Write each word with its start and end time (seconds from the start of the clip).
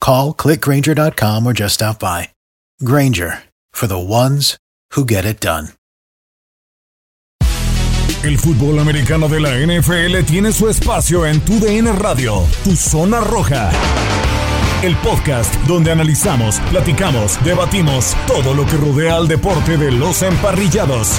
Call 0.00 0.34
clickgranger.com 0.34 1.46
or 1.46 1.52
just 1.52 1.74
stop 1.74 1.98
by. 1.98 2.30
Granger 2.84 3.42
for 3.70 3.86
the 3.86 3.98
ones 3.98 4.56
who 4.94 5.04
get 5.04 5.24
it 5.24 5.40
done. 5.40 5.68
El 8.24 8.36
fútbol 8.36 8.80
americano 8.80 9.28
de 9.28 9.38
la 9.38 9.50
NFL 9.50 10.24
tiene 10.26 10.52
su 10.52 10.68
espacio 10.68 11.24
en 11.24 11.40
Tu 11.40 11.60
DN 11.60 11.92
Radio, 11.92 12.44
Tu 12.64 12.74
Zona 12.74 13.20
Roja. 13.20 13.70
El 14.82 14.96
podcast 14.96 15.54
donde 15.66 15.92
analizamos, 15.92 16.58
platicamos, 16.70 17.38
debatimos 17.44 18.16
todo 18.26 18.54
lo 18.54 18.66
que 18.66 18.76
rodea 18.76 19.16
al 19.16 19.28
deporte 19.28 19.76
de 19.76 19.92
los 19.92 20.22
emparrillados. 20.22 21.18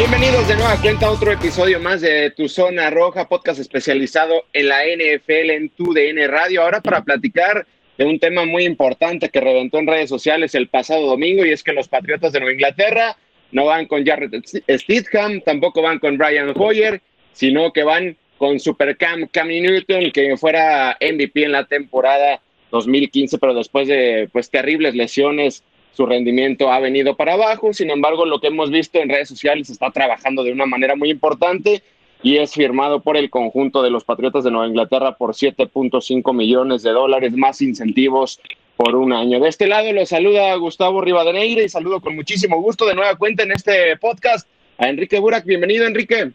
Bienvenidos 0.00 0.48
de 0.48 0.54
nueva 0.54 0.80
cuenta 0.80 1.08
a 1.08 1.10
otro 1.10 1.30
episodio 1.30 1.78
más 1.78 2.00
de 2.00 2.30
Tu 2.30 2.48
Zona 2.48 2.88
Roja, 2.88 3.28
podcast 3.28 3.60
especializado 3.60 4.46
en 4.54 4.68
la 4.68 4.78
NFL 4.84 5.50
en 5.50 5.68
Tu 5.68 5.92
DN 5.92 6.26
Radio. 6.26 6.62
Ahora 6.62 6.80
para 6.80 7.04
platicar 7.04 7.66
de 7.98 8.06
un 8.06 8.18
tema 8.18 8.46
muy 8.46 8.64
importante 8.64 9.28
que 9.28 9.42
reventó 9.42 9.78
en 9.78 9.86
redes 9.86 10.08
sociales 10.08 10.54
el 10.54 10.68
pasado 10.68 11.04
domingo 11.04 11.44
y 11.44 11.50
es 11.50 11.62
que 11.62 11.74
los 11.74 11.86
Patriotas 11.86 12.32
de 12.32 12.40
Nueva 12.40 12.54
Inglaterra 12.54 13.18
no 13.52 13.66
van 13.66 13.84
con 13.84 14.02
Jared 14.06 14.30
Stidham, 14.42 15.42
tampoco 15.42 15.82
van 15.82 15.98
con 15.98 16.16
Brian 16.16 16.54
Hoyer, 16.56 17.02
sino 17.34 17.70
que 17.70 17.82
van 17.82 18.16
con 18.38 18.58
Supercam 18.58 19.28
Cam 19.30 19.48
Newton, 19.48 20.12
que 20.12 20.34
fuera 20.38 20.96
MVP 20.98 21.44
en 21.44 21.52
la 21.52 21.66
temporada 21.66 22.40
2015, 22.70 23.36
pero 23.36 23.52
después 23.52 23.86
de 23.86 24.30
pues 24.32 24.48
terribles 24.48 24.94
lesiones, 24.94 25.62
su 25.92 26.06
rendimiento 26.06 26.70
ha 26.70 26.80
venido 26.80 27.16
para 27.16 27.34
abajo. 27.34 27.72
Sin 27.72 27.90
embargo, 27.90 28.24
lo 28.24 28.40
que 28.40 28.48
hemos 28.48 28.70
visto 28.70 28.98
en 28.98 29.08
redes 29.08 29.28
sociales 29.28 29.70
está 29.70 29.90
trabajando 29.90 30.42
de 30.42 30.52
una 30.52 30.66
manera 30.66 30.96
muy 30.96 31.10
importante 31.10 31.82
y 32.22 32.36
es 32.36 32.52
firmado 32.52 33.00
por 33.00 33.16
el 33.16 33.30
conjunto 33.30 33.82
de 33.82 33.90
los 33.90 34.04
Patriotas 34.04 34.44
de 34.44 34.50
Nueva 34.50 34.68
Inglaterra 34.68 35.16
por 35.16 35.32
7.5 35.32 36.34
millones 36.34 36.82
de 36.82 36.90
dólares 36.90 37.32
más 37.32 37.62
incentivos 37.62 38.40
por 38.76 38.94
un 38.94 39.12
año. 39.12 39.40
De 39.40 39.48
este 39.48 39.66
lado 39.66 39.92
lo 39.92 40.04
saluda 40.06 40.54
Gustavo 40.56 41.00
Rivadeneira 41.00 41.62
y 41.62 41.68
saludo 41.68 42.00
con 42.00 42.14
muchísimo 42.16 42.60
gusto 42.60 42.86
de 42.86 42.94
nueva 42.94 43.16
cuenta 43.16 43.42
en 43.42 43.52
este 43.52 43.96
podcast 43.96 44.48
a 44.78 44.88
Enrique 44.88 45.18
Burak. 45.18 45.44
Bienvenido, 45.44 45.86
Enrique. 45.86 46.30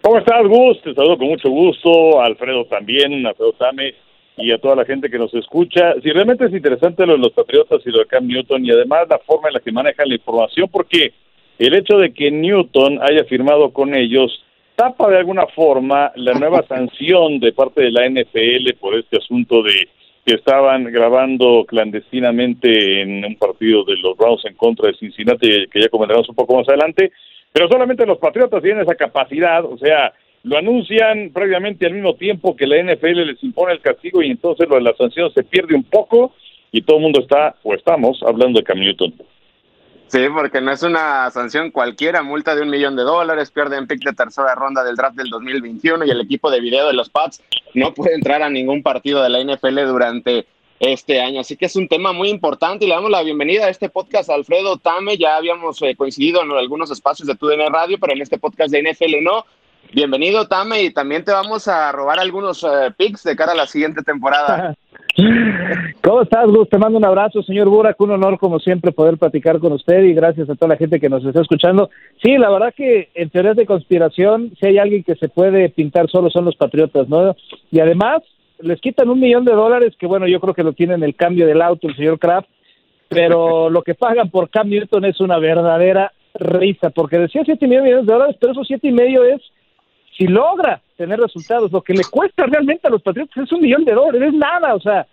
¿Cómo 0.00 0.18
estás, 0.18 0.46
Gus? 0.46 0.80
Te 0.82 0.94
saludo 0.94 1.18
con 1.18 1.28
mucho 1.28 1.48
gusto. 1.48 2.20
Alfredo 2.20 2.66
también, 2.66 3.26
Alfredo 3.26 3.52
Tame 3.54 3.94
y 4.36 4.50
a 4.50 4.58
toda 4.58 4.76
la 4.76 4.84
gente 4.84 5.10
que 5.10 5.18
nos 5.18 5.32
escucha. 5.34 5.94
Si 6.02 6.10
realmente 6.10 6.46
es 6.46 6.52
interesante 6.52 7.06
lo 7.06 7.12
de 7.12 7.18
los 7.18 7.32
Patriotas 7.32 7.80
y 7.84 7.90
lo 7.90 8.00
de 8.00 8.06
Cam 8.06 8.26
Newton 8.26 8.64
y 8.64 8.70
además 8.70 9.06
la 9.08 9.18
forma 9.18 9.48
en 9.48 9.54
la 9.54 9.60
que 9.60 9.72
manejan 9.72 10.08
la 10.08 10.14
información, 10.14 10.68
porque 10.70 11.12
el 11.58 11.74
hecho 11.74 11.98
de 11.98 12.12
que 12.12 12.30
Newton 12.30 12.98
haya 13.02 13.24
firmado 13.24 13.70
con 13.72 13.94
ellos 13.94 14.44
tapa 14.76 15.08
de 15.08 15.18
alguna 15.18 15.46
forma 15.46 16.10
la 16.16 16.34
nueva 16.34 16.62
sanción 16.68 17.38
de 17.38 17.52
parte 17.52 17.82
de 17.82 17.92
la 17.92 18.08
NFL 18.08 18.74
por 18.80 18.98
este 18.98 19.18
asunto 19.18 19.62
de 19.62 19.88
que 20.26 20.34
estaban 20.34 20.84
grabando 20.84 21.64
clandestinamente 21.68 23.02
en 23.02 23.24
un 23.24 23.36
partido 23.36 23.84
de 23.84 23.96
los 23.98 24.16
Browns 24.16 24.44
en 24.46 24.54
contra 24.54 24.88
de 24.88 24.96
Cincinnati, 24.96 25.66
que 25.70 25.82
ya 25.82 25.88
comentaremos 25.90 26.28
un 26.30 26.34
poco 26.34 26.56
más 26.56 26.68
adelante, 26.68 27.12
pero 27.52 27.68
solamente 27.68 28.06
los 28.06 28.18
Patriotas 28.18 28.62
tienen 28.62 28.82
esa 28.82 28.94
capacidad, 28.94 29.64
o 29.64 29.76
sea, 29.76 30.14
lo 30.44 30.58
anuncian 30.58 31.30
previamente 31.32 31.86
al 31.86 31.94
mismo 31.94 32.14
tiempo 32.14 32.54
que 32.54 32.66
la 32.66 32.76
NFL 32.82 33.26
les 33.26 33.42
impone 33.42 33.72
el 33.72 33.80
castigo 33.80 34.22
y 34.22 34.30
entonces 34.30 34.68
lo 34.68 34.76
de 34.76 34.82
la 34.82 34.94
sanción 34.94 35.32
se 35.32 35.42
pierde 35.42 35.74
un 35.74 35.84
poco 35.84 36.34
y 36.70 36.82
todo 36.82 36.98
el 36.98 37.02
mundo 37.02 37.20
está, 37.20 37.56
o 37.62 37.74
estamos, 37.74 38.22
hablando 38.22 38.58
de 38.58 38.64
Cam 38.64 38.78
Newton. 38.78 39.14
Sí, 40.08 40.20
porque 40.34 40.60
no 40.60 40.70
es 40.70 40.82
una 40.82 41.30
sanción 41.30 41.70
cualquiera, 41.70 42.22
multa 42.22 42.54
de 42.54 42.62
un 42.62 42.68
millón 42.68 42.94
de 42.94 43.04
dólares, 43.04 43.50
pierden 43.50 43.86
pick 43.86 44.04
de 44.04 44.12
tercera 44.12 44.54
ronda 44.54 44.84
del 44.84 44.96
draft 44.96 45.16
del 45.16 45.30
2021 45.30 46.04
y 46.04 46.10
el 46.10 46.20
equipo 46.20 46.50
de 46.50 46.60
video 46.60 46.86
de 46.88 46.92
los 46.92 47.08
Pats 47.08 47.42
no 47.72 47.94
puede 47.94 48.14
entrar 48.14 48.42
a 48.42 48.50
ningún 48.50 48.82
partido 48.82 49.22
de 49.22 49.30
la 49.30 49.42
NFL 49.42 49.86
durante 49.86 50.46
este 50.78 51.20
año. 51.20 51.40
Así 51.40 51.56
que 51.56 51.66
es 51.66 51.76
un 51.76 51.88
tema 51.88 52.12
muy 52.12 52.28
importante 52.28 52.84
y 52.84 52.88
le 52.88 52.94
damos 52.94 53.10
la 53.10 53.22
bienvenida 53.22 53.64
a 53.64 53.70
este 53.70 53.88
podcast 53.88 54.28
a 54.28 54.34
Alfredo 54.34 54.76
Tame. 54.76 55.16
Ya 55.16 55.36
habíamos 55.36 55.80
eh, 55.80 55.94
coincidido 55.96 56.42
en 56.42 56.50
algunos 56.52 56.90
espacios 56.90 57.26
de 57.26 57.34
TUDN 57.34 57.72
Radio, 57.72 57.96
pero 57.98 58.12
en 58.12 58.20
este 58.20 58.38
podcast 58.38 58.72
de 58.72 58.82
NFL 58.82 59.22
no. 59.22 59.46
Bienvenido, 59.92 60.46
Tame, 60.48 60.82
y 60.82 60.92
también 60.92 61.24
te 61.24 61.32
vamos 61.32 61.68
a 61.68 61.92
robar 61.92 62.18
algunos 62.18 62.64
eh, 62.64 62.92
picks 62.96 63.22
de 63.24 63.36
cara 63.36 63.52
a 63.52 63.56
la 63.56 63.66
siguiente 63.66 64.02
temporada. 64.02 64.74
¿Cómo 66.02 66.22
estás, 66.22 66.46
Gus? 66.46 66.68
Te 66.68 66.78
mando 66.78 66.98
un 66.98 67.04
abrazo, 67.04 67.42
señor 67.42 67.68
Burak. 67.68 68.00
Un 68.00 68.10
honor, 68.10 68.38
como 68.38 68.58
siempre, 68.58 68.90
poder 68.90 69.16
platicar 69.16 69.60
con 69.60 69.72
usted 69.72 70.02
y 70.02 70.12
gracias 70.12 70.50
a 70.50 70.54
toda 70.54 70.70
la 70.70 70.76
gente 70.76 70.98
que 70.98 71.08
nos 71.08 71.24
está 71.24 71.40
escuchando. 71.40 71.90
Sí, 72.22 72.36
la 72.36 72.50
verdad 72.50 72.74
que 72.76 73.10
en 73.14 73.30
teorías 73.30 73.56
de 73.56 73.66
conspiración, 73.66 74.52
si 74.58 74.66
hay 74.66 74.78
alguien 74.78 75.04
que 75.04 75.14
se 75.14 75.28
puede 75.28 75.68
pintar 75.68 76.10
solo 76.10 76.30
son 76.30 76.44
los 76.44 76.56
patriotas, 76.56 77.08
¿no? 77.08 77.36
Y 77.70 77.78
además, 77.78 78.22
les 78.58 78.80
quitan 78.80 79.08
un 79.08 79.20
millón 79.20 79.44
de 79.44 79.52
dólares, 79.52 79.94
que 79.98 80.06
bueno, 80.06 80.26
yo 80.26 80.40
creo 80.40 80.54
que 80.54 80.64
lo 80.64 80.72
tienen 80.72 81.02
el 81.04 81.14
cambio 81.14 81.46
del 81.46 81.62
auto, 81.62 81.88
el 81.88 81.96
señor 81.96 82.18
Kraft, 82.18 82.48
pero 83.08 83.70
lo 83.70 83.82
que 83.82 83.94
pagan 83.94 84.30
por 84.30 84.50
Cam 84.50 84.68
Newton 84.68 85.04
es 85.04 85.20
una 85.20 85.38
verdadera 85.38 86.12
risa, 86.34 86.90
porque 86.90 87.18
decía 87.18 87.42
siete 87.44 87.68
millones 87.68 88.06
de 88.06 88.12
dólares, 88.12 88.36
pero 88.40 88.52
esos 88.52 88.66
siete 88.66 88.88
y 88.88 88.92
medio 88.92 89.24
es 89.24 89.40
si 90.16 90.26
logra 90.26 90.80
tener 90.96 91.18
resultados, 91.18 91.72
lo 91.72 91.82
que 91.82 91.94
le 91.94 92.04
cuesta 92.10 92.46
realmente 92.46 92.86
a 92.86 92.90
los 92.90 93.02
Patriotas 93.02 93.44
es 93.44 93.52
un 93.52 93.60
millón 93.60 93.84
de 93.84 93.94
dólares, 93.94 94.28
es 94.28 94.34
nada, 94.34 94.74
o 94.74 94.80
sea, 94.80 95.06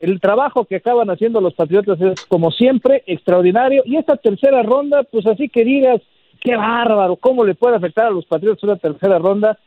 el 0.00 0.20
trabajo 0.20 0.64
que 0.64 0.76
acaban 0.76 1.10
haciendo 1.10 1.40
los 1.40 1.54
Patriotas 1.54 2.00
es 2.00 2.24
como 2.26 2.50
siempre 2.50 3.02
extraordinario 3.06 3.82
y 3.84 3.96
esta 3.96 4.16
tercera 4.16 4.62
ronda, 4.62 5.04
pues 5.04 5.26
así 5.26 5.48
que 5.48 5.64
digas, 5.64 6.00
qué 6.40 6.56
bárbaro, 6.56 7.16
cómo 7.16 7.44
le 7.44 7.54
puede 7.54 7.76
afectar 7.76 8.06
a 8.06 8.10
los 8.10 8.26
Patriotas 8.26 8.62
una 8.62 8.76
tercera 8.76 9.18
ronda, 9.18 9.58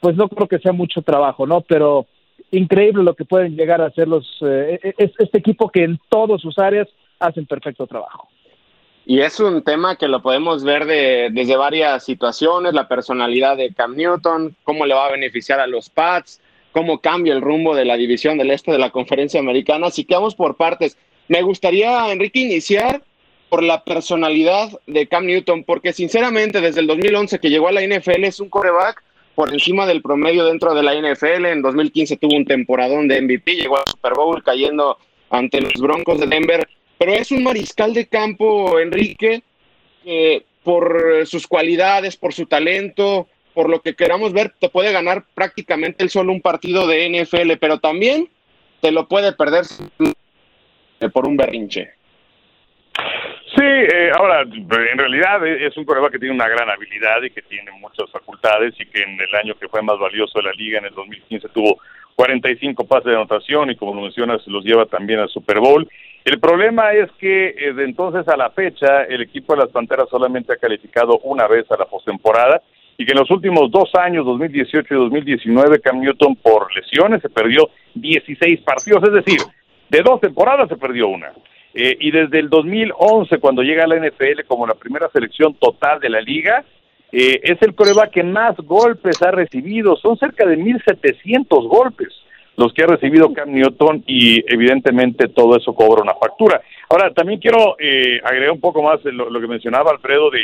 pues 0.00 0.16
no 0.16 0.28
creo 0.28 0.48
que 0.48 0.58
sea 0.58 0.72
mucho 0.72 1.02
trabajo, 1.02 1.46
¿no? 1.46 1.60
Pero 1.62 2.06
increíble 2.50 3.02
lo 3.02 3.14
que 3.14 3.24
pueden 3.24 3.56
llegar 3.56 3.80
a 3.80 3.86
hacer 3.86 4.08
los 4.08 4.26
eh, 4.42 4.94
este 4.96 5.38
equipo 5.38 5.68
que 5.68 5.84
en 5.84 5.98
todas 6.08 6.40
sus 6.40 6.58
áreas 6.58 6.88
hacen 7.18 7.46
perfecto 7.46 7.86
trabajo. 7.86 8.28
Y 9.10 9.22
es 9.22 9.40
un 9.40 9.62
tema 9.62 9.96
que 9.96 10.06
lo 10.06 10.22
podemos 10.22 10.62
ver 10.62 10.84
de, 10.84 11.30
desde 11.32 11.56
varias 11.56 12.04
situaciones, 12.04 12.74
la 12.74 12.86
personalidad 12.86 13.56
de 13.56 13.74
Cam 13.74 13.96
Newton, 13.96 14.54
cómo 14.62 14.86
le 14.86 14.94
va 14.94 15.06
a 15.06 15.10
beneficiar 15.10 15.58
a 15.58 15.66
los 15.66 15.90
Pats, 15.90 16.40
cómo 16.70 17.00
cambia 17.00 17.32
el 17.32 17.40
rumbo 17.40 17.74
de 17.74 17.84
la 17.84 17.96
división 17.96 18.38
del 18.38 18.52
este 18.52 18.70
de 18.70 18.78
la 18.78 18.90
conferencia 18.90 19.40
americana. 19.40 19.88
Así 19.88 20.04
que 20.04 20.14
vamos 20.14 20.36
por 20.36 20.56
partes. 20.56 20.96
Me 21.26 21.42
gustaría, 21.42 22.12
Enrique, 22.12 22.38
iniciar 22.38 23.02
por 23.48 23.64
la 23.64 23.82
personalidad 23.82 24.70
de 24.86 25.08
Cam 25.08 25.26
Newton, 25.26 25.64
porque 25.64 25.92
sinceramente 25.92 26.60
desde 26.60 26.78
el 26.78 26.86
2011 26.86 27.40
que 27.40 27.50
llegó 27.50 27.66
a 27.66 27.72
la 27.72 27.84
NFL 27.84 28.22
es 28.22 28.38
un 28.38 28.48
coreback 28.48 29.02
por 29.34 29.52
encima 29.52 29.86
del 29.86 30.02
promedio 30.02 30.44
dentro 30.44 30.72
de 30.72 30.84
la 30.84 30.94
NFL. 30.94 31.46
En 31.46 31.62
2015 31.62 32.16
tuvo 32.16 32.36
un 32.36 32.44
temporadón 32.44 33.08
de 33.08 33.20
MVP, 33.20 33.56
llegó 33.56 33.76
al 33.76 33.88
Super 33.90 34.14
Bowl 34.14 34.40
cayendo 34.44 34.98
ante 35.30 35.60
los 35.60 35.72
Broncos 35.74 36.20
de 36.20 36.28
Denver, 36.28 36.68
pero 37.00 37.12
es 37.12 37.32
un 37.32 37.42
mariscal 37.42 37.94
de 37.94 38.06
campo, 38.06 38.78
Enrique, 38.78 39.42
que 40.04 40.44
por 40.62 41.26
sus 41.26 41.46
cualidades, 41.46 42.18
por 42.18 42.34
su 42.34 42.44
talento, 42.44 43.26
por 43.54 43.70
lo 43.70 43.80
que 43.80 43.94
queramos 43.94 44.34
ver, 44.34 44.52
te 44.60 44.68
puede 44.68 44.92
ganar 44.92 45.24
prácticamente 45.34 46.04
el 46.04 46.10
solo 46.10 46.30
un 46.30 46.42
partido 46.42 46.86
de 46.86 47.08
NFL, 47.08 47.52
pero 47.58 47.78
también 47.78 48.28
te 48.82 48.92
lo 48.92 49.08
puede 49.08 49.32
perder 49.32 49.64
por 51.14 51.26
un 51.26 51.38
berrinche. 51.38 51.90
Sí, 53.56 53.64
eh, 53.64 54.10
ahora, 54.14 54.42
en 54.42 54.98
realidad 54.98 55.46
es 55.46 55.74
un 55.78 55.86
coreback 55.86 56.12
que 56.12 56.18
tiene 56.18 56.34
una 56.34 56.48
gran 56.48 56.68
habilidad 56.68 57.22
y 57.22 57.30
que 57.30 57.40
tiene 57.40 57.70
muchas 57.72 58.10
facultades 58.10 58.74
y 58.78 58.84
que 58.84 59.04
en 59.04 59.18
el 59.18 59.34
año 59.36 59.54
que 59.58 59.68
fue 59.68 59.80
más 59.80 59.98
valioso 59.98 60.38
de 60.38 60.44
la 60.44 60.52
liga, 60.52 60.78
en 60.78 60.84
el 60.84 60.94
2015, 60.94 61.48
tuvo 61.48 61.80
45 62.16 62.86
pases 62.86 63.06
de 63.06 63.14
anotación 63.14 63.70
y 63.70 63.76
como 63.76 63.94
lo 63.94 64.02
mencionas, 64.02 64.46
los 64.46 64.62
lleva 64.62 64.84
también 64.84 65.20
al 65.20 65.30
Super 65.30 65.60
Bowl. 65.60 65.88
El 66.24 66.38
problema 66.38 66.92
es 66.92 67.10
que 67.12 67.54
eh, 67.56 67.72
de 67.72 67.84
entonces 67.84 68.28
a 68.28 68.36
la 68.36 68.50
fecha 68.50 69.04
el 69.04 69.22
equipo 69.22 69.54
de 69.54 69.60
las 69.60 69.70
Panteras 69.70 70.08
solamente 70.10 70.52
ha 70.52 70.56
calificado 70.56 71.18
una 71.24 71.46
vez 71.46 71.70
a 71.70 71.78
la 71.78 71.86
postemporada 71.86 72.62
y 72.98 73.06
que 73.06 73.12
en 73.12 73.18
los 73.18 73.30
últimos 73.30 73.70
dos 73.70 73.90
años, 73.94 74.26
2018 74.26 74.94
y 74.94 74.96
2019, 74.98 75.80
Cam 75.80 76.00
Newton 76.00 76.36
por 76.36 76.74
lesiones 76.76 77.22
se 77.22 77.30
perdió 77.30 77.70
16 77.94 78.60
partidos, 78.60 79.02
es 79.04 79.12
decir, 79.12 79.40
de 79.88 80.02
dos 80.02 80.20
temporadas 80.20 80.68
se 80.68 80.76
perdió 80.76 81.08
una. 81.08 81.32
Eh, 81.72 81.96
y 81.98 82.10
desde 82.10 82.40
el 82.40 82.50
2011, 82.50 83.38
cuando 83.38 83.62
llega 83.62 83.84
a 83.84 83.86
la 83.86 83.96
NFL 83.96 84.44
como 84.46 84.66
la 84.66 84.74
primera 84.74 85.08
selección 85.08 85.54
total 85.54 86.00
de 86.00 86.10
la 86.10 86.20
liga, 86.20 86.64
eh, 87.10 87.40
es 87.42 87.62
el 87.62 87.74
coreback 87.74 88.10
que 88.10 88.22
más 88.22 88.56
golpes 88.58 89.22
ha 89.22 89.30
recibido. 89.30 89.96
Son 89.96 90.18
cerca 90.18 90.46
de 90.46 90.58
1.700 90.58 91.68
golpes 91.68 92.08
los 92.60 92.74
que 92.74 92.82
ha 92.82 92.86
recibido 92.86 93.32
Cam 93.32 93.50
Newton 93.52 94.04
y 94.06 94.44
evidentemente 94.52 95.28
todo 95.28 95.56
eso 95.56 95.74
cobra 95.74 96.02
una 96.02 96.14
factura. 96.14 96.60
Ahora, 96.90 97.10
también 97.14 97.40
quiero 97.40 97.76
eh, 97.78 98.20
agregar 98.22 98.50
un 98.50 98.60
poco 98.60 98.82
más 98.82 99.02
lo, 99.04 99.30
lo 99.30 99.40
que 99.40 99.46
mencionaba 99.46 99.90
Alfredo 99.90 100.30
de 100.30 100.40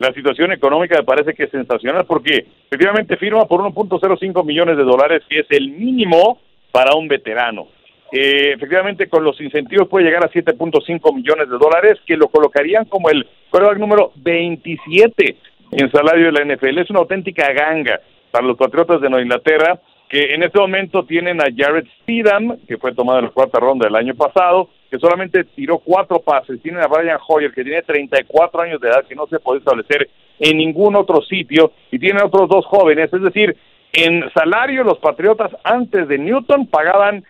la 0.00 0.12
situación 0.12 0.50
económica 0.50 0.96
me 0.96 1.04
parece 1.04 1.32
que 1.32 1.44
es 1.44 1.50
sensacional 1.50 2.06
porque 2.06 2.44
efectivamente 2.66 3.16
firma 3.16 3.44
por 3.44 3.60
1.05 3.60 4.44
millones 4.44 4.76
de 4.78 4.82
dólares, 4.82 5.22
que 5.28 5.40
es 5.40 5.46
el 5.50 5.70
mínimo 5.70 6.40
para 6.72 6.96
un 6.96 7.06
veterano. 7.06 7.68
Eh, 8.10 8.54
efectivamente, 8.56 9.08
con 9.08 9.22
los 9.22 9.40
incentivos 9.40 9.88
puede 9.88 10.06
llegar 10.06 10.24
a 10.24 10.30
7.5 10.30 11.14
millones 11.14 11.48
de 11.48 11.56
dólares, 11.56 12.00
que 12.04 12.16
lo 12.16 12.26
colocarían 12.26 12.86
como 12.86 13.10
el 13.10 13.24
quarterback 13.48 13.78
número 13.78 14.12
27 14.16 15.36
en 15.70 15.92
salario 15.92 16.26
de 16.26 16.32
la 16.32 16.44
NFL. 16.44 16.78
Es 16.78 16.90
una 16.90 17.00
auténtica 17.00 17.52
ganga 17.52 18.00
para 18.32 18.44
los 18.44 18.56
Patriotas 18.56 19.00
de 19.00 19.08
Nueva 19.08 19.22
Inglaterra, 19.22 19.80
que 20.10 20.34
en 20.34 20.42
este 20.42 20.58
momento 20.58 21.04
tienen 21.04 21.40
a 21.40 21.46
Jared 21.56 21.86
Steedham, 22.02 22.58
que 22.66 22.78
fue 22.78 22.92
tomado 22.92 23.20
en 23.20 23.26
la 23.26 23.30
cuarta 23.30 23.60
ronda 23.60 23.86
del 23.86 23.94
año 23.94 24.16
pasado, 24.16 24.68
que 24.90 24.98
solamente 24.98 25.44
tiró 25.44 25.78
cuatro 25.78 26.18
pases. 26.18 26.60
Tienen 26.60 26.82
a 26.82 26.88
Brian 26.88 27.18
Hoyer, 27.28 27.52
que 27.52 27.62
tiene 27.62 27.80
34 27.82 28.60
años 28.60 28.80
de 28.80 28.88
edad, 28.88 29.04
que 29.08 29.14
no 29.14 29.28
se 29.28 29.38
puede 29.38 29.60
establecer 29.60 30.10
en 30.40 30.58
ningún 30.58 30.96
otro 30.96 31.22
sitio, 31.22 31.70
y 31.92 32.00
tienen 32.00 32.24
otros 32.24 32.48
dos 32.48 32.66
jóvenes. 32.66 33.12
Es 33.12 33.22
decir, 33.22 33.56
en 33.92 34.28
salario 34.32 34.82
los 34.82 34.98
Patriotas 34.98 35.52
antes 35.62 36.08
de 36.08 36.18
Newton 36.18 36.66
pagaban 36.66 37.24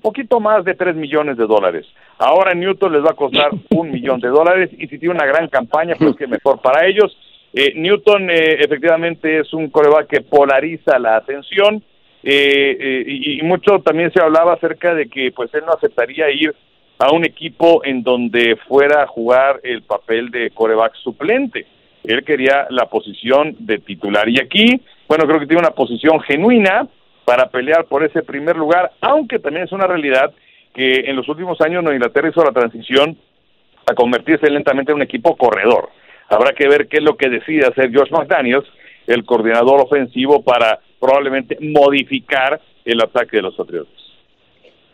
poquito 0.00 0.40
más 0.40 0.64
de 0.64 0.74
3 0.74 0.96
millones 0.96 1.36
de 1.36 1.46
dólares. 1.46 1.86
Ahora 2.18 2.54
Newton 2.54 2.92
les 2.94 3.04
va 3.04 3.10
a 3.10 3.14
costar 3.14 3.50
un 3.70 3.90
millón 3.90 4.20
de 4.20 4.28
dólares 4.28 4.70
y 4.72 4.86
si 4.88 4.98
tiene 4.98 5.14
una 5.14 5.26
gran 5.26 5.48
campaña, 5.48 5.96
pues 5.98 6.16
que 6.16 6.26
mejor 6.26 6.62
para 6.62 6.86
ellos. 6.86 7.14
Eh, 7.52 7.74
Newton 7.76 8.30
eh, 8.30 8.56
efectivamente 8.60 9.40
es 9.40 9.52
un 9.52 9.68
coreback 9.68 10.06
que 10.06 10.20
polariza 10.22 10.98
la 10.98 11.16
atención 11.16 11.82
eh, 12.22 13.04
y, 13.06 13.40
y, 13.40 13.42
mucho 13.42 13.80
también 13.80 14.12
se 14.12 14.20
hablaba 14.20 14.54
acerca 14.54 14.94
de 14.94 15.08
que 15.08 15.32
pues 15.32 15.52
él 15.54 15.62
no 15.66 15.72
aceptaría 15.72 16.30
ir 16.30 16.54
a 16.98 17.12
un 17.12 17.24
equipo 17.24 17.84
en 17.84 18.02
donde 18.02 18.56
fuera 18.68 19.02
a 19.02 19.06
jugar 19.06 19.60
el 19.64 19.82
papel 19.82 20.30
de 20.30 20.50
coreback 20.50 20.94
suplente. 20.96 21.66
Él 22.04 22.24
quería 22.24 22.66
la 22.70 22.86
posición 22.86 23.56
de 23.58 23.78
titular 23.78 24.28
y 24.28 24.40
aquí, 24.40 24.80
bueno, 25.08 25.26
creo 25.26 25.40
que 25.40 25.46
tiene 25.46 25.62
una 25.62 25.74
posición 25.74 26.20
genuina, 26.20 26.88
para 27.24 27.48
pelear 27.48 27.84
por 27.86 28.04
ese 28.04 28.22
primer 28.22 28.56
lugar, 28.56 28.92
aunque 29.00 29.38
también 29.38 29.64
es 29.64 29.72
una 29.72 29.86
realidad 29.86 30.32
que 30.74 31.00
en 31.06 31.16
los 31.16 31.28
últimos 31.28 31.60
años 31.60 31.82
Nueva 31.82 31.96
Inglaterra 31.96 32.28
hizo 32.28 32.44
la 32.44 32.52
transición 32.52 33.16
a 33.86 33.94
convertirse 33.94 34.48
lentamente 34.50 34.92
en 34.92 34.96
un 34.96 35.02
equipo 35.02 35.36
corredor. 35.36 35.90
Habrá 36.28 36.52
que 36.52 36.68
ver 36.68 36.88
qué 36.88 36.98
es 36.98 37.02
lo 37.02 37.16
que 37.16 37.28
decide 37.28 37.66
hacer 37.66 37.90
Josh 37.94 38.10
McDaniels, 38.10 38.66
el 39.06 39.24
coordinador 39.24 39.80
ofensivo, 39.80 40.42
para 40.42 40.80
probablemente 41.02 41.58
modificar 41.60 42.62
el 42.84 43.02
ataque 43.02 43.38
de 43.38 43.42
los 43.42 43.56
Patriotas. 43.56 43.92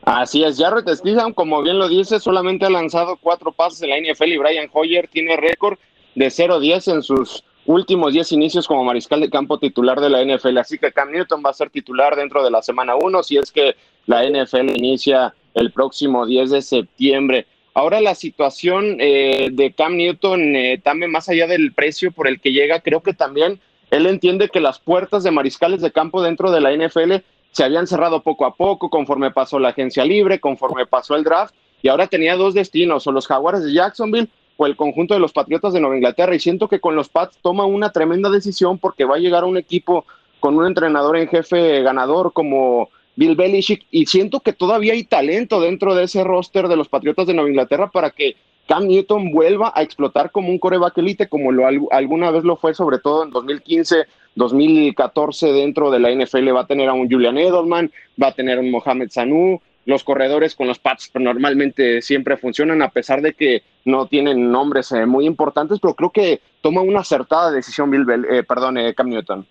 Así 0.02 0.42
es, 0.42 0.58
Jarrett 0.58 0.88
Stidham, 0.88 1.34
como 1.34 1.60
bien 1.62 1.78
lo 1.78 1.86
dice, 1.86 2.18
solamente 2.18 2.64
ha 2.64 2.70
lanzado 2.70 3.18
cuatro 3.18 3.52
pases 3.52 3.82
en 3.82 3.90
la 3.90 3.98
NFL 3.98 4.32
y 4.32 4.38
Brian 4.38 4.70
Hoyer 4.72 5.06
tiene 5.08 5.36
récord 5.36 5.78
de 6.14 6.28
0-10 6.28 6.94
en 6.94 7.02
sus 7.02 7.44
últimos 7.66 8.14
10 8.14 8.32
inicios 8.32 8.66
como 8.66 8.84
mariscal 8.84 9.20
de 9.20 9.28
campo 9.28 9.58
titular 9.58 10.00
de 10.00 10.08
la 10.08 10.24
NFL. 10.24 10.56
Así 10.56 10.78
que 10.78 10.92
Cam 10.92 11.12
Newton 11.12 11.42
va 11.44 11.50
a 11.50 11.54
ser 11.54 11.68
titular 11.68 12.16
dentro 12.16 12.42
de 12.42 12.50
la 12.50 12.62
semana 12.62 12.94
1 12.96 13.22
si 13.22 13.36
es 13.36 13.52
que 13.52 13.76
la 14.06 14.24
NFL 14.24 14.70
inicia 14.76 15.34
el 15.52 15.72
próximo 15.72 16.24
10 16.24 16.50
de 16.52 16.62
septiembre. 16.62 17.46
Ahora 17.74 18.00
la 18.00 18.14
situación 18.14 18.96
eh, 18.98 19.50
de 19.52 19.72
Cam 19.72 19.96
Newton, 19.96 20.56
eh, 20.56 20.80
también 20.82 21.10
más 21.10 21.28
allá 21.28 21.46
del 21.46 21.74
precio 21.74 22.12
por 22.12 22.28
el 22.28 22.40
que 22.40 22.52
llega, 22.52 22.80
creo 22.80 23.02
que 23.02 23.12
también 23.12 23.60
él 23.90 24.06
entiende 24.06 24.48
que 24.48 24.60
las 24.60 24.78
puertas 24.78 25.22
de 25.22 25.30
mariscales 25.30 25.80
de 25.80 25.92
campo 25.92 26.22
dentro 26.22 26.50
de 26.50 26.60
la 26.60 26.72
NFL 26.72 27.24
se 27.52 27.64
habían 27.64 27.86
cerrado 27.86 28.22
poco 28.22 28.46
a 28.46 28.54
poco 28.54 28.90
conforme 28.90 29.30
pasó 29.30 29.58
la 29.58 29.70
agencia 29.70 30.04
libre, 30.04 30.40
conforme 30.40 30.86
pasó 30.86 31.16
el 31.16 31.24
draft, 31.24 31.54
y 31.82 31.88
ahora 31.88 32.06
tenía 32.06 32.36
dos 32.36 32.54
destinos, 32.54 33.06
o 33.06 33.12
los 33.12 33.26
Jaguares 33.26 33.64
de 33.64 33.72
Jacksonville 33.72 34.28
o 34.56 34.66
el 34.66 34.76
conjunto 34.76 35.14
de 35.14 35.20
los 35.20 35.32
Patriotas 35.32 35.72
de 35.72 35.80
Nueva 35.80 35.96
Inglaterra. 35.96 36.34
Y 36.34 36.40
siento 36.40 36.68
que 36.68 36.80
con 36.80 36.96
los 36.96 37.08
Pats 37.08 37.38
toma 37.40 37.64
una 37.64 37.92
tremenda 37.92 38.28
decisión 38.28 38.78
porque 38.78 39.04
va 39.04 39.14
a 39.14 39.20
llegar 39.20 39.44
un 39.44 39.56
equipo 39.56 40.04
con 40.40 40.56
un 40.56 40.66
entrenador 40.66 41.16
en 41.16 41.28
jefe 41.28 41.80
ganador 41.82 42.32
como 42.32 42.90
Bill 43.14 43.36
Belichick. 43.36 43.86
Y 43.92 44.06
siento 44.06 44.40
que 44.40 44.52
todavía 44.52 44.94
hay 44.94 45.04
talento 45.04 45.60
dentro 45.60 45.94
de 45.94 46.04
ese 46.04 46.24
roster 46.24 46.66
de 46.66 46.76
los 46.76 46.88
Patriotas 46.88 47.28
de 47.28 47.34
Nueva 47.34 47.50
Inglaterra 47.50 47.90
para 47.90 48.10
que 48.10 48.36
Cam 48.68 48.86
Newton 48.86 49.32
vuelva 49.32 49.72
a 49.74 49.82
explotar 49.82 50.30
como 50.30 50.50
un 50.50 50.58
coreback 50.58 50.98
elite, 50.98 51.28
como 51.28 51.50
lo, 51.50 51.66
alguna 51.90 52.30
vez 52.30 52.44
lo 52.44 52.56
fue, 52.56 52.74
sobre 52.74 52.98
todo 52.98 53.24
en 53.24 53.30
2015, 53.30 54.04
2014 54.34 55.52
dentro 55.52 55.90
de 55.90 55.98
la 55.98 56.10
NFL. 56.10 56.54
Va 56.54 56.60
a 56.60 56.66
tener 56.66 56.88
a 56.90 56.92
un 56.92 57.10
Julian 57.10 57.38
Edelman, 57.38 57.90
va 58.22 58.28
a 58.28 58.34
tener 58.34 58.58
a 58.58 58.60
un 58.60 58.70
Mohamed 58.70 59.08
Sanu, 59.08 59.58
los 59.86 60.04
corredores 60.04 60.54
con 60.54 60.66
los 60.66 60.78
Pats 60.78 61.10
normalmente 61.14 62.02
siempre 62.02 62.36
funcionan, 62.36 62.82
a 62.82 62.90
pesar 62.90 63.22
de 63.22 63.32
que 63.32 63.62
no 63.86 64.04
tienen 64.04 64.52
nombres 64.52 64.92
eh, 64.92 65.06
muy 65.06 65.24
importantes, 65.24 65.78
pero 65.80 65.94
creo 65.94 66.10
que 66.10 66.42
toma 66.60 66.82
una 66.82 67.00
acertada 67.00 67.50
decisión 67.50 67.90
Bill 67.90 68.04
Bell, 68.04 68.26
eh, 68.30 68.42
perdón, 68.42 68.76
eh, 68.76 68.92
Cam 68.94 69.08
Newton. 69.08 69.46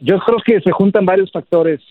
Yo 0.00 0.18
creo 0.18 0.38
que 0.44 0.60
se 0.60 0.72
juntan 0.72 1.06
varios 1.06 1.30
factores, 1.30 1.82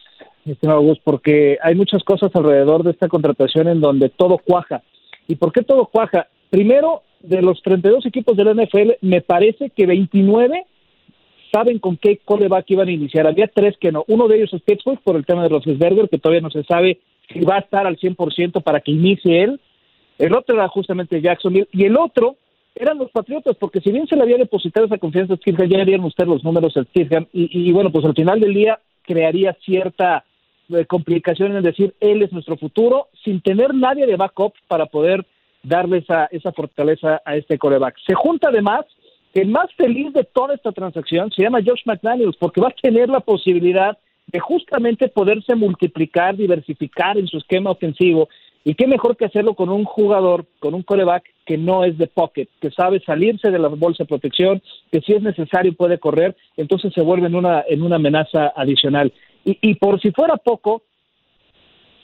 estimado 0.45 0.81
Gus, 0.81 0.99
porque 1.01 1.57
hay 1.63 1.73
muchas 1.73 2.03
cosas 2.03 2.35
alrededor 2.35 2.83
de 2.83 2.91
esta 2.91 3.07
contratación 3.07 3.69
en 3.69 3.79
donde 3.79 4.09
todo 4.09 4.37
cuaja. 4.37 4.83
¿Y 5.27 5.35
por 5.35 5.51
qué 5.51 5.63
todo 5.63 5.85
cuaja? 5.85 6.27
Primero, 6.49 7.03
de 7.21 7.41
los 7.41 7.61
32 7.61 8.05
equipos 8.05 8.37
de 8.37 8.43
la 8.43 8.53
NFL, 8.53 8.91
me 9.01 9.21
parece 9.21 9.69
que 9.69 9.85
29 9.85 10.65
saben 11.51 11.79
con 11.79 11.97
qué 11.97 12.19
coreback 12.25 12.69
iban 12.71 12.87
a 12.87 12.91
iniciar. 12.91 13.27
Había 13.27 13.47
tres 13.47 13.77
que 13.79 13.91
no. 13.91 14.03
Uno 14.07 14.27
de 14.27 14.37
ellos 14.37 14.53
es 14.53 14.61
Pittsburgh 14.61 14.99
por 15.03 15.15
el 15.15 15.25
tema 15.25 15.43
de 15.43 15.49
Roethlisberger, 15.49 16.09
que 16.09 16.17
todavía 16.17 16.41
no 16.41 16.49
se 16.49 16.63
sabe 16.63 16.99
si 17.31 17.41
va 17.41 17.57
a 17.57 17.59
estar 17.59 17.85
al 17.85 17.97
100% 17.97 18.63
para 18.63 18.81
que 18.81 18.91
inicie 18.91 19.43
él. 19.43 19.61
El 20.17 20.33
otro 20.33 20.55
era 20.55 20.67
justamente 20.67 21.21
Jacksonville. 21.21 21.67
Y 21.71 21.85
el 21.85 21.95
otro 21.97 22.37
eran 22.75 22.97
los 22.97 23.11
Patriotas, 23.11 23.55
porque 23.57 23.81
si 23.81 23.91
bien 23.91 24.07
se 24.07 24.15
le 24.15 24.23
había 24.23 24.37
depositado 24.37 24.87
esa 24.87 24.97
confianza 24.97 25.35
a 25.35 25.37
Stidham, 25.37 25.69
ya 25.69 25.81
harían 25.81 26.03
ustedes 26.03 26.29
los 26.29 26.43
números 26.43 26.75
a 26.75 26.83
Stidham. 26.83 27.27
Y, 27.31 27.71
bueno, 27.71 27.91
pues 27.91 28.03
al 28.05 28.15
final 28.15 28.39
del 28.39 28.53
día 28.53 28.79
crearía 29.03 29.55
cierta 29.63 30.25
eh, 30.77 30.85
complicación 30.85 31.55
en 31.55 31.63
decir, 31.63 31.93
él 31.99 32.21
es 32.21 32.31
nuestro 32.31 32.57
futuro, 32.57 33.07
sin 33.23 33.41
tener 33.41 33.73
nadie 33.73 34.05
de 34.05 34.15
backup 34.15 34.53
para 34.67 34.85
poder 34.85 35.25
darle 35.63 35.99
esa, 35.99 36.25
esa 36.25 36.51
fortaleza 36.51 37.21
a 37.25 37.35
este 37.35 37.57
coreback. 37.57 37.95
Se 38.05 38.13
junta 38.13 38.49
además 38.49 38.85
el 39.33 39.47
más 39.47 39.73
feliz 39.75 40.13
de 40.13 40.23
toda 40.25 40.53
esta 40.53 40.71
transacción 40.71 41.31
se 41.31 41.41
llama 41.41 41.61
Josh 41.65 41.81
McDaniels 41.85 42.37
porque 42.37 42.61
va 42.61 42.67
a 42.67 42.81
tener 42.81 43.09
la 43.09 43.19
posibilidad 43.19 43.97
de 44.27 44.39
justamente 44.39 45.07
poderse 45.07 45.55
multiplicar, 45.55 46.37
diversificar 46.37 47.17
en 47.17 47.27
su 47.27 47.37
esquema 47.37 47.71
ofensivo 47.71 48.29
Y 48.63 48.75
qué 48.75 48.87
mejor 48.87 49.17
que 49.17 49.25
hacerlo 49.25 49.55
con 49.55 49.69
un 49.69 49.83
jugador, 49.83 50.45
con 50.59 50.73
un 50.73 50.83
coreback 50.83 51.23
que 51.45 51.57
no 51.57 51.83
es 51.83 51.97
de 51.97 52.07
pocket, 52.07 52.47
que 52.61 52.71
sabe 52.71 53.01
salirse 53.01 53.51
de 53.51 53.59
la 53.59 53.67
bolsa 53.67 54.03
de 54.03 54.07
protección, 54.07 54.61
que 54.91 55.01
si 55.01 55.13
es 55.13 55.21
necesario 55.21 55.73
puede 55.73 55.97
correr, 55.97 56.35
entonces 56.55 56.93
se 56.93 57.01
vuelve 57.01 57.27
en 57.27 57.35
una, 57.35 57.65
en 57.67 57.81
una 57.81 57.97
amenaza 57.97 58.53
adicional. 58.55 59.11
Y, 59.45 59.57
y 59.61 59.75
por 59.75 59.99
si 59.99 60.11
fuera 60.11 60.37
poco, 60.37 60.83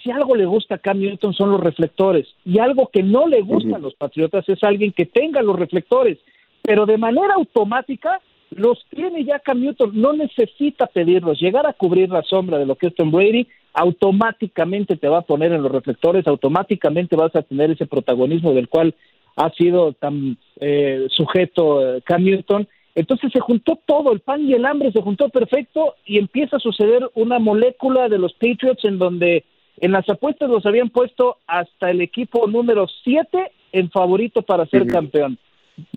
si 0.04 0.12
algo 0.12 0.36
le 0.36 0.46
gusta 0.46 0.76
a 0.76 0.80
Cam 0.80 1.00
Newton 1.00 1.34
son 1.34 1.52
los 1.52 1.60
reflectores, 1.60 2.28
y 2.46 2.60
algo 2.60 2.90
que 2.92 3.04
no 3.04 3.28
le 3.28 3.42
gusta 3.42 3.76
a 3.76 3.80
los 3.80 3.96
Patriotas 3.96 4.48
es 4.48 4.64
alguien 4.64 4.92
que 4.92 5.06
tenga 5.06 5.42
los 5.42 5.58
reflectores, 5.58 6.18
pero 6.62 6.86
de 6.86 6.98
manera 6.98 7.36
automática 7.36 8.22
los 8.52 8.84
tiene 8.90 9.24
ya 9.26 9.40
Cam 9.40 9.62
Newton, 9.62 9.92
no 9.94 10.14
necesita 10.14 10.88
pedirlos, 10.88 11.40
llegar 11.40 11.68
a 11.68 11.74
cubrir 11.74 12.10
la 12.10 12.24
sombra 12.24 12.58
de 12.58 12.66
lo 12.66 12.76
que 12.76 12.88
es 12.88 12.96
Tom 12.96 13.12
Brady, 13.12 13.48
automáticamente 13.74 14.98
te 14.98 15.08
va 15.08 15.20
a 15.20 15.26
poner 15.26 15.52
en 15.52 15.62
los 15.62 15.72
reflectores, 15.72 16.28
automáticamente 16.28 17.16
vas 17.16 17.36
a 17.36 17.44
tener 17.44 17.72
ese 17.72 17.86
protagonismo 17.86 18.54
del 18.54 18.68
cual 18.68 18.96
ha 19.36 19.52
sido 19.52 19.94
tan 19.94 20.38
eh, 20.60 21.08
sujeto 21.10 21.98
eh, 21.98 22.02
Cam 22.04 22.24
Newton. 22.24 22.68
Entonces 23.00 23.32
se 23.32 23.40
juntó 23.40 23.80
todo, 23.86 24.12
el 24.12 24.20
pan 24.20 24.42
y 24.42 24.54
el 24.54 24.66
hambre 24.66 24.92
se 24.92 25.02
juntó 25.02 25.30
perfecto 25.30 25.96
y 26.06 26.18
empieza 26.18 26.58
a 26.58 26.60
suceder 26.60 27.10
una 27.16 27.40
molécula 27.40 28.10
de 28.10 28.18
los 28.18 28.34
Patriots 28.34 28.84
en 28.84 29.00
donde 29.00 29.46
en 29.78 29.94
las 29.94 30.10
apuestas 30.10 30.50
los 30.50 30.66
habían 30.66 30.90
puesto 30.90 31.38
hasta 31.48 31.92
el 31.92 32.02
equipo 32.02 32.46
número 32.48 32.88
7 33.06 33.54
en 33.72 33.90
favorito 33.90 34.42
para 34.42 34.66
ser 34.66 34.86
campeón. 34.86 35.38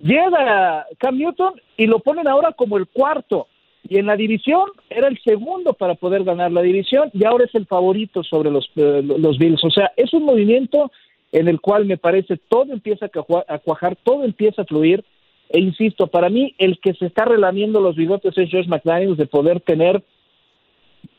Llega 0.01 0.87
Cam 0.97 1.17
Newton 1.17 1.55
y 1.75 1.87
lo 1.87 1.99
ponen 1.99 2.25
ahora 2.25 2.53
como 2.53 2.77
el 2.77 2.87
cuarto. 2.87 3.47
Y 3.89 3.97
en 3.97 4.05
la 4.05 4.15
división 4.15 4.69
era 4.89 5.09
el 5.09 5.19
segundo 5.23 5.73
para 5.73 5.95
poder 5.95 6.23
ganar 6.23 6.53
la 6.53 6.61
división 6.61 7.09
y 7.13 7.25
ahora 7.25 7.43
es 7.43 7.53
el 7.53 7.65
favorito 7.65 8.23
sobre 8.23 8.49
los, 8.49 8.71
eh, 8.77 9.03
los 9.03 9.37
Bills. 9.37 9.61
O 9.65 9.71
sea, 9.71 9.91
es 9.97 10.13
un 10.13 10.23
movimiento 10.23 10.89
en 11.33 11.49
el 11.49 11.59
cual 11.59 11.83
me 11.83 11.97
parece 11.97 12.37
todo 12.37 12.71
empieza 12.71 13.07
a 13.49 13.59
cuajar, 13.59 13.97
todo 13.97 14.23
empieza 14.23 14.61
a 14.61 14.65
fluir. 14.65 15.03
E 15.49 15.59
insisto, 15.59 16.07
para 16.07 16.29
mí 16.29 16.55
el 16.57 16.79
que 16.79 16.93
se 16.93 17.05
está 17.05 17.25
relamiendo 17.25 17.79
los 17.79 17.95
bigotes 17.95 18.37
es 18.37 18.49
Josh 18.51 18.67
McDaniels 18.67 19.17
de 19.17 19.27
poder 19.27 19.59
tener, 19.61 20.01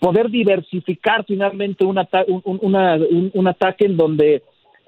poder 0.01 0.31
diversificar 0.31 1.25
finalmente 1.25 1.85
un, 1.85 1.97
un, 1.97 3.47
ataque 3.47 3.87
en 3.87 3.97
donde, 3.97 4.43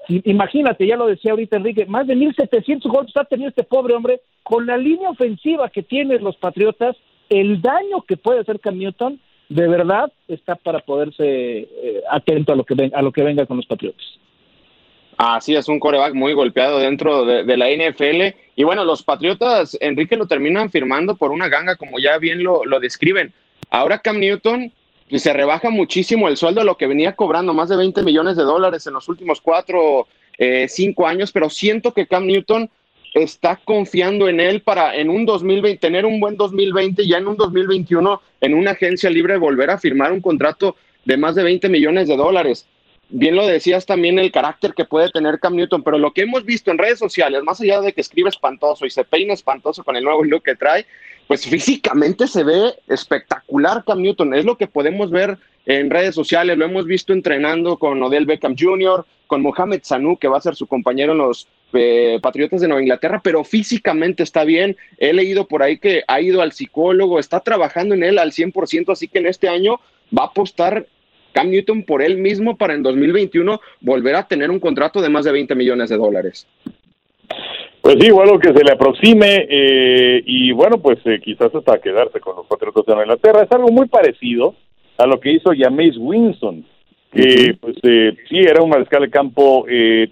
imagínate, 0.09 0.85
ya 0.85 0.97
lo 0.97 1.07
decía 1.07 1.31
ahorita 1.31 1.57
Enrique, 1.57 1.85
más 1.85 2.07
de 2.07 2.15
1.700 2.15 2.89
golpes 2.89 3.15
ha 3.15 3.23
tenido 3.23 3.49
este 3.49 3.63
pobre 3.63 3.93
hombre 3.93 4.21
con 4.43 4.65
la 4.65 4.77
línea 4.77 5.09
ofensiva 5.09 5.69
que 5.69 5.83
tienen 5.83 6.23
los 6.23 6.35
Patriotas, 6.37 6.97
el 7.29 7.61
daño 7.61 8.01
que 8.07 8.17
puede 8.17 8.41
hacer 8.41 8.59
Cam 8.59 8.77
Newton, 8.77 9.19
de 9.49 9.67
verdad 9.67 10.11
está 10.27 10.55
para 10.55 10.79
poderse 10.79 11.23
eh, 11.25 12.03
atento 12.11 12.51
a 12.51 12.55
lo 12.55 12.65
que 12.65 12.91
a 12.93 13.01
lo 13.01 13.11
que 13.13 13.23
venga 13.23 13.45
con 13.45 13.57
los 13.57 13.65
Patriotas. 13.65 14.05
Así 15.17 15.55
es, 15.55 15.67
un 15.67 15.79
coreback 15.79 16.13
muy 16.13 16.33
golpeado 16.33 16.77
dentro 16.77 17.25
de, 17.25 17.57
la 17.57 17.69
NFL. 17.69 18.37
Y 18.55 18.63
bueno, 18.63 18.85
los 18.85 19.01
Patriotas, 19.01 19.75
Enrique, 19.81 20.15
lo 20.15 20.27
terminan 20.27 20.69
firmando 20.69 21.15
por 21.15 21.31
una 21.31 21.49
ganga, 21.49 21.75
como 21.75 21.97
ya 21.97 22.19
bien 22.19 22.43
lo, 22.43 22.79
describen. 22.79 23.33
Ahora 23.71 23.97
Cam 23.97 24.19
Newton 24.19 24.71
pues, 25.09 25.23
se 25.23 25.33
rebaja 25.33 25.71
muchísimo 25.71 26.27
el 26.27 26.37
sueldo 26.37 26.61
a 26.61 26.63
lo 26.63 26.77
que 26.77 26.85
venía 26.85 27.15
cobrando, 27.15 27.55
más 27.55 27.67
de 27.67 27.77
20 27.77 28.03
millones 28.03 28.37
de 28.37 28.43
dólares 28.43 28.85
en 28.85 28.93
los 28.93 29.09
últimos 29.09 29.41
cuatro, 29.41 30.07
eh, 30.37 30.67
cinco 30.69 31.07
años, 31.07 31.31
pero 31.31 31.49
siento 31.49 31.93
que 31.95 32.05
Cam 32.05 32.27
Newton 32.27 32.69
está 33.15 33.55
confiando 33.55 34.29
en 34.29 34.39
él 34.39 34.61
para 34.61 34.95
en 34.95 35.09
un 35.09 35.25
2020, 35.25 35.79
tener 35.79 36.05
un 36.05 36.19
buen 36.19 36.37
2020, 36.37 37.07
ya 37.07 37.17
en 37.17 37.27
un 37.27 37.37
2021, 37.37 38.21
en 38.41 38.53
una 38.53 38.71
agencia 38.71 39.09
libre, 39.09 39.37
volver 39.37 39.71
a 39.71 39.79
firmar 39.79 40.11
un 40.11 40.21
contrato 40.21 40.75
de 41.05 41.17
más 41.17 41.33
de 41.33 41.43
20 41.43 41.69
millones 41.69 42.07
de 42.07 42.15
dólares 42.15 42.67
bien 43.09 43.35
lo 43.35 43.45
decías 43.45 43.85
también 43.85 44.19
el 44.19 44.31
carácter 44.31 44.73
que 44.73 44.85
puede 44.85 45.09
tener 45.09 45.39
Cam 45.39 45.55
Newton, 45.55 45.83
pero 45.83 45.97
lo 45.97 46.11
que 46.11 46.21
hemos 46.21 46.45
visto 46.45 46.71
en 46.71 46.77
redes 46.77 46.99
sociales, 46.99 47.43
más 47.43 47.61
allá 47.61 47.81
de 47.81 47.93
que 47.93 48.01
escribe 48.01 48.29
espantoso 48.29 48.85
y 48.85 48.89
se 48.89 49.03
peina 49.03 49.33
espantoso 49.33 49.83
con 49.83 49.95
el 49.95 50.03
nuevo 50.03 50.23
look 50.23 50.43
que 50.43 50.55
trae, 50.55 50.85
pues 51.27 51.45
físicamente 51.45 52.27
se 52.27 52.43
ve 52.43 52.73
espectacular 52.87 53.83
Cam 53.85 54.01
Newton. 54.01 54.33
Es 54.33 54.45
lo 54.45 54.57
que 54.57 54.67
podemos 54.67 55.11
ver 55.11 55.37
en 55.65 55.89
redes 55.89 56.15
sociales, 56.15 56.57
lo 56.57 56.65
hemos 56.65 56.85
visto 56.85 57.11
entrenando 57.11 57.77
con 57.77 58.01
Odell 58.01 58.25
Beckham 58.25 58.55
Jr., 58.57 59.05
con 59.27 59.41
Mohamed 59.41 59.81
Sanu, 59.83 60.17
que 60.17 60.29
va 60.29 60.37
a 60.37 60.41
ser 60.41 60.55
su 60.55 60.65
compañero 60.67 61.11
en 61.11 61.17
los 61.17 61.49
eh, 61.73 62.19
Patriotas 62.21 62.61
de 62.61 62.69
Nueva 62.69 62.81
Inglaterra, 62.81 63.19
pero 63.21 63.43
físicamente 63.43 64.23
está 64.23 64.45
bien. 64.45 64.77
He 64.97 65.11
leído 65.11 65.45
por 65.45 65.63
ahí 65.63 65.77
que 65.77 66.03
ha 66.07 66.21
ido 66.21 66.41
al 66.41 66.53
psicólogo, 66.53 67.19
está 67.19 67.41
trabajando 67.41 67.93
en 67.93 68.03
él 68.03 68.19
al 68.19 68.31
100%, 68.31 68.93
así 68.93 69.09
que 69.09 69.19
en 69.19 69.27
este 69.27 69.49
año 69.49 69.81
va 70.17 70.23
a 70.23 70.27
apostar 70.27 70.87
Cam 71.37 71.51
Newton 71.51 71.83
por 71.83 72.01
él 72.01 72.17
mismo 72.17 72.57
para 72.57 72.73
en 72.73 72.81
2021 72.81 73.59
volver 73.81 74.15
a 74.15 74.27
tener 74.27 74.49
un 74.49 74.59
contrato 74.59 75.01
de 75.01 75.09
más 75.09 75.23
de 75.23 75.31
20 75.31 75.53
millones 75.53 75.87
de 75.89 75.97
dólares. 75.97 76.47
Pues 77.79 77.95
sí, 77.99 78.09
lo 78.09 78.39
que 78.39 78.53
se 78.53 78.63
le 78.63 78.71
aproxime 78.71 79.47
eh, 79.47 80.23
y 80.25 80.51
bueno, 80.51 80.79
pues 80.79 80.97
eh, 81.05 81.19
quizás 81.23 81.53
hasta 81.53 81.77
quedarse 81.79 82.19
con 82.19 82.37
los 82.37 82.47
Patriotas 82.47 82.85
de 82.87 82.93
Inglaterra. 82.93 83.43
Es 83.43 83.51
algo 83.51 83.67
muy 83.69 83.87
parecido 83.87 84.55
a 84.97 85.05
lo 85.05 85.19
que 85.19 85.31
hizo 85.31 85.51
Jameis 85.55 85.95
Winston, 85.95 86.65
que 87.11 87.55
pues 87.61 87.77
eh, 87.83 88.15
sí 88.27 88.39
era 88.39 88.63
un 88.63 88.71
mariscal 88.71 89.03
de 89.03 89.11
campo 89.11 89.65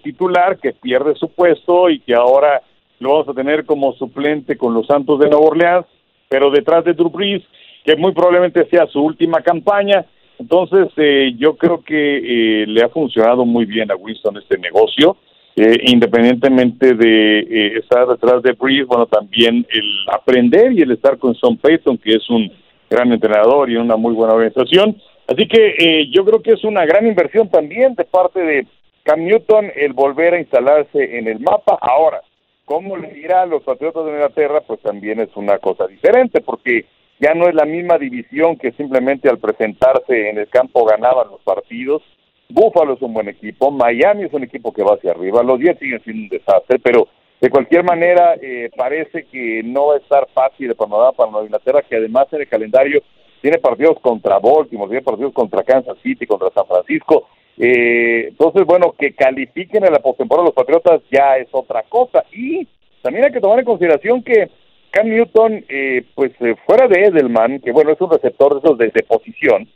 titular 0.03 0.59
que 0.59 0.73
pierde 0.73 1.15
su 1.15 1.29
puesto 1.29 1.89
y 1.89 2.01
que 2.01 2.13
ahora 2.13 2.61
lo 2.99 3.13
vamos 3.13 3.29
a 3.29 3.33
tener 3.33 3.65
como 3.65 3.93
suplente 3.93 4.57
con 4.57 4.75
los 4.75 4.85
Santos 4.85 5.19
de 5.19 5.29
Nueva 5.29 5.47
Orleans, 5.47 5.85
pero 6.29 6.51
detrás 6.51 6.85
de 6.85 6.93
Drew 6.93 7.09
Brees, 7.09 7.41
que 7.83 7.95
muy 7.95 8.13
probablemente 8.13 8.67
sea 8.69 8.85
su 8.87 9.01
última 9.01 9.41
campaña 9.41 10.05
entonces, 10.37 10.87
eh, 10.97 11.33
yo 11.37 11.55
creo 11.55 11.81
que 11.83 12.63
eh, 12.63 12.65
le 12.67 12.83
ha 12.83 12.89
funcionado 12.89 13.45
muy 13.45 13.65
bien 13.65 13.91
a 13.91 13.95
Winston 13.95 14.37
este 14.37 14.57
negocio, 14.57 15.17
eh, 15.55 15.77
independientemente 15.83 16.93
de 16.93 17.77
estar 17.79 18.07
detrás 18.07 18.43
de 18.43 18.51
Breeze, 18.53 18.83
bueno, 18.83 19.05
también 19.05 19.65
el 19.69 19.89
aprender 20.11 20.73
y 20.73 20.81
el 20.81 20.91
estar 20.91 21.17
con 21.17 21.33
Sean 21.35 21.55
Payton, 21.57 21.97
que 21.97 22.15
es 22.15 22.29
un 22.29 22.51
gran 22.89 23.11
entrenador 23.13 23.69
y 23.69 23.77
una 23.77 23.95
muy 23.95 24.13
buena 24.13 24.33
organización. 24.33 24.97
Así 25.27 25.47
que 25.47 26.07
yo 26.11 26.25
creo 26.25 26.41
que 26.41 26.51
es 26.51 26.63
una 26.63 26.85
gran 26.85 27.07
inversión 27.07 27.49
también 27.49 27.95
de 27.95 28.03
parte 28.03 28.41
de 28.41 28.67
Cam 29.03 29.23
Newton 29.23 29.71
el 29.75 29.93
volver 29.93 30.33
a 30.33 30.39
instalarse 30.39 31.17
en 31.17 31.27
el 31.27 31.39
mapa. 31.39 31.79
Ahora, 31.81 32.21
¿cómo 32.65 32.97
le 32.97 33.11
dirá 33.11 33.43
a 33.43 33.45
los 33.45 33.63
Patriotas 33.63 34.05
de 34.05 34.11
Inglaterra? 34.11 34.61
Pues 34.67 34.81
también 34.81 35.19
es 35.21 35.29
una 35.35 35.57
cosa 35.57 35.87
diferente, 35.87 36.41
porque 36.41 36.85
ya 37.19 37.33
no 37.33 37.47
es 37.47 37.55
la 37.55 37.65
misma 37.65 37.97
división 37.97 38.57
que 38.57 38.71
simplemente 38.73 39.29
al 39.29 39.39
presentarse 39.39 40.29
en 40.29 40.37
el 40.37 40.47
campo 40.49 40.85
ganaban 40.85 41.29
los 41.29 41.41
partidos. 41.41 42.01
Buffalo 42.49 42.93
es 42.93 43.01
un 43.01 43.13
buen 43.13 43.27
equipo, 43.27 43.71
Miami 43.71 44.23
es 44.25 44.33
un 44.33 44.43
equipo 44.43 44.71
que 44.71 44.83
va 44.83 44.95
hacia 44.95 45.11
arriba, 45.11 45.41
los 45.41 45.59
Jets 45.59 45.79
siguen 45.79 46.03
siendo 46.03 46.23
un 46.23 46.29
desastre, 46.29 46.77
pero 46.79 47.07
de 47.41 47.49
cualquier 47.49 47.83
manera 47.83 48.35
eh, 48.41 48.69
parece 48.75 49.25
que 49.25 49.61
no 49.63 49.87
va 49.87 49.95
a 49.95 49.97
estar 49.97 50.27
fácil 50.33 50.67
de 50.67 50.75
panorama 50.75 51.11
para 51.11 51.31
Nueva 51.31 51.45
Inglaterra, 51.45 51.81
que 51.81 51.95
además 51.95 52.27
en 52.31 52.41
el 52.41 52.47
calendario 52.47 53.01
tiene 53.41 53.57
partidos 53.57 53.99
contra 53.99 54.39
Baltimore, 54.39 54.89
tiene 54.89 55.03
partidos 55.03 55.33
contra 55.33 55.63
Kansas 55.63 55.97
City, 56.01 56.25
contra 56.25 56.49
San 56.51 56.65
Francisco. 56.65 57.27
Eh, 57.57 58.29
entonces, 58.29 58.65
bueno, 58.65 58.95
que 58.97 59.13
califiquen 59.13 59.85
a 59.85 59.91
la 59.91 59.99
postemporada 59.99 60.45
los 60.45 60.55
Patriotas 60.55 61.01
ya 61.11 61.37
es 61.37 61.47
otra 61.51 61.83
cosa. 61.83 62.25
Y 62.31 62.67
también 63.01 63.25
hay 63.25 63.31
que 63.31 63.39
tomar 63.39 63.59
en 63.59 63.65
consideración 63.65 64.23
que 64.23 64.49
Cam 64.95 65.09
Newton, 65.09 65.65
eh, 65.67 66.05
pues 66.15 66.31
eh, 66.39 66.55
fuera 66.65 66.87
de 66.87 67.03
Edelman, 67.03 67.59
que 67.59 67.73
bueno, 67.73 67.91
es 67.91 67.99
un 67.99 68.09
receptor 68.09 68.53
de 68.53 68.59
esos 68.59 68.77
de, 68.77 69.03
posición, 69.03 69.67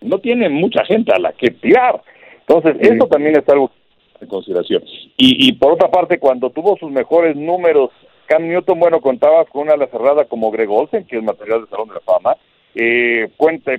no 0.00 0.20
tiene 0.20 0.48
mucha 0.48 0.86
gente 0.86 1.12
a 1.12 1.18
la 1.18 1.34
que 1.34 1.50
tirar. 1.50 2.00
Entonces, 2.46 2.76
eso 2.80 3.06
también 3.08 3.36
es 3.36 3.46
algo 3.46 3.70
de 4.18 4.26
consideración. 4.26 4.82
Y, 5.18 5.48
y 5.48 5.52
por 5.52 5.74
otra 5.74 5.90
parte, 5.90 6.18
cuando 6.18 6.48
tuvo 6.48 6.78
sus 6.78 6.90
mejores 6.90 7.36
números, 7.36 7.90
Cam 8.24 8.48
Newton, 8.48 8.80
bueno, 8.80 9.02
contaba 9.02 9.44
con 9.44 9.64
una 9.64 9.74
ala 9.74 9.86
cerrada 9.88 10.24
como 10.24 10.50
Greg 10.50 10.70
Olsen, 10.70 11.04
que 11.04 11.18
es 11.18 11.22
material 11.22 11.60
del 11.60 11.68
Salón 11.68 11.88
de 11.88 11.94
la 11.96 12.00
Fama. 12.00 12.36
Eh, 12.74 13.28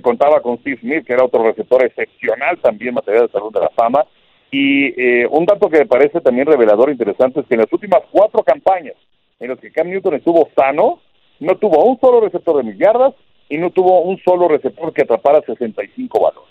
contaba 0.02 0.40
con 0.40 0.58
Steve 0.58 0.78
Smith, 0.80 1.04
que 1.04 1.14
era 1.14 1.24
otro 1.24 1.42
receptor 1.42 1.84
excepcional, 1.84 2.58
también 2.58 2.94
material 2.94 3.24
del 3.24 3.32
Salón 3.32 3.52
de 3.52 3.60
la 3.60 3.70
Fama. 3.70 4.04
Y 4.52 4.86
eh, 5.02 5.26
un 5.32 5.46
dato 5.46 5.68
que 5.68 5.78
me 5.78 5.86
parece 5.86 6.20
también 6.20 6.46
revelador, 6.46 6.90
interesante, 6.90 7.40
es 7.40 7.46
que 7.46 7.54
en 7.54 7.62
las 7.62 7.72
últimas 7.72 8.02
cuatro 8.12 8.44
campañas 8.44 8.94
en 9.40 9.48
los 9.48 9.58
que 9.58 9.72
Cam 9.72 9.88
Newton 9.88 10.14
estuvo 10.14 10.48
sano, 10.54 11.00
no 11.40 11.56
tuvo 11.56 11.84
un 11.84 11.98
solo 11.98 12.20
receptor 12.20 12.58
de 12.58 12.70
millardas 12.70 13.14
y 13.48 13.58
no 13.58 13.70
tuvo 13.70 14.02
un 14.02 14.18
solo 14.22 14.46
receptor 14.46 14.92
que 14.92 15.02
atrapara 15.02 15.40
65 15.40 16.20
balones. 16.20 16.50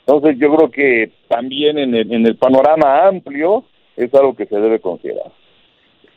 Entonces 0.00 0.38
yo 0.38 0.54
creo 0.54 0.70
que 0.70 1.10
también 1.28 1.78
en 1.78 1.94
el, 1.94 2.12
en 2.12 2.26
el 2.26 2.36
panorama 2.36 3.06
amplio 3.08 3.64
es 3.96 4.14
algo 4.14 4.36
que 4.36 4.46
se 4.46 4.56
debe 4.56 4.78
considerar. 4.78 5.32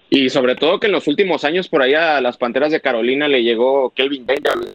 Y 0.09 0.29
sobre 0.29 0.55
todo 0.55 0.79
que 0.79 0.87
en 0.87 0.93
los 0.93 1.07
últimos 1.07 1.43
años 1.45 1.69
por 1.69 1.81
allá 1.81 2.17
a 2.17 2.21
las 2.21 2.37
Panteras 2.37 2.71
de 2.71 2.81
Carolina 2.81 3.27
le 3.27 3.41
llegó 3.41 3.91
Kelvin 3.91 4.25
Benjamin. 4.25 4.69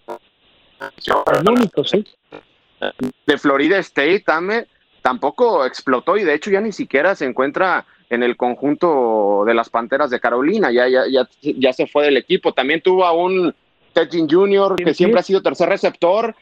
De 3.27 3.39
Florida 3.39 3.79
State 3.79 4.21
también, 4.21 4.67
tampoco 5.03 5.67
explotó 5.67 6.17
y 6.17 6.25
de 6.25 6.35
hecho 6.35 6.51
ya 6.51 6.61
ni 6.61 6.73
siquiera 6.73 7.15
se 7.15 7.27
encuentra 7.27 7.85
en 8.11 8.23
el 8.23 8.37
conjunto 8.37 9.45
de 9.47 9.55
las 9.55 9.71
Panteras 9.71 10.11
de 10.11 10.21
Carolina, 10.21 10.71
ya, 10.71 10.89
ya, 10.89 11.05
ya, 11.09 11.29
ya 11.41 11.73
se 11.73 11.87
fue 11.87 12.05
del 12.05 12.17
equipo. 12.17 12.53
También 12.53 12.81
tuvo 12.81 13.05
a 13.05 13.13
un 13.13 13.55
Teddy 13.93 14.27
Jr., 14.29 14.77
que 14.77 14.95
siempre 14.95 15.21
ha 15.21 15.23
sido 15.23 15.43
tercer 15.43 15.69
receptor, 15.69 16.35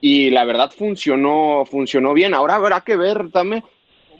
y 0.00 0.30
la 0.30 0.44
verdad 0.44 0.70
funcionó, 0.70 1.64
funcionó 1.70 2.12
bien. 2.12 2.34
Ahora 2.34 2.56
habrá 2.56 2.80
que 2.80 2.96
ver 2.96 3.30
también 3.30 3.62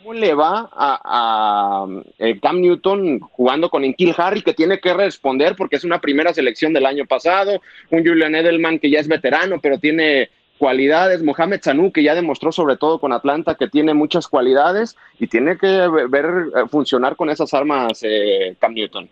¿Cómo 0.03 0.15
le 0.15 0.35
va 0.35 0.69
a, 0.73 1.87
eh, 2.19 2.41
Cam 2.41 2.61
Newton 2.61 3.21
jugando 3.21 3.71
con 3.71 3.85
Inkil 3.85 4.13
Harry, 4.17 4.43
que 4.43 4.53
tiene 4.53 4.81
que 4.81 4.93
responder 4.93 5.55
porque 5.55 5.77
es 5.77 5.85
una 5.85 6.01
primera 6.01 6.35
selección 6.35 6.73
del 6.73 6.87
año 6.87 7.07
pasado? 7.07 7.63
Un 7.91 8.05
Julian 8.05 8.35
Edelman 8.35 8.81
que 8.81 8.91
ya 8.91 8.99
es 8.99 9.07
veterano, 9.07 9.61
pero 9.61 9.79
tiene 9.79 10.29
cualidades. 10.63 11.25
Mohamed 11.25 11.61
Sanu, 11.61 11.91
que 11.91 12.05
ya 12.05 12.15
demostró 12.15 12.53
sobre 12.53 12.77
todo 12.77 13.01
con 13.01 13.13
Atlanta 13.13 13.57
que 13.57 13.67
tiene 13.67 13.95
muchas 13.95 14.29
cualidades 14.29 14.97
y 15.19 15.27
tiene 15.27 15.59
que 15.59 15.89
ver 16.09 16.25
eh, 16.55 16.69
funcionar 16.71 17.17
con 17.17 17.31
esas 17.31 17.53
armas 17.53 18.01
eh, 18.05 18.55
Cam 18.61 18.73
Newton. 18.73 19.09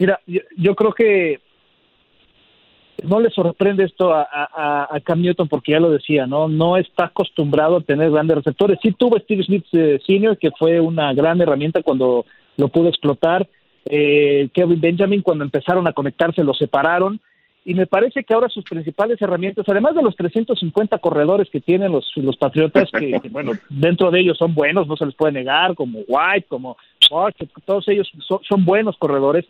Mira, 0.00 0.18
yo 0.26 0.74
creo 0.74 0.92
que 0.92 1.38
no 3.04 3.20
le 3.20 3.30
sorprende 3.30 3.84
esto 3.84 4.12
a, 4.12 4.26
a, 4.90 5.00
Cam 5.04 5.22
Newton 5.22 5.46
porque 5.46 5.70
ya 5.70 5.78
lo 5.78 5.90
decía, 5.90 6.26
¿no? 6.26 6.48
No 6.48 6.76
está 6.76 7.04
acostumbrado 7.04 7.76
a 7.76 7.80
tener 7.80 8.10
grandes 8.10 8.38
receptores. 8.38 8.80
Sí 8.82 8.90
tuvo 8.90 9.20
Steve 9.20 9.44
Smith 9.44 9.66
eh, 9.72 10.00
Sr., 10.04 10.36
que 10.36 10.50
fue 10.50 10.80
una 10.80 11.14
gran 11.14 11.40
herramienta 11.40 11.84
cuando 11.84 12.26
lo 12.56 12.66
pudo 12.66 12.88
explotar. 12.88 13.46
Eh, 13.84 14.48
Kevin 14.52 14.80
Benjamin, 14.80 15.22
cuando 15.22 15.44
empezaron 15.44 15.86
a 15.86 15.92
conectarse, 15.92 16.42
lo 16.42 16.54
separaron. 16.54 17.20
Y 17.68 17.74
me 17.74 17.86
parece 17.86 18.24
que 18.24 18.32
ahora 18.32 18.48
sus 18.48 18.64
principales 18.64 19.20
herramientas, 19.20 19.66
además 19.68 19.94
de 19.94 20.02
los 20.02 20.16
350 20.16 20.98
corredores 20.98 21.50
que 21.50 21.60
tienen 21.60 21.92
los, 21.92 22.10
los 22.16 22.36
Patriotas, 22.36 22.90
que, 22.90 23.20
bueno, 23.30 23.52
dentro 23.68 24.10
de 24.10 24.20
ellos 24.20 24.38
son 24.38 24.54
buenos, 24.54 24.88
no 24.88 24.96
se 24.96 25.04
les 25.04 25.14
puede 25.14 25.32
negar, 25.32 25.74
como 25.74 26.00
White, 26.08 26.46
como 26.48 26.78
todos 27.66 27.88
ellos 27.88 28.10
son 28.48 28.64
buenos 28.64 28.96
corredores 28.96 29.44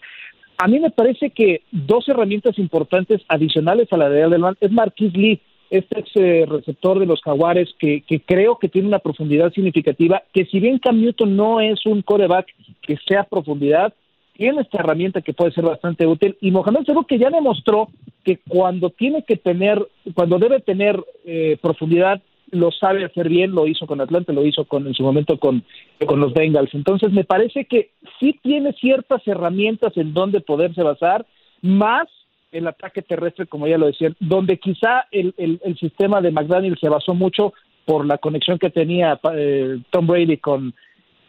a 0.59 0.67
mí 0.67 0.81
me 0.81 0.91
parece 0.91 1.31
que 1.31 1.63
dos 1.71 2.09
herramientas 2.09 2.59
importantes 2.59 3.23
adicionales 3.29 3.93
a 3.93 3.97
la 3.97 4.09
de 4.11 4.25
Adelman 4.25 4.57
es 4.61 4.73
Marquis 4.73 5.13
Lee, 5.17 5.41
este 5.71 6.01
ex 6.01 6.11
eh, 6.17 6.47
receptor 6.49 6.99
de 6.99 7.07
los 7.07 7.23
Jaguares, 7.23 7.69
que, 7.79 8.03
creo 8.27 8.59
que 8.59 8.69
tiene 8.69 8.89
una 8.89 8.99
profundidad 8.99 9.53
significativa, 9.53 10.23
que 10.33 10.47
si 10.47 10.59
bien 10.59 10.81
Cam 10.81 11.01
Newton 11.01 11.37
no 11.37 11.61
es 11.61 11.87
un 11.87 12.03
coreback 12.03 12.49
que 12.83 12.97
sea 13.07 13.23
profundidad, 13.23 13.95
tiene 14.39 14.63
esta 14.63 14.79
herramienta 14.79 15.21
que 15.21 15.35
puede 15.35 15.51
ser 15.51 15.65
bastante 15.65 16.07
útil. 16.07 16.39
Y 16.41 16.53
Mohamed 16.53 16.85
Saru 16.87 17.05
que 17.05 17.19
ya 17.19 17.29
demostró 17.29 17.89
que 18.23 18.39
cuando 18.49 18.91
tiene 18.91 19.25
que 19.25 19.37
tener, 19.37 19.85
cuando 20.15 20.39
debe 20.39 20.61
tener 20.61 21.05
eh, 21.25 21.59
profundidad, 21.61 22.23
lo 22.53 22.71
sabe 22.71 23.05
hacer 23.05 23.29
bien, 23.29 23.51
lo 23.51 23.67
hizo 23.67 23.89
con 23.89 24.01
Atlanta, 24.01 24.33
lo 24.33 24.47
hizo 24.47 24.65
con 24.65 24.87
en 24.87 24.95
su 24.95 25.03
momento 25.03 25.39
con, 25.39 25.65
con 26.07 26.21
los 26.21 26.33
Bengals. 26.35 26.73
Entonces 26.73 27.13
me 27.13 27.25
parece 27.25 27.65
que 27.65 27.91
sí 28.21 28.39
tiene 28.41 28.73
ciertas 28.75 29.27
herramientas 29.27 29.97
en 29.97 30.15
donde 30.15 30.41
poderse 30.41 30.85
basar, 30.85 31.27
más 31.61 32.07
el 32.53 32.69
ataque 32.69 33.03
terrestre, 33.03 33.47
como 33.47 33.67
ya 33.67 33.77
lo 33.77 33.87
decía, 33.87 34.13
donde 34.21 34.59
quizá 34.59 35.07
el, 35.11 35.35
el, 35.37 35.77
sistema 35.79 36.21
de 36.21 36.31
McDaniel 36.31 36.79
se 36.81 36.89
basó 36.89 37.13
mucho 37.13 37.55
por 37.85 38.07
la 38.07 38.19
conexión 38.19 38.59
que 38.59 38.71
tenía 38.71 39.19
eh, 39.35 39.81
Tom 39.91 40.07
Brady 40.07 40.37
con, 40.37 40.75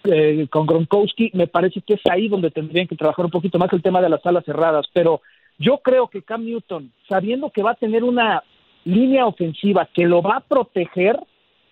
eh, 0.06 0.48
con 0.50 0.65
Gronkowski, 0.65 1.32
me 1.34 1.48
parece 1.48 1.82
que 1.82 1.96
es 1.96 2.01
ahí 2.10 2.27
donde 2.27 2.51
tendrían 2.51 2.88
que 2.88 2.96
trabajar 2.96 3.25
un 3.25 3.32
poquito 3.32 3.60
más 3.60 3.72
el 3.74 3.82
tema 3.82 4.01
de 4.01 4.10
las 4.10 4.25
alas 4.25 4.46
cerradas, 4.46 4.88
pero 4.94 5.22
yo 5.58 5.79
creo 5.79 6.08
que 6.08 6.22
Cam 6.22 6.46
Newton, 6.46 6.91
sabiendo 7.08 7.50
que 7.50 7.63
va 7.63 7.72
a 7.72 7.75
tener 7.75 8.03
una 8.03 8.44
línea 8.86 9.25
ofensiva 9.25 9.89
que 9.94 10.06
lo 10.06 10.22
va 10.22 10.38
a 10.38 10.39
proteger, 10.41 11.20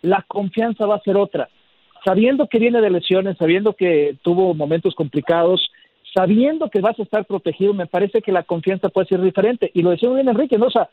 la 0.02 0.24
confianza 0.28 0.86
va 0.86 0.96
a 0.96 1.02
ser 1.02 1.18
otra. 1.18 1.50
Sabiendo 2.06 2.48
que 2.48 2.60
viene 2.60 2.82
de 2.82 2.90
lesiones, 2.90 3.38
sabiendo 3.38 3.74
que 3.74 4.18
tuvo 4.22 4.54
momentos 4.54 4.94
complicados, 4.94 5.70
sabiendo 6.14 6.70
que 6.70 6.82
vas 6.82 7.00
a 7.00 7.04
estar 7.04 7.26
protegido, 7.26 7.74
me 7.74 7.88
parece 7.88 8.22
que 8.22 8.32
la 8.32 8.44
confianza 8.44 8.90
puede 8.90 9.08
ser 9.08 9.22
diferente. 9.22 9.72
Y 9.74 9.82
lo 9.82 9.92
decía 9.92 10.10
muy 10.10 10.18
bien 10.18 10.30
Enrique, 10.30 10.58
¿no? 10.58 10.70
Sea, 10.70 10.90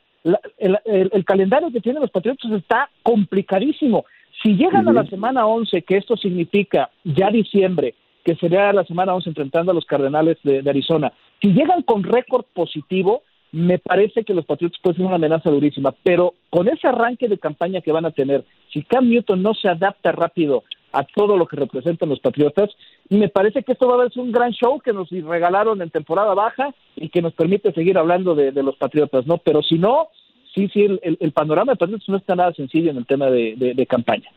el, 0.58 1.24
calendario 1.24 1.70
que 1.70 1.80
tienen 1.80 2.02
los 2.02 2.10
Patriotas 2.10 2.50
está 2.52 2.90
complicadísimo. 3.02 4.04
Si 4.42 4.56
llegan 4.56 4.88
a 4.88 4.92
la 4.92 5.06
semana 5.06 5.46
11, 5.46 5.82
que 5.82 5.96
esto 5.96 6.16
significa 6.16 6.90
ya 7.04 7.30
diciembre, 7.30 7.94
que 8.24 8.36
sería 8.36 8.72
la 8.72 8.84
semana 8.84 9.14
11 9.14 9.30
enfrentando 9.30 9.72
a 9.72 9.74
los 9.74 9.86
Cardenales 9.86 10.38
de 10.42 10.68
Arizona, 10.68 11.12
si 11.40 11.52
llegan 11.52 11.82
con 11.82 12.02
récord 12.02 12.44
positivo, 12.52 13.22
me 13.54 13.78
parece 13.78 14.24
que 14.24 14.34
los 14.34 14.46
Patriotas 14.46 14.80
pueden 14.82 14.96
ser 14.96 15.06
una 15.06 15.14
amenaza 15.14 15.48
durísima, 15.48 15.94
pero 16.02 16.34
con 16.50 16.68
ese 16.68 16.88
arranque 16.88 17.28
de 17.28 17.38
campaña 17.38 17.80
que 17.80 17.92
van 17.92 18.04
a 18.04 18.10
tener, 18.10 18.44
si 18.72 18.82
Cam 18.82 19.08
Newton 19.08 19.42
no 19.42 19.54
se 19.54 19.68
adapta 19.68 20.10
rápido 20.10 20.64
a 20.90 21.04
todo 21.04 21.36
lo 21.36 21.46
que 21.46 21.54
representan 21.54 22.08
los 22.08 22.18
Patriotas, 22.18 22.70
me 23.10 23.28
parece 23.28 23.62
que 23.62 23.72
esto 23.72 23.86
va 23.86 24.02
a 24.02 24.08
ser 24.08 24.22
un 24.24 24.32
gran 24.32 24.50
show 24.50 24.80
que 24.80 24.92
nos 24.92 25.08
regalaron 25.10 25.80
en 25.82 25.90
temporada 25.90 26.34
baja 26.34 26.74
y 26.96 27.10
que 27.10 27.22
nos 27.22 27.32
permite 27.34 27.72
seguir 27.72 27.96
hablando 27.96 28.34
de, 28.34 28.50
los 28.60 28.74
Patriotas, 28.76 29.24
¿no? 29.24 29.38
Pero 29.38 29.62
si 29.62 29.78
no, 29.78 30.08
sí, 30.54 30.68
sí, 30.72 30.86
el, 31.02 31.32
panorama 31.32 31.72
de 31.72 31.76
Patriotas 31.76 32.08
no 32.08 32.16
está 32.16 32.34
nada 32.36 32.52
sencillo 32.54 32.90
en 32.90 32.98
el 32.98 33.06
tema 33.06 33.30
de, 33.30 33.86
campaña. 33.88 34.30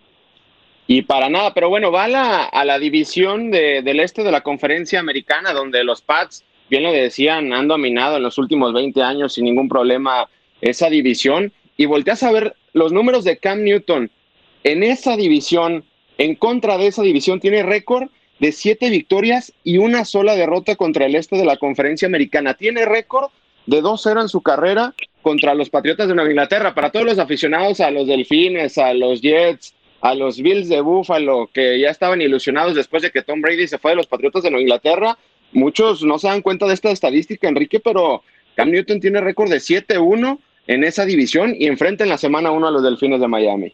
Y 0.88 1.02
para 1.02 1.30
nada, 1.30 1.54
pero 1.54 1.70
bueno, 1.70 1.92
va 1.92 2.06
a 2.06 2.66
la, 2.66 2.80
división 2.80 3.52
del 3.52 4.00
este 4.00 4.24
de 4.24 4.32
la 4.32 4.42
conferencia 4.42 5.00
americana, 5.00 5.54
donde 5.54 5.84
los 5.84 6.02
Pats 6.02 6.44
bien 6.70 6.84
lo 6.84 6.92
decían, 6.92 7.54
han 7.54 7.68
dominado 7.68 8.18
en 8.18 8.24
los 8.24 8.38
últimos 8.38 8.74
20 8.74 9.02
años 9.02 9.34
sin 9.34 9.46
ningún 9.46 9.70
problema 9.70 10.28
esa 10.62 10.90
división. 10.90 11.52
Y 11.78 11.86
volteas 11.86 12.24
a 12.24 12.32
ver 12.32 12.56
los 12.74 12.92
números 12.92 13.24
de 13.24 13.38
Cam 13.38 13.64
Newton 13.64 14.10
en 14.64 14.84
esa 14.84 15.16
división, 15.16 15.86
en 16.18 16.36
contra 16.36 16.78
de 16.78 16.88
esa 16.88 17.04
división, 17.04 17.40
tiene 17.40 17.64
récord 17.64 18.10
de 18.40 18.52
siete 18.52 18.90
victorias 18.90 19.54
y 19.64 19.78
una 19.78 20.06
sola 20.06 20.36
derrota 20.36 20.76
contra 20.76 21.06
el 21.06 21.16
este 21.16 21.38
de 21.38 21.46
la 21.46 21.58
conferencia 21.58 22.08
americana. 22.08 22.56
Tiene 22.56 22.86
récord 22.86 23.30
de 23.66 23.82
2-0 23.82 24.22
en 24.22 24.30
su 24.30 24.42
carrera 24.42 24.94
contra 25.28 25.54
los 25.54 25.70
Patriotas 25.70 26.08
de 26.08 26.16
Nueva 26.16 26.30
Inglaterra. 26.30 26.74
Para 26.74 26.90
todos 26.90 27.06
los 27.06 27.20
aficionados 27.20 27.82
a 27.82 27.92
los 27.92 28.08
Delfines, 28.08 28.78
a 28.78 28.94
los 28.94 29.20
Jets, 29.20 29.76
a 30.00 30.16
los 30.16 30.42
Bills 30.42 30.70
de 30.70 30.80
Buffalo, 30.80 31.50
que 31.54 31.78
ya 31.82 31.90
estaban 31.90 32.22
ilusionados 32.22 32.76
después 32.76 33.04
de 33.04 33.12
que 33.12 33.24
Tom 33.24 33.42
Brady 33.42 33.68
se 33.68 33.78
fue 33.78 33.92
de 33.92 33.98
los 33.98 34.08
Patriotas 34.08 34.44
de 34.44 34.52
Nueva 34.52 34.62
Inglaterra, 34.62 35.18
muchos 35.52 36.02
no 36.02 36.18
se 36.18 36.30
dan 36.30 36.42
cuenta 36.42 36.66
de 36.66 36.76
esta 36.76 36.92
estadística, 36.92 37.50
Enrique, 37.50 37.82
pero 37.82 38.24
Cam 38.56 38.72
Newton 38.72 39.02
tiene 39.02 39.20
récord 39.20 39.50
de 39.50 39.58
7-1 39.58 40.40
en 40.66 40.86
esa 40.86 41.04
división 41.04 41.54
y 41.60 41.68
enfrenta 41.68 42.06
en 42.06 42.10
la 42.10 42.18
semana 42.18 42.52
1 42.52 42.66
a 42.66 42.72
los 42.72 42.84
Delfines 42.84 43.20
de 43.20 43.28
Miami. 43.28 43.74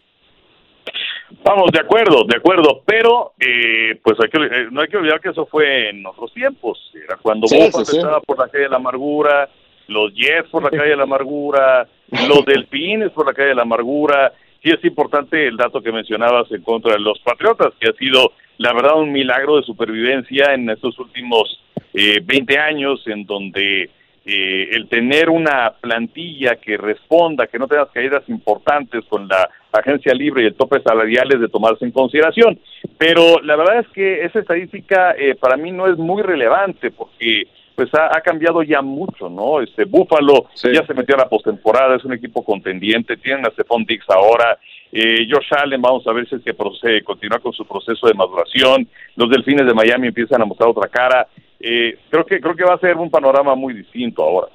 Vamos, 1.43 1.71
de 1.71 1.81
acuerdo, 1.81 2.23
de 2.23 2.37
acuerdo, 2.37 2.81
pero 2.83 3.33
eh, 3.39 3.99
pues 4.03 4.17
hay 4.19 4.29
que, 4.29 4.37
eh, 4.43 4.67
no 4.71 4.81
hay 4.81 4.87
que 4.87 4.97
olvidar 4.97 5.21
que 5.21 5.29
eso 5.29 5.45
fue 5.45 5.89
en 5.89 6.03
otros 6.03 6.33
tiempos, 6.33 6.91
era 6.95 7.17
cuando 7.17 7.47
sí, 7.47 7.59
estaba 7.59 8.21
por 8.21 8.39
la 8.39 8.47
calle 8.47 8.63
de 8.63 8.69
la 8.69 8.77
amargura, 8.77 9.49
los 9.87 10.13
Jets 10.13 10.49
por 10.49 10.63
la 10.63 10.69
calle 10.69 10.91
de 10.91 10.95
la 10.95 11.03
amargura, 11.03 11.87
los 12.27 12.45
Delfines 12.47 13.11
por 13.11 13.25
la 13.25 13.33
calle 13.33 13.49
de 13.49 13.55
la 13.55 13.63
amargura, 13.63 14.33
sí 14.61 14.69
es 14.69 14.83
importante 14.85 15.47
el 15.47 15.57
dato 15.57 15.81
que 15.81 15.91
mencionabas 15.91 16.51
en 16.51 16.61
contra 16.61 16.93
de 16.93 16.99
los 16.99 17.19
Patriotas, 17.19 17.73
que 17.79 17.89
ha 17.89 17.93
sido 17.93 18.31
la 18.57 18.73
verdad 18.73 18.99
un 18.99 19.11
milagro 19.11 19.57
de 19.57 19.63
supervivencia 19.63 20.53
en 20.53 20.69
estos 20.69 20.97
últimos 20.99 21.61
eh, 21.93 22.21
20 22.23 22.57
años 22.57 23.01
en 23.07 23.25
donde 23.25 23.89
eh, 24.25 24.69
el 24.71 24.87
tener 24.87 25.29
una 25.29 25.73
plantilla 25.81 26.55
que 26.55 26.77
responda, 26.77 27.47
que 27.47 27.59
no 27.59 27.67
tengas 27.67 27.89
caídas 27.89 28.23
importantes 28.29 29.03
con 29.09 29.27
la 29.27 29.49
agencia 29.73 30.13
libre 30.13 30.43
y 30.43 30.45
el 30.45 30.55
tope 30.55 30.81
salarial 30.81 31.33
es 31.33 31.41
de 31.41 31.49
tomarse 31.49 31.83
en 31.83 31.91
consideración. 31.91 32.57
Pero 32.97 33.41
la 33.41 33.57
verdad 33.57 33.79
es 33.79 33.87
que 33.89 34.23
esa 34.23 34.39
estadística 34.39 35.11
eh, 35.11 35.35
para 35.35 35.57
mí 35.57 35.71
no 35.71 35.87
es 35.87 35.97
muy 35.97 36.21
relevante 36.21 36.91
porque 36.91 37.47
pues 37.75 37.89
ha, 37.93 38.21
cambiado 38.21 38.63
ya 38.63 38.81
mucho, 38.81 39.29
¿no? 39.29 39.61
Este 39.61 39.85
Búfalo 39.85 40.47
ya 40.55 40.85
se 40.85 40.93
metió 40.93 41.15
a 41.15 41.19
la 41.19 41.29
postemporada, 41.29 41.95
es 41.95 42.05
un 42.05 42.13
equipo 42.13 42.43
contendiente, 42.43 43.17
tienen 43.17 43.45
a 43.45 43.51
Stephon 43.51 43.85
Dix 43.85 44.05
ahora, 44.09 44.59
eh, 44.91 45.27
Josh 45.29 45.47
Allen, 45.51 45.81
vamos 45.81 46.05
a 46.05 46.13
ver 46.13 46.29
si 46.29 46.35
es 46.35 46.43
que 46.43 46.53
procede, 46.53 47.03
continúa 47.03 47.39
con 47.39 47.51
su 47.51 47.65
proceso 47.65 48.07
de 48.07 48.13
maduración. 48.13 48.87
Los 49.15 49.29
Delfines 49.29 49.65
de 49.65 49.73
Miami 49.73 50.07
empiezan 50.07 50.41
a 50.41 50.45
mostrar 50.45 50.69
otra 50.69 50.87
cara. 50.87 51.27
Eh, 51.59 51.97
creo 52.09 52.25
que 52.25 52.39
creo 52.39 52.55
que 52.55 52.63
va 52.63 52.75
a 52.75 52.79
ser 52.79 52.97
un 52.97 53.09
panorama 53.09 53.55
muy 53.55 53.73
distinto 53.73 54.21
ahora. 54.21 54.49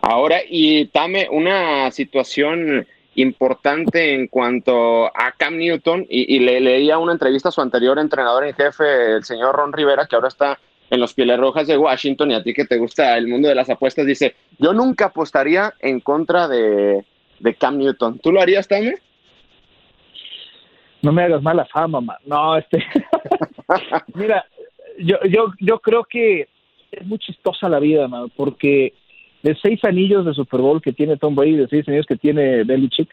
Ahora, 0.00 0.38
y 0.48 0.86
Tame, 0.86 1.28
una 1.30 1.90
situación 1.90 2.86
importante 3.14 4.14
en 4.14 4.28
cuanto 4.28 5.06
a 5.06 5.32
Cam 5.36 5.56
Newton, 5.56 6.06
y, 6.08 6.38
le 6.40 6.60
leía 6.60 6.98
una 6.98 7.12
entrevista 7.12 7.48
a 7.48 7.52
su 7.52 7.60
anterior 7.60 7.98
entrenador 7.98 8.44
en 8.44 8.54
jefe, 8.54 9.16
el 9.16 9.24
señor 9.24 9.54
Ron 9.54 9.72
Rivera, 9.72 10.06
que 10.06 10.16
ahora 10.16 10.28
está 10.28 10.58
en 10.90 11.00
los 11.00 11.14
Pieles 11.14 11.38
Rojas 11.38 11.66
de 11.66 11.78
Washington, 11.78 12.30
y 12.30 12.34
a 12.34 12.42
ti 12.42 12.52
que 12.52 12.64
te 12.64 12.78
gusta 12.78 13.16
el 13.16 13.26
mundo 13.26 13.48
de 13.48 13.54
las 13.54 13.70
apuestas, 13.70 14.06
dice, 14.06 14.34
yo 14.58 14.72
nunca 14.72 15.06
apostaría 15.06 15.74
en 15.80 16.00
contra 16.00 16.46
de, 16.48 17.04
de 17.40 17.54
Cam 17.54 17.78
Newton. 17.78 18.18
¿Tú 18.18 18.32
lo 18.32 18.40
harías 18.40 18.68
también? 18.68 18.96
No 21.02 21.12
me 21.12 21.22
hagas 21.22 21.42
mala 21.42 21.66
fama, 21.66 22.00
man. 22.00 22.16
No, 22.24 22.56
este. 22.56 22.84
Mira, 24.14 24.44
yo, 24.98 25.16
yo, 25.28 25.52
yo 25.60 25.78
creo 25.80 26.04
que 26.04 26.48
es 26.90 27.06
muy 27.06 27.18
chistosa 27.18 27.68
la 27.68 27.78
vida, 27.78 28.08
man, 28.08 28.30
porque 28.36 28.94
de 29.42 29.56
seis 29.62 29.80
anillos 29.84 30.24
de 30.24 30.32
Super 30.32 30.60
Bowl 30.60 30.80
que 30.80 30.92
tiene 30.92 31.16
Tom 31.16 31.34
Brady, 31.34 31.56
de 31.56 31.68
seis 31.68 31.86
anillos 31.88 32.06
que 32.06 32.16
tiene 32.16 32.64
Belichick, 32.64 33.10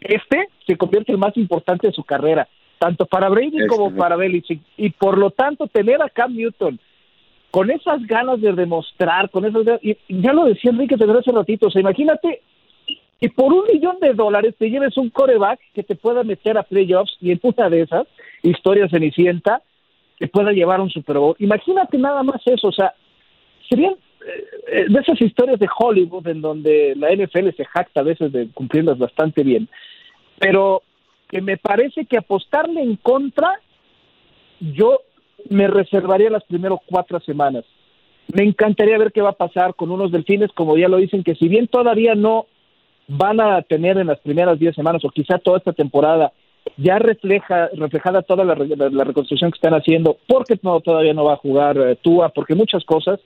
este 0.00 0.48
se 0.66 0.76
convierte 0.76 1.12
en 1.12 1.14
el 1.14 1.20
más 1.20 1.36
importante 1.36 1.86
de 1.86 1.92
su 1.92 2.04
carrera, 2.04 2.48
tanto 2.78 3.06
para 3.06 3.28
Brady 3.28 3.66
como 3.66 3.94
para 3.94 4.16
Belichick. 4.16 4.60
Y 4.76 4.90
por 4.90 5.16
lo 5.16 5.30
tanto, 5.30 5.66
tener 5.68 6.02
a 6.02 6.10
Cam 6.10 6.34
Newton 6.34 6.78
con 7.50 7.70
esas 7.70 8.06
ganas 8.06 8.40
de 8.40 8.52
demostrar, 8.52 9.30
con 9.30 9.44
esas 9.44 9.80
y 9.82 9.96
ya 10.08 10.32
lo 10.32 10.44
decía 10.44 10.70
Enrique 10.70 10.96
desde 10.96 11.18
hace 11.18 11.32
ratito, 11.32 11.66
o 11.66 11.70
sea, 11.70 11.80
imagínate 11.80 12.42
y 13.20 13.28
por 13.28 13.52
un 13.52 13.64
millón 13.70 13.98
de 14.00 14.14
dólares 14.14 14.54
te 14.58 14.70
lleves 14.70 14.96
un 14.96 15.10
coreback 15.10 15.60
que 15.74 15.82
te 15.82 15.94
pueda 15.94 16.24
meter 16.24 16.56
a 16.56 16.62
playoffs 16.62 17.16
y 17.20 17.32
en 17.32 17.40
una 17.42 17.68
de 17.68 17.82
esas 17.82 18.06
historias 18.42 18.90
cenicienta 18.90 19.62
te 20.18 20.28
pueda 20.28 20.52
llevar 20.52 20.80
un 20.80 20.90
Super 20.90 21.18
Bowl. 21.18 21.36
Imagínate 21.38 21.98
nada 21.98 22.22
más 22.22 22.40
eso, 22.46 22.68
o 22.68 22.72
sea, 22.72 22.94
serían 23.68 23.92
eh, 23.92 24.44
eh, 24.68 24.84
de 24.88 25.00
esas 25.00 25.20
historias 25.20 25.58
de 25.58 25.68
Hollywood 25.78 26.26
en 26.28 26.40
donde 26.40 26.94
la 26.96 27.10
NFL 27.14 27.50
se 27.56 27.64
jacta 27.66 28.00
a 28.00 28.04
veces 28.04 28.32
de 28.32 28.48
cumplirlas 28.52 28.98
bastante 28.98 29.42
bien, 29.42 29.68
pero 30.38 30.82
que 31.28 31.42
me 31.42 31.58
parece 31.58 32.06
que 32.06 32.16
apostarle 32.16 32.82
en 32.82 32.96
contra, 32.96 33.60
yo 34.60 35.00
me 35.48 35.66
reservaría 35.66 36.30
las 36.30 36.44
primeras 36.44 36.78
cuatro 36.86 37.20
semanas. 37.20 37.64
Me 38.32 38.44
encantaría 38.44 38.98
ver 38.98 39.12
qué 39.12 39.22
va 39.22 39.30
a 39.30 39.44
pasar 39.44 39.74
con 39.74 39.90
unos 39.90 40.12
delfines, 40.12 40.50
como 40.52 40.76
ya 40.76 40.88
lo 40.88 40.98
dicen, 40.98 41.24
que 41.24 41.34
si 41.34 41.48
bien 41.48 41.66
todavía 41.66 42.14
no 42.14 42.46
van 43.08 43.40
a 43.40 43.62
tener 43.62 43.98
en 43.98 44.06
las 44.06 44.20
primeras 44.20 44.58
diez 44.58 44.74
semanas 44.74 45.04
o 45.04 45.10
quizá 45.10 45.38
toda 45.38 45.58
esta 45.58 45.72
temporada 45.72 46.32
ya 46.76 46.98
refleja 46.98 47.68
reflejada 47.74 48.22
toda 48.22 48.44
la, 48.44 48.54
reconstrucción 48.54 49.50
que 49.50 49.56
están 49.56 49.74
haciendo, 49.74 50.18
porque 50.26 50.56
todavía 50.56 51.14
no 51.14 51.24
va 51.24 51.34
a 51.34 51.36
jugar 51.36 51.76
eh, 51.78 51.96
Tua, 52.00 52.28
porque 52.30 52.54
muchas 52.54 52.84
cosas. 52.84 53.20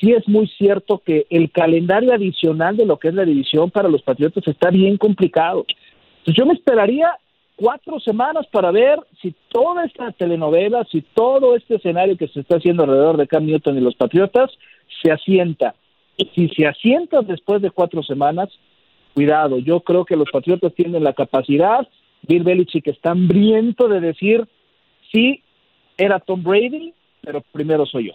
Sí 0.00 0.12
es 0.12 0.26
muy 0.28 0.48
cierto 0.58 1.00
que 1.04 1.26
el 1.30 1.50
calendario 1.50 2.12
adicional 2.12 2.76
de 2.76 2.84
lo 2.84 2.98
que 2.98 3.08
es 3.08 3.14
la 3.14 3.24
división 3.24 3.70
para 3.70 3.88
los 3.88 4.02
Patriotas 4.02 4.46
está 4.46 4.70
bien 4.70 4.96
complicado. 4.96 5.64
Entonces 6.18 6.34
yo 6.36 6.46
me 6.46 6.54
esperaría 6.54 7.10
cuatro 7.56 8.00
semanas 8.00 8.46
para 8.50 8.70
ver 8.70 8.98
si 9.20 9.34
toda 9.48 9.84
esta 9.84 10.10
telenovela, 10.12 10.84
si 10.90 11.02
todo 11.02 11.56
este 11.56 11.76
escenario 11.76 12.16
que 12.16 12.28
se 12.28 12.40
está 12.40 12.56
haciendo 12.56 12.82
alrededor 12.82 13.16
de 13.16 13.28
Cam 13.28 13.46
Newton 13.46 13.78
y 13.78 13.80
los 13.80 13.94
Patriotas 13.94 14.50
se 15.02 15.10
asienta. 15.10 15.74
Si 16.34 16.48
se 16.48 16.66
asienta 16.66 17.22
después 17.22 17.60
de 17.62 17.70
cuatro 17.70 18.02
semanas, 18.02 18.48
cuidado, 19.14 19.58
yo 19.58 19.80
creo 19.80 20.04
que 20.04 20.16
los 20.16 20.30
Patriotas 20.30 20.74
tienen 20.74 21.02
la 21.02 21.12
capacidad, 21.12 21.88
Bill 22.22 22.42
Belichick 22.42 22.86
está 22.88 23.10
hambriento 23.10 23.88
de 23.88 24.00
decir, 24.00 24.46
sí, 25.12 25.42
era 25.96 26.20
Tom 26.20 26.42
Brady, 26.42 26.92
pero 27.20 27.42
primero 27.52 27.86
soy 27.86 28.08
yo. 28.08 28.14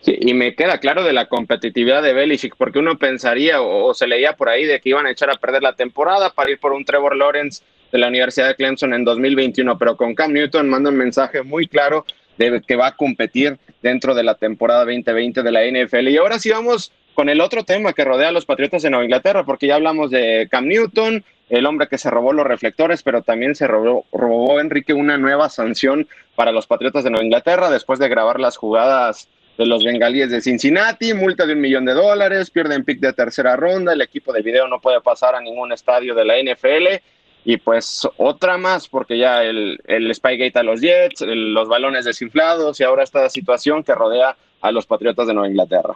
Sí, 0.00 0.16
y 0.20 0.34
me 0.34 0.54
queda 0.54 0.78
claro 0.78 1.02
de 1.02 1.12
la 1.12 1.26
competitividad 1.26 2.02
de 2.02 2.12
Belichick, 2.12 2.56
porque 2.56 2.78
uno 2.78 2.96
pensaría 2.98 3.60
o, 3.60 3.92
se 3.94 4.06
leía 4.06 4.36
por 4.36 4.48
ahí 4.48 4.64
de 4.64 4.80
que 4.80 4.90
iban 4.90 5.06
a 5.06 5.10
echar 5.10 5.30
a 5.30 5.36
perder 5.36 5.62
la 5.62 5.74
temporada 5.74 6.30
para 6.30 6.50
ir 6.50 6.60
por 6.60 6.72
un 6.72 6.84
Trevor 6.84 7.16
Lawrence 7.16 7.64
de 7.92 7.98
la 7.98 8.08
Universidad 8.08 8.48
de 8.48 8.54
Clemson 8.54 8.94
en 8.94 9.04
2021, 9.04 9.78
pero 9.78 9.96
con 9.96 10.14
Cam 10.14 10.32
Newton 10.32 10.68
manda 10.68 10.90
un 10.90 10.96
mensaje 10.96 11.42
muy 11.42 11.66
claro 11.66 12.04
de 12.38 12.60
que 12.66 12.76
va 12.76 12.88
a 12.88 12.96
competir 12.96 13.58
dentro 13.82 14.14
de 14.14 14.22
la 14.22 14.34
temporada 14.34 14.84
2020 14.84 15.42
de 15.42 15.52
la 15.52 15.64
NFL. 15.64 16.08
Y 16.08 16.16
ahora 16.16 16.38
sí 16.38 16.50
vamos 16.50 16.92
con 17.14 17.28
el 17.28 17.40
otro 17.40 17.64
tema 17.64 17.94
que 17.94 18.04
rodea 18.04 18.28
a 18.28 18.32
los 18.32 18.44
Patriotas 18.44 18.82
de 18.82 18.90
Nueva 18.90 19.04
Inglaterra, 19.04 19.44
porque 19.44 19.66
ya 19.66 19.76
hablamos 19.76 20.10
de 20.10 20.48
Cam 20.50 20.66
Newton, 20.66 21.24
el 21.48 21.66
hombre 21.66 21.88
que 21.88 21.96
se 21.96 22.10
robó 22.10 22.32
los 22.32 22.46
reflectores, 22.46 23.02
pero 23.02 23.22
también 23.22 23.54
se 23.54 23.66
robó, 23.66 24.60
Enrique 24.60 24.92
una 24.92 25.16
nueva 25.16 25.48
sanción 25.48 26.06
para 26.34 26.52
los 26.52 26.66
Patriotas 26.66 27.04
de 27.04 27.10
Nueva 27.10 27.24
Inglaterra 27.24 27.70
después 27.70 27.98
de 27.98 28.08
grabar 28.08 28.38
las 28.38 28.56
jugadas 28.56 29.28
de 29.56 29.64
los 29.64 29.82
bengalíes 29.82 30.30
de 30.30 30.42
Cincinnati, 30.42 31.14
multa 31.14 31.46
de 31.46 31.54
un 31.54 31.60
millón 31.60 31.86
de 31.86 31.94
dólares, 31.94 32.50
pierden 32.50 32.84
pick 32.84 33.00
de 33.00 33.14
tercera 33.14 33.56
ronda, 33.56 33.94
el 33.94 34.02
equipo 34.02 34.30
de 34.34 34.42
video 34.42 34.68
no 34.68 34.82
puede 34.82 35.00
pasar 35.00 35.34
a 35.34 35.40
ningún 35.40 35.72
estadio 35.72 36.14
de 36.14 36.24
la 36.26 36.34
NFL 36.36 37.02
y 37.48 37.58
pues 37.58 38.08
otra 38.16 38.58
más 38.58 38.88
porque 38.88 39.16
ya 39.16 39.44
el, 39.44 39.78
el 39.86 40.12
Spygate 40.12 40.58
a 40.58 40.64
los 40.64 40.80
Jets, 40.80 41.20
los 41.24 41.68
balones 41.68 42.04
desinflados 42.04 42.80
y 42.80 42.82
ahora 42.82 43.04
esta 43.04 43.28
situación 43.28 43.84
que 43.84 43.94
rodea 43.94 44.36
a 44.60 44.72
los 44.72 44.84
Patriotas 44.84 45.28
de 45.28 45.34
Nueva 45.34 45.48
Inglaterra. 45.48 45.94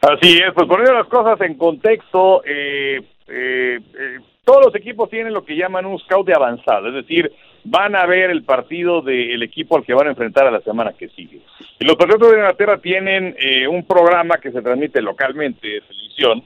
Así 0.00 0.38
es, 0.38 0.50
pues 0.54 0.66
poniendo 0.66 0.94
las 0.94 1.08
cosas 1.08 1.38
en 1.42 1.58
contexto, 1.58 2.42
eh, 2.42 3.02
eh, 3.28 3.78
eh, 3.78 4.18
todos 4.44 4.64
los 4.64 4.74
equipos 4.74 5.10
tienen 5.10 5.34
lo 5.34 5.44
que 5.44 5.56
llaman 5.56 5.84
un 5.84 5.98
scout 5.98 6.26
de 6.26 6.34
avanzada, 6.34 6.88
es 6.88 6.94
decir, 6.94 7.30
van 7.64 7.94
a 7.94 8.06
ver 8.06 8.30
el 8.30 8.44
partido 8.44 9.02
del 9.02 9.42
equipo 9.42 9.76
al 9.76 9.84
que 9.84 9.92
van 9.92 10.06
a 10.06 10.10
enfrentar 10.10 10.46
a 10.46 10.50
la 10.50 10.60
semana 10.60 10.94
que 10.94 11.10
sigue. 11.10 11.40
Y 11.78 11.84
los 11.84 11.96
Patriotas 11.96 12.30
de 12.30 12.36
Inglaterra 12.36 12.78
tienen 12.78 13.36
eh, 13.38 13.68
un 13.68 13.86
programa 13.86 14.38
que 14.38 14.52
se 14.52 14.62
transmite 14.62 15.02
localmente 15.02 15.68
de 15.68 15.80
televisión 15.82 16.44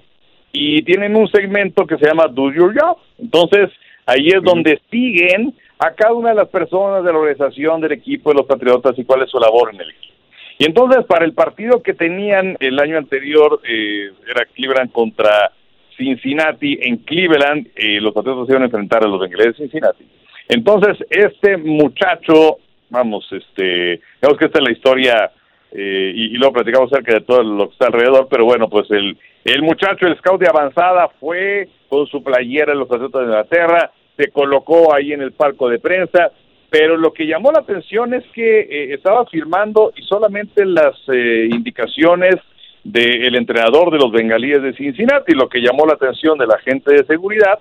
y 0.52 0.82
tienen 0.82 1.16
un 1.16 1.28
segmento 1.28 1.86
que 1.86 1.98
se 1.98 2.06
llama 2.06 2.28
Do 2.28 2.52
Your 2.52 2.74
Job. 2.78 2.98
Entonces, 3.18 3.70
ahí 4.06 4.28
es 4.28 4.42
donde 4.42 4.80
siguen 4.90 5.54
a 5.78 5.92
cada 5.92 6.12
una 6.12 6.30
de 6.30 6.36
las 6.36 6.48
personas 6.48 7.04
de 7.04 7.12
la 7.12 7.18
organización 7.18 7.80
del 7.80 7.92
equipo 7.92 8.30
de 8.30 8.36
los 8.36 8.46
Patriotas 8.46 8.98
y 8.98 9.04
cuál 9.04 9.22
es 9.22 9.30
su 9.30 9.38
labor 9.38 9.74
en 9.74 9.80
el 9.80 9.90
equipo. 9.90 10.14
Y 10.58 10.64
entonces, 10.64 11.04
para 11.06 11.24
el 11.24 11.34
partido 11.34 11.82
que 11.82 11.94
tenían 11.94 12.56
el 12.58 12.80
año 12.80 12.98
anterior, 12.98 13.60
eh, 13.68 14.10
era 14.28 14.44
Cleveland 14.46 14.90
contra 14.90 15.52
Cincinnati 15.96 16.78
en 16.80 16.96
Cleveland, 16.98 17.68
eh, 17.76 18.00
los 18.00 18.12
Patriotas 18.12 18.48
iban 18.48 18.62
a 18.62 18.66
enfrentar 18.66 19.04
a 19.04 19.08
los 19.08 19.20
Bengals 19.20 19.44
de 19.44 19.54
Cincinnati. 19.54 20.04
Entonces, 20.48 20.96
este 21.10 21.56
muchacho, 21.58 22.58
vamos, 22.88 23.28
este, 23.32 24.00
digamos 24.20 24.38
que 24.38 24.46
esta 24.46 24.58
es 24.58 24.64
la 24.64 24.72
historia, 24.72 25.30
eh, 25.72 26.12
y, 26.14 26.28
luego 26.36 26.54
platicamos 26.54 26.92
acerca 26.92 27.14
de 27.14 27.20
todo 27.20 27.42
lo 27.42 27.68
que 27.68 27.72
está 27.72 27.86
alrededor, 27.86 28.26
pero 28.30 28.44
bueno, 28.44 28.68
pues 28.68 28.90
el, 28.90 29.16
el 29.44 29.62
muchacho, 29.62 30.06
el 30.06 30.16
scout 30.18 30.40
de 30.40 30.48
avanzada, 30.48 31.08
fue 31.20 31.68
con 31.88 32.06
su 32.06 32.22
playera 32.22 32.72
en 32.72 32.78
los 32.78 32.88
Patriotas 32.88 33.20
de 33.20 33.26
Inglaterra, 33.26 33.92
se 34.16 34.30
colocó 34.30 34.94
ahí 34.94 35.12
en 35.12 35.22
el 35.22 35.32
palco 35.32 35.68
de 35.68 35.78
prensa, 35.78 36.32
pero 36.70 36.96
lo 36.96 37.12
que 37.12 37.26
llamó 37.26 37.52
la 37.52 37.60
atención 37.60 38.14
es 38.14 38.24
que 38.34 38.60
eh, 38.60 38.94
estaba 38.94 39.26
firmando 39.26 39.92
y 39.96 40.02
solamente 40.02 40.64
las 40.64 40.96
indicaciones 41.08 42.36
del 42.84 43.34
entrenador 43.34 43.90
de 43.90 43.98
los 43.98 44.10
bengalíes 44.10 44.62
de 44.62 44.72
Cincinnati, 44.72 45.34
lo 45.34 45.48
que 45.48 45.60
llamó 45.60 45.86
la 45.86 45.94
atención 45.94 46.38
de 46.38 46.46
la 46.46 46.58
gente 46.58 46.92
de 46.92 47.04
seguridad. 47.04 47.58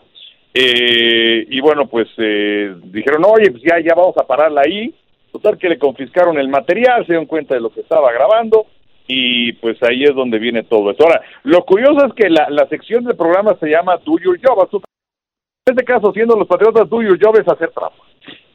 Eh, 0.54 1.46
y 1.50 1.60
bueno, 1.60 1.88
pues 1.88 2.08
eh, 2.18 2.74
dijeron, 2.86 3.24
oye, 3.26 3.52
pues 3.52 3.64
ya, 3.64 3.80
ya 3.80 3.94
vamos 3.94 4.18
a 4.18 4.26
pararla 4.26 4.62
ahí. 4.66 4.94
Total 5.38 5.60
que 5.60 5.70
le 5.70 5.78
confiscaron 5.78 6.40
el 6.40 6.48
material, 6.48 7.06
se 7.06 7.14
dieron 7.14 7.28
cuenta 7.28 7.54
de 7.54 7.62
lo 7.62 7.70
que 7.70 7.82
estaba 7.82 8.12
grabando 8.12 8.66
y 9.08 9.54
pues 9.54 9.78
ahí 9.84 10.04
es 10.04 10.16
donde 10.16 10.40
viene 10.40 10.64
todo 10.64 10.90
esto. 10.90 11.04
Ahora, 11.04 11.22
lo 11.44 11.64
curioso 11.64 12.08
es 12.08 12.14
que 12.14 12.28
la, 12.28 12.48
la 12.50 12.68
sección 12.70 13.04
del 13.04 13.16
programa 13.16 13.56
se 13.60 13.70
llama 13.70 13.98
Do 13.98 14.18
Your 14.18 14.40
Job. 14.44 14.68
En 14.74 15.76
este 15.76 15.86
caso, 15.86 16.12
siendo 16.12 16.36
los 16.36 16.48
patriotas, 16.48 16.90
Do 16.90 17.04
Your 17.04 17.20
Job 17.22 17.40
es 17.40 17.48
hacer 17.48 17.70
trampa. 17.70 18.04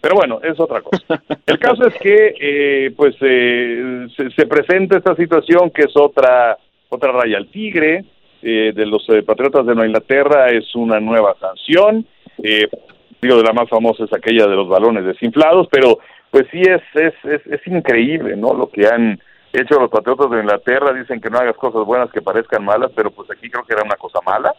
Pero 0.01 0.17
bueno, 0.17 0.41
es 0.43 0.59
otra 0.59 0.81
cosa. 0.81 1.23
El 1.47 1.59
caso 1.61 1.87
es 1.87 1.95
que, 2.01 2.35
eh, 2.41 2.91
pues, 2.97 3.15
eh, 3.21 4.09
se, 4.17 4.47
presenta 4.47 4.99
esta 4.99 5.15
situación 5.15 5.71
que 5.71 5.83
es 5.83 5.97
otra, 5.97 6.59
otra 6.89 7.13
raya 7.13 7.37
al 7.37 7.47
tigre 7.47 8.05
eh, 8.43 8.73
de 8.75 8.87
los 8.87 9.07
Patriotas 9.25 9.65
de 9.65 9.75
Nueva 9.75 9.87
Inglaterra, 9.87 10.51
es 10.51 10.75
una 10.75 10.99
nueva 10.99 11.37
sanción. 11.39 12.05
digo, 12.37 13.37
de 13.37 13.45
la 13.45 13.53
más 13.53 13.69
famosa 13.69 14.03
es 14.03 14.13
aquella 14.13 14.49
de 14.49 14.57
los 14.57 14.69
balones 14.69 15.05
desinflados, 15.05 15.69
pero 15.71 16.01
pues 16.33 16.47
sí 16.51 16.63
es, 16.63 16.83
es, 16.95 17.15
es, 17.47 17.67
increíble, 17.67 18.37
¿no? 18.37 18.55
Lo 18.55 18.71
que 18.71 18.87
han 18.87 19.21
hecho 19.53 19.79
los 19.79 19.91
Patriotas 19.91 20.31
de 20.31 20.41
Inglaterra, 20.41 20.95
dicen 20.95 21.21
que 21.21 21.29
no 21.29 21.39
hagas 21.39 21.57
cosas 21.57 21.85
buenas 21.85 22.11
que 22.11 22.23
parezcan 22.23 22.65
malas, 22.65 22.91
pero 22.97 23.11
pues 23.11 23.31
aquí 23.31 23.51
creo 23.51 23.65
que 23.65 23.75
era 23.75 23.85
una 23.85 23.97
cosa 23.97 24.19
mala. 24.25 24.55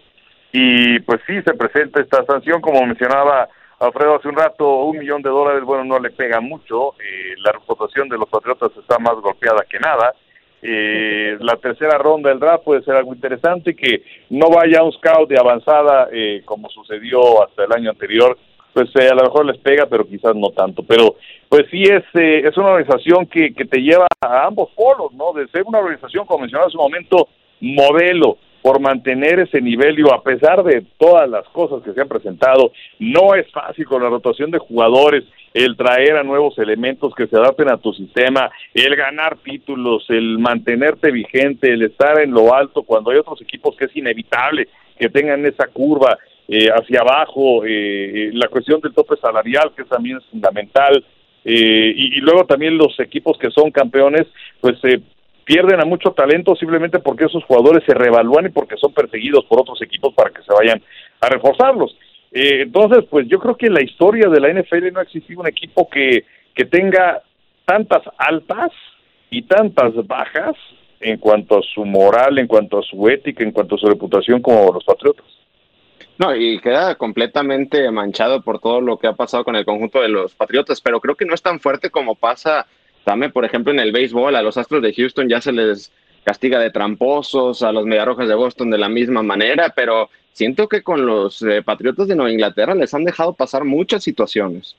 Y 0.52 1.00
pues 1.00 1.20
sí 1.26 1.42
se 1.42 1.56
presenta 1.56 2.00
esta 2.00 2.24
sanción, 2.26 2.62
como 2.62 2.86
mencionaba 2.86 3.50
Alfredo 3.80 4.18
hace 4.18 4.28
un 4.28 4.36
rato, 4.36 4.84
un 4.84 5.00
millón 5.00 5.24
de 5.24 5.32
dólares, 5.32 5.64
bueno, 5.64 5.84
no 5.84 5.98
le 5.98 6.12
pega 6.12 6.40
mucho. 6.40 6.94
Eh, 7.00 7.34
la 7.44 7.54
reputación 7.54 8.08
de 8.08 8.20
los 8.20 8.30
Patriotas 8.30 8.72
está 8.78 9.00
más 9.00 9.16
golpeada 9.16 9.66
que 9.68 9.80
nada. 9.80 10.14
Eh, 10.62 11.38
la 11.42 11.58
tercera 11.58 11.98
ronda 11.98 12.30
del 12.30 12.40
draft 12.40 12.64
puede 12.64 12.84
ser 12.84 12.96
algo 12.96 13.16
interesante, 13.16 13.76
que 13.76 14.04
no 14.30 14.50
vaya 14.50 14.84
un 14.84 14.94
scout 14.94 15.28
de 15.28 15.40
avanzada 15.40 16.08
eh, 16.14 16.44
como 16.46 16.70
sucedió 16.70 17.44
hasta 17.44 17.66
el 17.66 17.74
año 17.74 17.90
anterior, 17.90 18.38
pues 18.74 18.90
a 18.96 19.14
lo 19.14 19.24
mejor 19.24 19.46
les 19.46 19.58
pega, 19.58 19.86
pero 19.86 20.08
quizás 20.08 20.36
no 20.36 20.50
tanto. 20.50 20.84
Pero 20.84 21.16
pues 21.48 21.66
sí 21.70 21.84
es, 21.84 22.04
es 22.14 22.58
una 22.58 22.72
organización 22.72 23.28
que, 23.28 23.54
que 23.54 23.66
te 23.66 23.80
lleva 23.80 24.08
a 24.22 24.48
ambos 24.48 24.70
polos, 24.76 25.14
¿no? 25.14 25.34
De 25.34 25.48
ser 25.48 25.64
una 25.66 25.80
organización, 25.80 26.26
como 26.26 26.42
mencionaba 26.42 26.68
hace 26.68 26.78
un 26.78 26.84
momento, 26.84 27.28
modelo, 27.62 28.38
por 28.64 28.80
mantener 28.80 29.42
ese 29.42 29.60
nivel 29.62 30.00
y 30.00 30.04
a 30.04 30.22
pesar 30.22 30.64
de 30.64 30.86
todas 30.98 31.30
las 31.30 31.46
cosas 31.50 31.84
que 31.84 31.92
se 31.92 32.00
han 32.00 32.08
presentado, 32.08 32.72
no 32.98 33.36
es 33.36 33.52
fácil 33.52 33.86
con 33.86 34.02
la 34.02 34.10
rotación 34.10 34.52
de 34.52 34.58
jugadores, 34.58 35.26
el 35.54 35.76
traer 35.76 36.16
a 36.16 36.24
nuevos 36.24 36.58
elementos 36.58 37.14
que 37.14 37.28
se 37.28 37.36
adapten 37.36 37.70
a 37.70 37.78
tu 37.78 37.92
sistema, 37.94 38.50
el 38.74 38.96
ganar 38.96 39.38
títulos, 39.44 40.06
el 40.10 40.40
mantenerte 40.40 41.12
vigente, 41.12 41.74
el 41.74 41.84
estar 41.84 42.22
en 42.22 42.32
lo 42.32 42.56
alto 42.56 42.84
cuando 42.84 43.12
hay 43.12 43.18
otros 43.18 43.42
equipos 43.42 43.76
que 43.76 43.86
es 43.86 43.96
inevitable 43.98 44.70
que 44.98 45.10
tengan 45.10 45.46
esa 45.46 45.68
curva 45.68 46.18
eh, 46.48 46.68
hacia 46.70 47.02
abajo, 47.02 47.66
eh, 47.66 47.70
eh, 47.70 48.30
la 48.34 48.48
cuestión 48.48 48.82
del 48.82 48.94
tope 48.94 49.16
salarial 49.18 49.72
que 49.76 49.86
también 49.86 50.18
es 50.18 50.26
fundamental. 50.26 51.04
y, 51.46 52.18
y, 52.18 52.22
luego 52.22 52.46
también 52.46 52.78
los 52.78 52.98
equipos 53.00 53.38
que 53.38 53.52
son 53.52 53.70
campeones, 53.70 54.28
pues 54.62 54.78
pierden 55.44 55.82
a 55.82 55.86
mucho 55.86 56.12
talento 56.12 56.56
simplemente 56.56 57.00
porque 57.00 57.26
esos 57.26 57.44
jugadores 57.44 57.84
se 57.86 57.94
reevalúan 57.94 58.46
y 58.46 58.50
porque 58.50 58.78
son 58.78 58.94
perseguidos 58.94 59.46
por 59.46 59.60
otros 59.60 59.82
equipos 59.82 60.14
para 60.14 60.30
que 60.30 60.42
se 60.42 60.54
vayan 60.54 60.82
a 61.20 61.28
reforzarlos. 61.28 61.96
Eh, 62.32 62.62
entonces, 62.64 63.06
pues 63.10 63.28
yo 63.28 63.40
creo 63.40 63.56
que 63.56 63.68
en 63.68 63.76
la 63.76 63.84
historia 63.84 64.28
de 64.30 64.40
la 64.40 64.50
NFL 64.52 64.92
no 64.92 65.00
ha 65.00 65.04
existido 65.04 65.42
un 65.42 65.48
equipo 65.48 65.88
que, 65.90 66.26
que 66.56 66.66
tenga 66.66 67.22
tantas 67.66 68.02
altas 68.18 68.72
y 69.30 69.44
tantas 69.44 69.94
bajas 70.08 70.56
en 71.00 71.18
cuanto 71.18 71.60
a 71.60 71.62
su 71.62 71.86
moral, 71.86 72.40
en 72.40 72.48
cuanto 72.48 72.80
a 72.80 72.84
su 72.84 73.08
ética, 73.10 73.44
en 73.44 73.52
cuanto 73.52 73.76
a 73.76 73.78
su 73.78 73.88
reputación 73.88 74.42
como 74.42 74.72
los 74.72 74.84
Patriotas. 74.84 75.26
No, 76.24 76.34
y 76.34 76.58
queda 76.60 76.96
completamente 76.96 77.92
manchado 77.92 78.42
por 78.44 78.60
todo 78.60 78.80
lo 78.80 78.98
que 78.98 79.08
ha 79.08 79.14
pasado 79.14 79.44
con 79.44 79.58
el 79.58 79.66
conjunto 79.66 80.00
de 80.00 80.08
los 80.08 80.34
Patriotas, 80.34 80.80
pero 80.80 81.02
creo 81.02 81.16
que 81.16 81.26
no 81.26 81.34
es 81.34 81.42
tan 81.42 81.60
fuerte 81.60 81.90
como 81.90 82.16
pasa, 82.16 82.66
dame 83.06 83.30
por 83.30 83.44
ejemplo, 83.44 83.74
en 83.74 83.80
el 83.80 83.92
béisbol, 83.92 84.34
a 84.38 84.42
los 84.42 84.58
Astros 84.58 84.82
de 84.82 84.94
Houston 84.94 85.28
ya 85.28 85.42
se 85.42 85.52
les 85.52 85.92
castiga 86.24 86.60
de 86.60 86.72
tramposos, 86.72 87.62
a 87.62 87.74
los 87.74 87.86
Mediarrojas 87.86 88.30
de 88.30 88.36
Boston 88.36 88.72
de 88.72 88.78
la 88.78 88.88
misma 88.88 89.22
manera, 89.22 89.74
pero 89.76 90.10
siento 90.32 90.70
que 90.70 90.82
con 90.82 91.06
los 91.06 91.42
eh, 91.42 91.62
Patriotas 91.62 92.08
de 92.08 92.16
Nueva 92.16 92.32
Inglaterra 92.32 92.74
les 92.74 92.94
han 92.94 93.04
dejado 93.04 93.34
pasar 93.34 93.66
muchas 93.66 94.02
situaciones. 94.02 94.78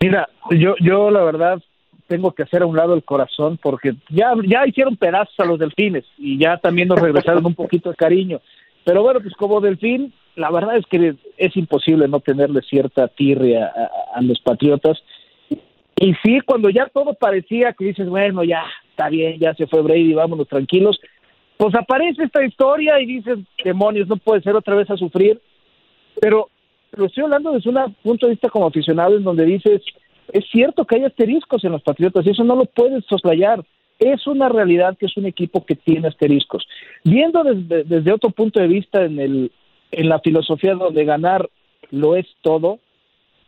Mira, 0.00 0.26
yo, 0.52 0.74
yo 0.80 1.10
la 1.10 1.22
verdad 1.22 1.62
tengo 2.06 2.32
que 2.32 2.44
hacer 2.44 2.62
a 2.62 2.66
un 2.66 2.76
lado 2.76 2.94
el 2.94 3.04
corazón 3.04 3.58
porque 3.62 3.92
ya, 4.08 4.32
ya 4.46 4.66
hicieron 4.66 4.96
pedazos 4.96 5.38
a 5.38 5.44
los 5.44 5.58
delfines 5.58 6.06
y 6.16 6.38
ya 6.38 6.56
también 6.56 6.88
nos 6.88 6.98
regresaron 6.98 7.44
un 7.44 7.54
poquito 7.54 7.90
de 7.90 7.96
cariño. 7.96 8.40
Pero 8.84 9.02
bueno, 9.02 9.20
pues 9.20 9.34
como 9.34 9.60
delfín, 9.60 10.12
la 10.36 10.50
verdad 10.50 10.76
es 10.76 10.86
que 10.86 11.14
es 11.36 11.56
imposible 11.56 12.08
no 12.08 12.20
tenerle 12.20 12.62
cierta 12.62 13.08
tirria 13.08 13.66
a, 13.66 14.18
a 14.18 14.22
los 14.22 14.40
patriotas. 14.40 15.02
Y 15.96 16.14
sí, 16.24 16.40
cuando 16.44 16.68
ya 16.70 16.86
todo 16.86 17.14
parecía 17.14 17.72
que 17.74 17.84
dices, 17.84 18.08
bueno, 18.08 18.42
ya 18.42 18.64
está 18.90 19.08
bien, 19.08 19.38
ya 19.38 19.54
se 19.54 19.66
fue 19.66 19.82
Brady, 19.82 20.14
vámonos 20.14 20.48
tranquilos, 20.48 20.98
pues 21.56 21.74
aparece 21.74 22.24
esta 22.24 22.44
historia 22.44 23.00
y 23.00 23.06
dices, 23.06 23.38
demonios, 23.62 24.08
no 24.08 24.16
puede 24.16 24.42
ser 24.42 24.56
otra 24.56 24.74
vez 24.74 24.90
a 24.90 24.96
sufrir. 24.96 25.40
Pero 26.20 26.48
lo 26.92 27.06
estoy 27.06 27.24
hablando 27.24 27.52
desde 27.52 27.70
un 27.70 27.94
punto 28.02 28.26
de 28.26 28.32
vista 28.32 28.48
como 28.48 28.66
aficionado 28.66 29.16
en 29.16 29.24
donde 29.24 29.44
dices, 29.44 29.80
es 30.32 30.44
cierto 30.50 30.84
que 30.84 30.96
hay 30.96 31.04
asteriscos 31.04 31.64
en 31.64 31.72
los 31.72 31.82
Patriotas 31.82 32.26
y 32.26 32.30
eso 32.30 32.44
no 32.44 32.56
lo 32.56 32.64
puedes 32.64 33.04
soslayar. 33.06 33.64
Es 34.02 34.26
una 34.26 34.48
realidad 34.48 34.98
que 34.98 35.06
es 35.06 35.16
un 35.16 35.26
equipo 35.26 35.64
que 35.64 35.76
tiene 35.76 36.08
asteriscos. 36.08 36.66
Viendo 37.04 37.44
desde, 37.44 38.12
otro 38.12 38.30
punto 38.30 38.58
de 38.58 38.66
vista 38.66 39.04
en, 39.04 39.20
el, 39.20 39.52
en 39.92 40.08
la 40.08 40.18
filosofía 40.18 40.74
donde 40.74 41.04
ganar 41.04 41.48
lo 41.92 42.16
es 42.16 42.26
todo, 42.40 42.80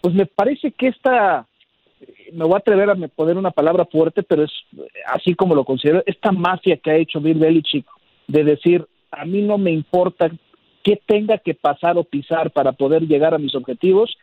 pues 0.00 0.14
me 0.14 0.26
parece 0.26 0.70
que 0.70 0.88
esta, 0.88 1.48
me 2.32 2.44
voy 2.44 2.54
a 2.54 2.58
atrever 2.58 2.88
a 2.88 2.94
poner 3.08 3.36
una 3.36 3.50
palabra 3.50 3.84
fuerte, 3.84 4.22
pero 4.22 4.44
es 4.44 4.52
así 5.06 5.34
como 5.34 5.56
lo 5.56 5.64
considero, 5.64 6.04
esta 6.06 6.30
mafia 6.30 6.76
que 6.76 6.90
ha 6.92 6.96
hecho 6.96 7.20
Bill 7.20 7.38
Belichick 7.38 7.86
de 8.28 8.44
decir, 8.44 8.86
a 9.10 9.24
mí 9.24 9.42
no 9.42 9.58
me 9.58 9.72
importa 9.72 10.30
qué 10.84 11.00
tenga 11.04 11.38
que 11.38 11.54
pasar 11.54 11.98
o 11.98 12.04
pisar 12.04 12.52
para 12.52 12.72
poder 12.72 13.08
llegar 13.08 13.34
a 13.34 13.38
mis 13.38 13.56
objetivos, 13.56 14.16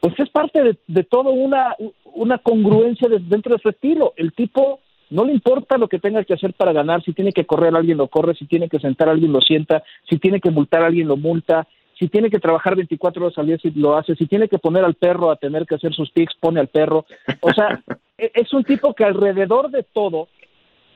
pues 0.00 0.18
es 0.18 0.28
parte 0.28 0.62
de, 0.62 0.76
de 0.88 1.04
todo 1.04 1.30
una, 1.30 1.74
una 2.04 2.36
congruencia 2.36 3.08
dentro 3.08 3.54
de 3.54 3.62
su 3.62 3.70
estilo. 3.70 4.12
El 4.16 4.32
tipo 4.32 4.80
no 5.10 5.24
le 5.24 5.32
importa 5.32 5.76
lo 5.76 5.88
que 5.88 5.98
tenga 5.98 6.24
que 6.24 6.34
hacer 6.34 6.54
para 6.54 6.72
ganar, 6.72 7.02
si 7.02 7.12
tiene 7.12 7.32
que 7.32 7.44
correr 7.44 7.74
alguien 7.74 7.98
lo 7.98 8.08
corre, 8.08 8.34
si 8.34 8.46
tiene 8.46 8.68
que 8.68 8.78
sentar 8.78 9.08
alguien 9.08 9.32
lo 9.32 9.40
sienta, 9.40 9.82
si 10.08 10.18
tiene 10.18 10.40
que 10.40 10.50
multar 10.50 10.82
alguien 10.82 11.08
lo 11.08 11.16
multa, 11.16 11.66
si 11.98 12.08
tiene 12.08 12.30
que 12.30 12.38
trabajar 12.38 12.76
24 12.76 13.26
horas 13.26 13.38
al 13.38 13.46
día 13.46 13.58
si 13.58 13.70
lo 13.72 13.96
hace, 13.96 14.14
si 14.14 14.26
tiene 14.26 14.48
que 14.48 14.58
poner 14.58 14.84
al 14.84 14.94
perro 14.94 15.30
a 15.30 15.36
tener 15.36 15.66
que 15.66 15.74
hacer 15.74 15.92
sus 15.92 16.10
picks, 16.10 16.34
pone 16.40 16.58
al 16.58 16.68
perro. 16.68 17.04
O 17.40 17.52
sea, 17.52 17.82
e, 18.18 18.30
es 18.34 18.52
un 18.54 18.64
tipo 18.64 18.94
que 18.94 19.04
alrededor 19.04 19.70
de 19.70 19.82
todo 19.82 20.28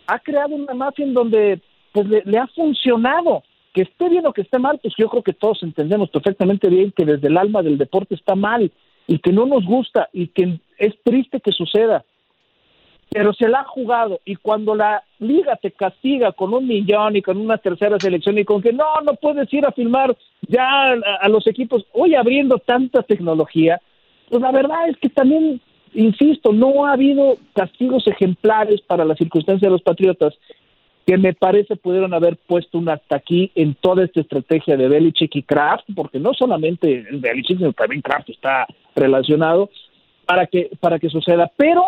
ha 0.06 0.18
creado 0.20 0.54
una 0.54 0.74
mafia 0.74 1.04
en 1.04 1.12
donde 1.12 1.60
pues 1.92 2.08
le, 2.08 2.22
le 2.24 2.38
ha 2.38 2.46
funcionado 2.46 3.42
que 3.74 3.82
esté 3.82 4.08
bien 4.08 4.26
o 4.26 4.32
que 4.32 4.42
esté 4.42 4.58
mal, 4.58 4.78
pues 4.80 4.94
yo 4.96 5.08
creo 5.08 5.22
que 5.22 5.32
todos 5.32 5.62
entendemos 5.62 6.08
perfectamente 6.08 6.68
bien 6.68 6.92
que 6.92 7.04
desde 7.04 7.26
el 7.26 7.36
alma 7.36 7.62
del 7.62 7.76
deporte 7.76 8.14
está 8.14 8.34
mal 8.34 8.70
y 9.06 9.18
que 9.18 9.32
no 9.32 9.44
nos 9.44 9.64
gusta 9.66 10.08
y 10.12 10.28
que 10.28 10.60
es 10.78 10.94
triste 11.02 11.40
que 11.40 11.52
suceda. 11.52 12.04
Pero 13.10 13.32
se 13.32 13.48
la 13.48 13.60
ha 13.60 13.64
jugado 13.64 14.20
y 14.24 14.36
cuando 14.36 14.74
la 14.74 15.02
liga 15.18 15.56
te 15.56 15.70
castiga 15.70 16.32
con 16.32 16.52
un 16.52 16.66
millón 16.66 17.16
y 17.16 17.22
con 17.22 17.36
una 17.36 17.58
tercera 17.58 17.98
selección 17.98 18.38
y 18.38 18.44
con 18.44 18.60
que 18.60 18.72
no, 18.72 18.84
no 19.04 19.14
puedes 19.14 19.52
ir 19.52 19.64
a 19.66 19.72
filmar 19.72 20.16
ya 20.48 20.92
a, 21.20 21.28
los 21.28 21.46
equipos, 21.46 21.86
hoy 21.92 22.14
abriendo 22.14 22.58
tanta 22.58 23.02
tecnología, 23.02 23.80
pues 24.28 24.42
la 24.42 24.50
verdad 24.50 24.88
es 24.88 24.96
que 24.98 25.08
también, 25.08 25.60
insisto, 25.94 26.52
no 26.52 26.86
ha 26.86 26.92
habido 26.92 27.36
castigos 27.54 28.06
ejemplares 28.08 28.80
para 28.82 29.04
la 29.04 29.14
circunstancia 29.14 29.68
de 29.68 29.72
los 29.72 29.82
Patriotas 29.82 30.34
que 31.06 31.18
me 31.18 31.34
parece 31.34 31.76
pudieron 31.76 32.14
haber 32.14 32.36
puesto 32.36 32.78
un 32.78 32.88
hasta 32.88 33.16
aquí 33.16 33.50
en 33.54 33.74
toda 33.74 34.04
esta 34.04 34.20
estrategia 34.20 34.76
de 34.76 34.88
Belichick 34.88 35.36
y 35.36 35.42
Kraft, 35.42 35.84
porque 35.94 36.18
no 36.18 36.32
solamente 36.32 37.06
el 37.08 37.18
Belichick, 37.18 37.58
sino 37.58 37.72
también 37.74 38.00
Kraft 38.00 38.30
está 38.30 38.66
relacionado, 38.96 39.68
para 40.24 40.46
que, 40.46 40.70
para 40.80 40.98
que 40.98 41.10
suceda. 41.10 41.50
Pero 41.56 41.84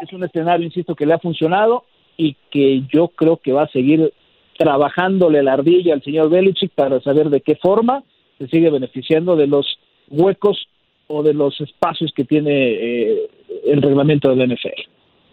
es 0.00 0.12
un 0.12 0.24
escenario, 0.24 0.66
insisto, 0.66 0.94
que 0.94 1.06
le 1.06 1.14
ha 1.14 1.18
funcionado 1.18 1.84
y 2.16 2.36
que 2.50 2.82
yo 2.92 3.08
creo 3.08 3.36
que 3.36 3.52
va 3.52 3.64
a 3.64 3.68
seguir 3.68 4.12
trabajándole 4.58 5.42
la 5.42 5.52
ardilla 5.52 5.94
al 5.94 6.02
señor 6.02 6.30
Belichick 6.30 6.72
para 6.72 7.00
saber 7.00 7.30
de 7.30 7.40
qué 7.40 7.56
forma 7.56 8.02
se 8.38 8.48
sigue 8.48 8.70
beneficiando 8.70 9.36
de 9.36 9.46
los 9.46 9.78
huecos 10.08 10.68
o 11.06 11.22
de 11.22 11.32
los 11.32 11.60
espacios 11.60 12.12
que 12.14 12.24
tiene 12.24 12.50
eh, 12.52 13.30
el 13.66 13.82
reglamento 13.82 14.34
del 14.34 14.52
NFL. 14.52 14.80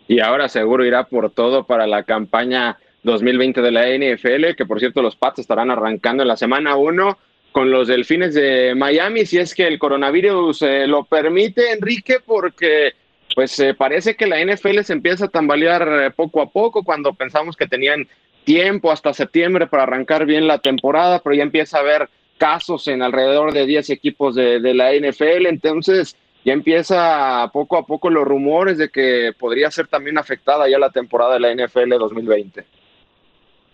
Y 0.07 0.19
ahora 0.19 0.47
seguro 0.47 0.85
irá 0.85 1.05
por 1.05 1.31
todo 1.31 1.65
para 1.65 1.87
la 1.87 2.03
campaña 2.03 2.77
2020 3.03 3.61
de 3.61 3.71
la 3.71 3.87
NFL, 3.87 4.55
que 4.55 4.65
por 4.65 4.79
cierto 4.79 5.01
los 5.01 5.15
Pats 5.15 5.39
estarán 5.39 5.71
arrancando 5.71 6.23
en 6.23 6.27
la 6.27 6.37
semana 6.37 6.75
1 6.75 7.17
con 7.51 7.71
los 7.71 7.87
Delfines 7.87 8.33
de 8.33 8.75
Miami, 8.75 9.25
si 9.25 9.37
es 9.37 9.55
que 9.55 9.65
el 9.65 9.79
coronavirus 9.79 10.61
eh, 10.63 10.87
lo 10.87 11.05
permite, 11.05 11.71
Enrique, 11.71 12.17
porque 12.23 12.93
pues 13.35 13.59
eh, 13.59 13.73
parece 13.73 14.15
que 14.15 14.25
la 14.25 14.43
NFL 14.43 14.79
se 14.79 14.93
empieza 14.93 15.25
a 15.25 15.29
tambalear 15.29 16.05
eh, 16.05 16.11
poco 16.11 16.41
a 16.41 16.49
poco 16.49 16.83
cuando 16.83 17.13
pensamos 17.13 17.55
que 17.55 17.67
tenían 17.67 18.07
tiempo 18.45 18.91
hasta 18.91 19.13
septiembre 19.13 19.67
para 19.67 19.83
arrancar 19.83 20.25
bien 20.25 20.47
la 20.47 20.59
temporada, 20.59 21.19
pero 21.19 21.35
ya 21.35 21.43
empieza 21.43 21.77
a 21.77 21.81
haber 21.81 22.09
casos 22.37 22.87
en 22.87 23.01
alrededor 23.01 23.53
de 23.53 23.65
10 23.65 23.89
equipos 23.89 24.35
de, 24.35 24.59
de 24.59 24.73
la 24.73 24.93
NFL, 24.93 25.47
entonces 25.47 26.15
ya 26.45 26.53
empieza 26.53 27.49
poco 27.51 27.77
a 27.77 27.85
poco 27.85 28.09
los 28.09 28.23
rumores 28.23 28.77
de 28.77 28.89
que 28.89 29.31
podría 29.37 29.69
ser 29.71 29.87
también 29.87 30.17
afectada 30.17 30.69
ya 30.69 30.79
la 30.79 30.91
temporada 30.91 31.33
de 31.33 31.39
la 31.39 31.53
NFL 31.53 31.97
2020. 31.97 32.63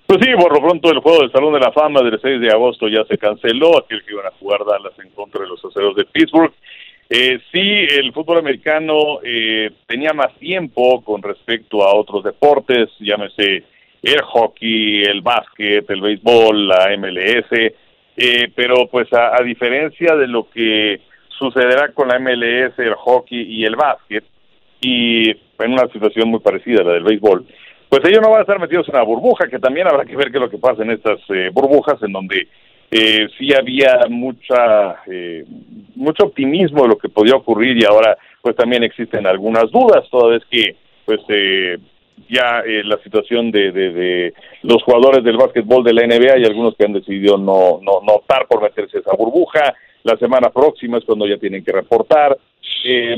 Pues 0.08 0.19
sí, 0.21 0.30
por 0.36 0.54
lo 0.54 0.62
pronto 0.62 0.91
el 0.91 1.00
juego 1.00 1.19
del 1.21 1.32
Salón 1.32 1.54
de 1.54 1.60
la 1.60 1.71
Fama 1.71 2.02
del 2.02 2.19
6 2.19 2.41
de 2.41 2.50
agosto 2.50 2.88
ya 2.88 3.06
se 3.06 3.17
canceló, 3.17 3.78
aquel 3.78 4.04
que 4.04 4.12
iban 4.13 4.26
a 4.26 4.32
jugar 4.32 4.60
Dallas 4.65 4.97
en 5.00 5.10
contra 5.12 5.41
de 5.41 5.47
los 5.47 5.63
aceros 5.63 5.95
de 5.95 6.04
Pittsburgh. 6.06 6.54
Eh, 7.13 7.41
sí, 7.52 7.60
el 7.60 8.13
fútbol 8.13 8.38
americano 8.38 9.19
eh, 9.21 9.69
tenía 9.86 10.13
más 10.13 10.34
tiempo 10.36 11.04
con 11.04 11.21
respecto 11.21 11.84
a 11.84 11.93
otros 11.93 12.24
deportes, 12.24 12.88
llámese 13.02 13.65
el 14.02 14.21
hockey, 14.21 15.04
el 15.04 15.19
básquet, 15.19 15.89
el 15.89 16.00
béisbol, 16.00 16.69
la 16.69 16.88
MLS, 16.97 17.52
eh, 18.15 18.50
pero 18.56 18.88
pues 18.89 19.12
a, 19.12 19.43
diferencia 19.43 20.15
de 20.15 20.26
lo 20.26 20.50
que 20.52 21.02
sucederá 21.38 21.91
con 21.91 22.08
la 22.08 22.17
MLS, 22.17 22.80
el 22.80 22.95
hockey 22.95 23.41
y 23.41 23.65
el 23.65 23.76
básquet, 23.76 24.24
y 24.80 25.32
en 25.32 25.74
una 25.74 25.91
situación 25.91 26.30
muy 26.30 26.39
parecida 26.39 26.80
a 26.80 26.86
la 26.86 26.93
del 26.93 27.04
béisbol, 27.04 27.45
pues 27.89 28.06
ellos 28.06 28.21
no 28.21 28.30
van 28.30 28.39
a 28.39 28.43
estar 28.43 28.58
metidos 28.58 28.88
en 28.88 28.95
la 28.95 29.04
burbuja, 29.04 29.50
que 29.50 29.60
también 29.60 29.86
habrá 29.86 30.06
que 30.06 30.15
ver 30.15 30.32
qué 30.32 30.38
es 30.38 30.43
lo 30.43 30.50
que 30.50 30.60
pasa 30.60 30.82
en 30.82 30.91
estas 30.91 31.19
eh, 31.28 31.50
burbujas, 31.52 32.02
en 32.04 32.13
donde 32.13 32.47
eh, 32.91 33.27
sí 33.38 33.54
había 33.54 34.01
mucha 34.10 34.97
eh, 35.08 35.45
mucho 35.95 36.25
optimismo 36.25 36.84
de 36.84 36.89
lo 36.89 36.97
que 36.97 37.10
podía 37.10 37.36
ocurrir 37.36 37.82
y 37.82 37.86
ahora 37.86 38.17
pues 38.41 38.56
también 38.56 38.84
existen 38.84 39.25
algunas 39.25 39.71
dudas, 39.71 40.08
toda 40.10 40.34
vez 40.34 40.43
que 40.49 40.75
pues 41.06 41.19
eh, 41.30 41.77
ya 42.30 42.62
eh, 42.65 42.84
la 42.84 42.97
situación 43.04 43.51
de, 43.51 43.71
de, 43.71 43.91
de, 43.91 44.34
los 44.63 44.84
jugadores 44.84 45.23
del 45.23 45.38
básquetbol 45.38 45.84
de 45.84 45.93
la 45.93 46.06
NBA 46.06 46.39
y 46.39 46.45
algunos 46.45 46.75
que 46.75 46.86
han 46.86 46.93
decidido 46.93 47.38
no, 47.38 47.80
no, 47.82 48.01
no 48.01 48.13
optar 48.13 48.47
por 48.47 48.62
meterse 48.62 48.99
esa 48.99 49.15
burbuja, 49.15 49.73
la 50.04 50.17
semana 50.17 50.49
próxima 50.49 50.97
es 50.97 51.06
cuando 51.06 51.27
ya 51.27 51.38
tienen 51.38 51.63
que 51.63 51.71
reportar, 51.71 52.38
eh, 52.84 53.15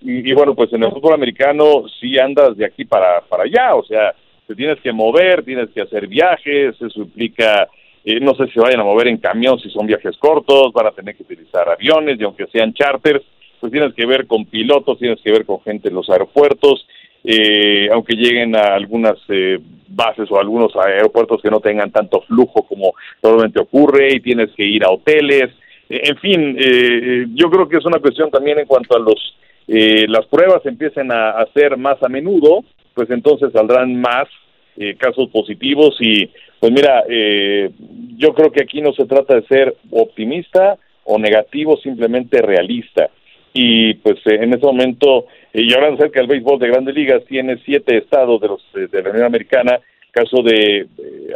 y, 0.00 0.30
y, 0.30 0.32
bueno, 0.32 0.54
pues 0.54 0.72
en 0.72 0.82
el 0.82 0.90
fútbol 0.90 1.14
americano 1.14 1.84
sí 2.00 2.18
andas 2.18 2.56
de 2.56 2.64
aquí 2.64 2.84
para, 2.84 3.20
para 3.20 3.44
allá, 3.44 3.74
o 3.74 3.84
sea, 3.84 4.14
te 4.46 4.54
tienes 4.54 4.80
que 4.80 4.92
mover, 4.92 5.44
tienes 5.44 5.70
que 5.70 5.82
hacer 5.82 6.06
viajes, 6.06 6.74
eso 6.80 7.00
implica, 7.00 7.68
eh, 8.04 8.20
no 8.20 8.34
sé 8.34 8.46
si 8.48 8.58
vayan 8.58 8.80
a 8.80 8.84
mover 8.84 9.08
en 9.08 9.18
camión 9.18 9.58
si 9.58 9.70
son 9.70 9.86
viajes 9.86 10.16
cortos, 10.18 10.72
van 10.72 10.86
a 10.86 10.92
tener 10.92 11.16
que 11.16 11.22
utilizar 11.22 11.68
aviones 11.68 12.18
y 12.20 12.24
aunque 12.24 12.46
sean 12.46 12.74
charters, 12.74 13.22
pues 13.60 13.72
tienes 13.72 13.94
que 13.94 14.06
ver 14.06 14.26
con 14.26 14.44
pilotos, 14.44 14.98
tienes 14.98 15.20
que 15.22 15.32
ver 15.32 15.44
con 15.44 15.60
gente 15.62 15.88
en 15.88 15.94
los 15.94 16.08
aeropuertos, 16.10 16.86
eh, 17.24 17.88
aunque 17.92 18.14
lleguen 18.14 18.54
a 18.54 18.74
algunas 18.74 19.16
eh, 19.28 19.58
bases 19.88 20.30
o 20.30 20.38
algunos 20.38 20.74
aeropuertos 20.76 21.40
que 21.40 21.50
no 21.50 21.60
tengan 21.60 21.90
tanto 21.90 22.20
flujo 22.22 22.62
como 22.64 22.92
normalmente 23.22 23.60
ocurre 23.60 24.14
y 24.14 24.20
tienes 24.20 24.50
que 24.54 24.64
ir 24.64 24.84
a 24.84 24.90
hoteles, 24.90 25.50
en 25.88 26.16
fin, 26.16 26.56
eh, 26.58 27.26
yo 27.34 27.50
creo 27.50 27.68
que 27.68 27.76
es 27.76 27.84
una 27.84 27.98
cuestión 27.98 28.30
también 28.30 28.58
en 28.58 28.66
cuanto 28.66 28.96
a 28.96 28.98
los 28.98 29.36
eh, 29.66 30.06
las 30.08 30.26
pruebas 30.26 30.64
empiecen 30.66 31.10
a 31.10 31.30
hacer 31.30 31.76
más 31.76 32.02
a 32.02 32.08
menudo, 32.08 32.64
pues 32.94 33.10
entonces 33.10 33.52
saldrán 33.52 34.00
más 34.00 34.28
eh, 34.76 34.96
casos 34.96 35.30
positivos 35.30 35.96
y 36.00 36.30
pues 36.60 36.72
mira, 36.72 37.04
eh, 37.08 37.70
yo 38.16 38.32
creo 38.34 38.50
que 38.50 38.62
aquí 38.62 38.80
no 38.80 38.92
se 38.92 39.06
trata 39.06 39.34
de 39.34 39.46
ser 39.46 39.76
optimista 39.90 40.78
o 41.04 41.18
negativo, 41.18 41.76
simplemente 41.76 42.40
realista. 42.40 43.10
Y 43.52 43.94
pues 43.94 44.16
en 44.24 44.52
este 44.52 44.66
momento, 44.66 45.26
y 45.52 45.72
hablando 45.74 45.96
acerca 45.96 46.20
del 46.20 46.28
béisbol 46.28 46.58
de 46.58 46.68
grandes 46.68 46.94
ligas, 46.94 47.24
tiene 47.26 47.58
siete 47.64 47.98
estados 47.98 48.40
de 48.40 48.48
los 48.48 48.62
de 48.72 49.02
la 49.02 49.10
Unión 49.10 49.26
Americana, 49.26 49.78
caso 50.10 50.42
de 50.42 50.88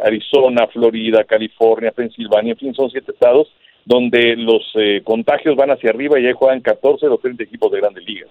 Arizona, 0.03 0.67
Florida, 0.69 1.25
California, 1.25 1.93
Pensilvania, 1.93 2.53
en 2.53 2.59
fin, 2.59 2.75
son 2.75 2.91
siete 2.91 3.13
estados 3.13 3.49
donde 3.89 4.37
los 4.37 4.71
eh, 4.75 5.01
contagios 5.03 5.57
van 5.57 5.71
hacia 5.71 5.89
arriba 5.89 6.21
y 6.21 6.27
ahí 6.27 6.35
juegan 6.35 6.61
14 6.61 7.07
de 7.07 7.11
los 7.11 7.23
30 7.23 7.43
equipos 7.43 7.73
de 7.73 7.81
grandes 7.81 8.05
ligas. 8.05 8.29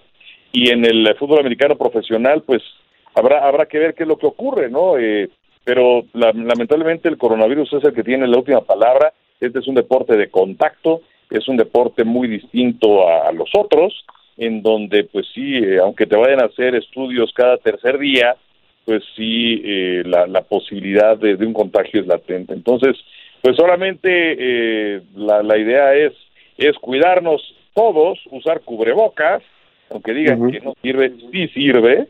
Y 0.52 0.70
en 0.70 0.84
el 0.84 1.12
fútbol 1.16 1.40
americano 1.40 1.76
profesional, 1.76 2.44
pues 2.46 2.62
habrá 3.18 3.46
habrá 3.46 3.66
que 3.66 3.78
ver 3.78 3.94
qué 3.94 4.04
es 4.04 4.08
lo 4.08 4.16
que 4.16 4.26
ocurre, 4.26 4.70
¿no? 4.70 4.98
Eh, 4.98 5.28
pero 5.64 6.04
lamentablemente 6.14 7.08
el 7.08 7.18
coronavirus 7.18 7.74
es 7.74 7.84
el 7.84 7.92
que 7.92 8.02
tiene 8.02 8.26
la 8.26 8.38
última 8.38 8.62
palabra. 8.62 9.12
Este 9.38 9.58
es 9.58 9.66
un 9.66 9.74
deporte 9.74 10.16
de 10.16 10.30
contacto, 10.30 11.02
es 11.30 11.46
un 11.46 11.56
deporte 11.56 12.04
muy 12.04 12.26
distinto 12.26 13.06
a, 13.06 13.30
los 13.32 13.50
otros, 13.54 13.92
en 14.36 14.62
donde 14.62 15.04
pues 15.04 15.26
sí, 15.34 15.56
eh, 15.56 15.78
aunque 15.78 16.06
te 16.06 16.16
vayan 16.16 16.40
a 16.40 16.46
hacer 16.46 16.74
estudios 16.74 17.32
cada 17.34 17.58
tercer 17.58 17.98
día, 17.98 18.34
pues 18.86 19.02
sí, 19.14 19.60
eh, 19.62 20.02
la, 20.06 20.26
la, 20.26 20.40
posibilidad 20.40 21.18
de, 21.18 21.34
un 21.34 21.52
contagio 21.52 22.00
es 22.00 22.06
latente. 22.06 22.54
Entonces, 22.54 22.96
pues 23.42 23.54
solamente 23.54 24.08
eh, 24.08 25.02
la, 25.16 25.42
la 25.42 25.58
idea 25.58 25.94
es, 25.94 26.14
es 26.56 26.76
cuidarnos 26.78 27.42
todos, 27.74 28.18
usar 28.30 28.62
cubrebocas, 28.62 29.42
aunque 29.90 30.14
digan 30.14 30.50
que 30.50 30.60
no 30.60 30.74
sirve, 30.80 31.12
sí 31.30 31.48
sirve, 31.48 32.08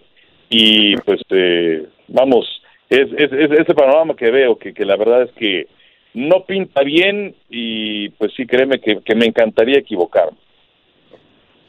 y 0.49 0.97
pues 0.99 1.21
eh, 1.31 1.87
vamos, 2.09 2.63
es, 2.89 3.09
es, 3.17 3.33
es, 3.33 3.51
ese 3.51 3.75
panorama 3.75 4.17
que 4.17 4.31
veo, 4.31 4.59
que, 4.59 4.73
que 4.73 4.85
la 4.85 4.97
verdad 4.97 5.23
es 5.23 5.33
que 5.33 5.69
no 6.15 6.45
pinta 6.45 6.83
bien 6.83 7.35
y 7.51 8.09
pues 8.11 8.33
sí, 8.35 8.47
créeme 8.47 8.81
que, 8.81 9.01
que 9.01 9.15
me 9.15 9.27
encantaría 9.27 9.79
equivocarme. 9.79 10.37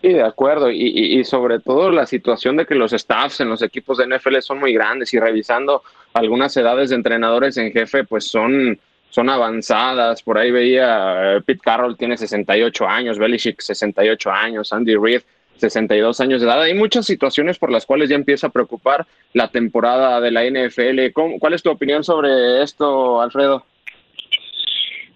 Sí, 0.02 0.14
de 0.14 0.24
acuerdo. 0.24 0.72
Y, 0.72 1.20
y, 1.20 1.26
sobre 1.26 1.60
todo 1.60 1.92
la 1.92 2.06
situación 2.06 2.56
de 2.56 2.66
que 2.66 2.74
los 2.74 2.94
staffs 2.94 3.42
en 3.42 3.50
los 3.50 3.62
equipos 3.62 3.98
de 3.98 4.08
NFL 4.08 4.38
son 4.40 4.60
muy 4.60 4.74
grandes 4.74 5.14
y 5.14 5.20
revisando 5.20 5.84
algunas 6.14 6.56
edades 6.56 6.90
de 6.90 6.96
entrenadores 6.96 7.58
en 7.58 7.74
jefe, 7.74 8.06
pues 8.06 8.26
son, 8.26 8.80
son 9.10 9.30
avanzadas. 9.30 10.24
Por 10.24 10.38
ahí 10.38 10.52
veía, 10.52 11.36
eh, 11.36 11.42
Pete 11.46 11.60
Carroll 11.62 11.98
tiene 11.98 12.16
68 12.16 12.88
años, 12.88 13.20
Belichick 13.20 13.60
68 13.60 14.32
años, 14.32 14.72
Andy 14.72 14.96
Reid 14.96 15.22
62 15.60 16.20
años 16.22 16.42
de 16.42 16.48
edad. 16.48 16.62
Hay 16.62 16.74
muchas 16.74 17.06
situaciones 17.06 17.58
por 17.58 17.72
las 17.72 17.86
cuales 17.86 18.10
ya 18.10 18.16
empieza 18.16 18.48
a 18.48 18.52
preocupar 18.52 19.06
la 19.34 19.50
temporada 19.50 20.20
de 20.22 20.32
la 20.32 20.44
NFL. 20.46 21.12
¿Cuál 21.40 21.54
es 21.54 21.64
tu 21.64 21.70
opinión 21.70 22.04
sobre 22.04 22.64
esto, 22.64 23.22
Alfredo? 23.22 23.66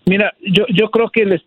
Mira, 0.06 0.34
yo, 0.41 0.65
yo 0.69 0.91
creo 0.91 1.10
que 1.10 1.25
les, 1.25 1.41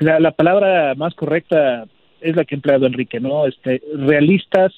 la, 0.00 0.18
la 0.20 0.32
palabra 0.32 0.94
más 0.96 1.14
correcta 1.14 1.84
es 2.20 2.36
la 2.36 2.44
que 2.44 2.54
ha 2.54 2.58
empleado 2.58 2.86
Enrique, 2.86 3.20
¿no? 3.20 3.46
Este, 3.46 3.80
realistas 3.94 4.72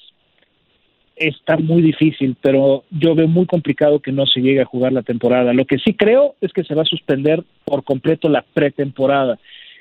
está 1.16 1.58
muy 1.58 1.82
difícil, 1.82 2.36
pero 2.40 2.84
yo 2.90 3.14
veo 3.14 3.28
muy 3.28 3.46
complicado 3.46 4.00
que 4.00 4.10
no 4.10 4.26
se 4.26 4.40
llegue 4.40 4.62
a 4.62 4.66
jugar 4.66 4.92
la 4.92 5.02
temporada. 5.02 5.52
Lo 5.52 5.66
que 5.66 5.78
sí 5.78 5.94
creo 5.94 6.34
es 6.40 6.52
que 6.52 6.64
se 6.64 6.74
va 6.74 6.82
a 6.82 6.86
suspender 6.86 7.44
por 7.64 7.84
completo 7.84 8.28
la 8.28 8.42
pretemporada. 8.54 9.38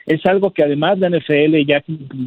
Es 0.10 0.26
algo 0.26 0.52
que 0.52 0.63
además 0.63 0.98
la 1.00 1.10
NFL 1.10 1.56
ya 1.67 1.84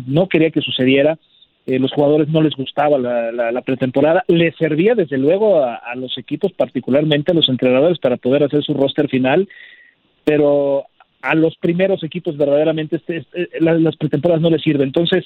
no 0.06 0.28
quería 0.28 0.50
que 0.50 0.60
sucediera. 0.60 1.18
Eh, 1.66 1.78
los 1.78 1.92
jugadores 1.92 2.28
no 2.28 2.40
les 2.40 2.54
gustaba 2.54 2.96
la, 2.96 3.32
la, 3.32 3.60
pretemporada. 3.62 4.24
Les 4.28 4.54
servía 4.56 4.94
desde 4.94 5.18
luego 5.18 5.62
a, 5.62 5.74
a, 5.74 5.96
los 5.96 6.16
equipos, 6.16 6.52
particularmente 6.52 7.32
a 7.32 7.34
los 7.34 7.48
entrenadores, 7.48 7.98
para 7.98 8.16
poder 8.16 8.44
hacer 8.44 8.62
su 8.62 8.72
roster 8.72 9.08
final, 9.08 9.48
pero 10.24 10.86
a 11.22 11.34
los 11.34 11.56
primeros 11.56 12.04
equipos 12.04 12.36
verdaderamente 12.36 12.96
este, 12.96 13.18
este, 13.18 13.60
las, 13.60 13.96
pretemporadas 13.96 14.42
no 14.42 14.50
les 14.50 14.62
sirven. 14.62 14.88
Entonces, 14.88 15.24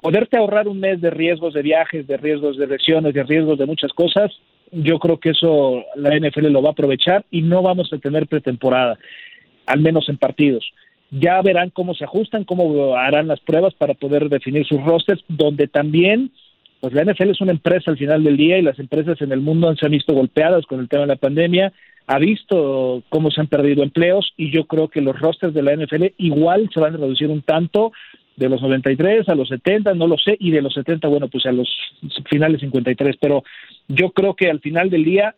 poderte 0.00 0.36
ahorrar 0.36 0.68
un 0.68 0.80
mes 0.80 1.00
de 1.00 1.10
riesgos 1.10 1.54
de 1.54 1.62
viajes, 1.62 2.06
de 2.06 2.16
riesgos 2.16 2.56
de 2.56 2.66
lesiones, 2.66 3.14
de 3.14 3.22
riesgos 3.22 3.58
de 3.58 3.66
muchas 3.66 3.92
cosas, 3.92 4.32
yo 4.72 4.98
creo 4.98 5.18
que 5.18 5.30
eso 5.30 5.84
la 5.96 6.16
NFL 6.16 6.46
lo 6.46 6.62
va 6.62 6.70
a 6.70 6.72
aprovechar 6.72 7.24
y 7.30 7.42
no 7.42 7.62
vamos 7.62 7.92
a 7.92 7.98
tener 7.98 8.26
pretemporada, 8.28 8.98
al 9.66 9.80
menos 9.80 10.08
en 10.08 10.16
partidos. 10.16 10.64
Ya 11.10 11.40
verán 11.42 11.70
cómo 11.70 11.94
se 11.94 12.04
ajustan, 12.04 12.44
cómo 12.44 12.94
harán 12.96 13.28
las 13.28 13.40
pruebas 13.40 13.74
para 13.74 13.94
poder 13.94 14.28
definir 14.28 14.66
sus 14.66 14.82
rosters, 14.84 15.22
donde 15.28 15.66
también, 15.66 16.30
pues 16.80 16.92
la 16.92 17.04
NFL 17.04 17.30
es 17.30 17.40
una 17.40 17.52
empresa 17.52 17.90
al 17.90 17.98
final 17.98 18.22
del 18.22 18.36
día 18.36 18.58
y 18.58 18.62
las 18.62 18.78
empresas 18.78 19.20
en 19.20 19.32
el 19.32 19.40
mundo 19.40 19.74
se 19.76 19.86
han 19.86 19.92
visto 19.92 20.14
golpeadas 20.14 20.66
con 20.66 20.80
el 20.80 20.88
tema 20.88 21.02
de 21.02 21.08
la 21.08 21.16
pandemia 21.16 21.72
ha 22.10 22.18
visto 22.18 23.04
cómo 23.08 23.30
se 23.30 23.40
han 23.40 23.46
perdido 23.46 23.84
empleos 23.84 24.32
y 24.36 24.50
yo 24.50 24.64
creo 24.64 24.88
que 24.88 25.00
los 25.00 25.16
rosters 25.20 25.54
de 25.54 25.62
la 25.62 25.76
NFL 25.76 26.06
igual 26.16 26.68
se 26.74 26.80
van 26.80 26.94
a 26.94 26.96
reducir 26.96 27.28
un 27.28 27.42
tanto 27.42 27.92
de 28.34 28.48
los 28.48 28.60
93 28.60 29.28
a 29.28 29.36
los 29.36 29.48
70, 29.48 29.94
no 29.94 30.08
lo 30.08 30.16
sé, 30.18 30.36
y 30.40 30.50
de 30.50 30.60
los 30.60 30.74
70, 30.74 31.06
bueno, 31.06 31.28
pues 31.28 31.46
a 31.46 31.52
los 31.52 31.68
finales 32.28 32.60
53, 32.62 33.16
pero 33.20 33.44
yo 33.86 34.10
creo 34.10 34.34
que 34.34 34.50
al 34.50 34.58
final 34.58 34.90
del 34.90 35.04
día 35.04 35.36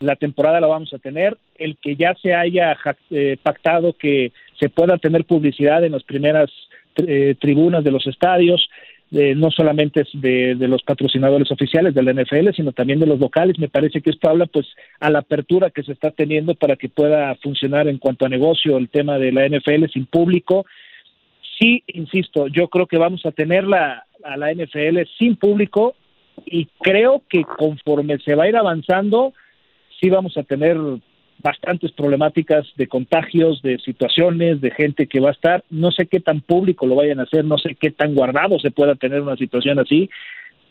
la 0.00 0.16
temporada 0.16 0.60
la 0.60 0.66
vamos 0.66 0.92
a 0.94 0.98
tener, 0.98 1.36
el 1.56 1.76
que 1.76 1.96
ya 1.96 2.14
se 2.22 2.34
haya 2.34 2.76
eh, 3.10 3.36
pactado 3.42 3.94
que 3.94 4.32
se 4.58 4.68
pueda 4.68 4.98
tener 4.98 5.24
publicidad 5.24 5.84
en 5.84 5.92
las 5.92 6.04
primeras 6.04 6.50
eh, 6.96 7.34
tribunas 7.40 7.84
de 7.84 7.90
los 7.90 8.06
estadios, 8.06 8.68
no 9.10 9.50
solamente 9.50 10.04
de, 10.12 10.54
los 10.68 10.82
patrocinadores 10.82 11.50
oficiales 11.50 11.94
de 11.94 12.02
la 12.02 12.12
NFL, 12.12 12.50
sino 12.54 12.72
también 12.72 13.00
de 13.00 13.06
los 13.06 13.18
locales. 13.18 13.58
Me 13.58 13.70
parece 13.70 14.02
que 14.02 14.10
esto 14.10 14.28
habla 14.28 14.44
pues 14.44 14.66
a 15.00 15.08
la 15.08 15.20
apertura 15.20 15.70
que 15.70 15.82
se 15.82 15.92
está 15.92 16.10
teniendo 16.10 16.54
para 16.54 16.76
que 16.76 16.90
pueda 16.90 17.34
funcionar 17.36 17.88
en 17.88 17.96
cuanto 17.96 18.26
a 18.26 18.28
negocio 18.28 18.76
el 18.76 18.90
tema 18.90 19.18
de 19.18 19.32
la 19.32 19.48
NFL 19.48 19.86
sin 19.90 20.04
público. 20.04 20.66
Sí, 21.58 21.82
insisto, 21.86 22.48
yo 22.48 22.68
creo 22.68 22.86
que 22.86 22.98
vamos 22.98 23.24
a 23.24 23.32
tener 23.32 23.64
la, 23.64 24.04
a 24.24 24.36
la 24.36 24.52
NFL 24.52 24.98
sin 25.18 25.36
público 25.36 25.94
y 26.46 26.66
creo 26.80 27.22
que 27.28 27.44
conforme 27.44 28.18
se 28.18 28.34
va 28.34 28.44
a 28.44 28.48
ir 28.48 28.56
avanzando, 28.56 29.32
sí 30.00 30.08
vamos 30.10 30.36
a 30.36 30.42
tener 30.42 30.76
bastantes 31.42 31.92
problemáticas 31.92 32.66
de 32.76 32.88
contagios, 32.88 33.62
de 33.62 33.78
situaciones, 33.78 34.60
de 34.60 34.70
gente 34.70 35.06
que 35.06 35.20
va 35.20 35.28
a 35.28 35.32
estar. 35.32 35.64
No 35.70 35.90
sé 35.92 36.06
qué 36.06 36.20
tan 36.20 36.40
público 36.40 36.86
lo 36.86 36.96
vayan 36.96 37.20
a 37.20 37.24
hacer, 37.24 37.44
no 37.44 37.58
sé 37.58 37.76
qué 37.76 37.90
tan 37.90 38.14
guardado 38.14 38.58
se 38.58 38.70
pueda 38.70 38.94
tener 38.96 39.20
una 39.20 39.36
situación 39.36 39.78
así, 39.78 40.10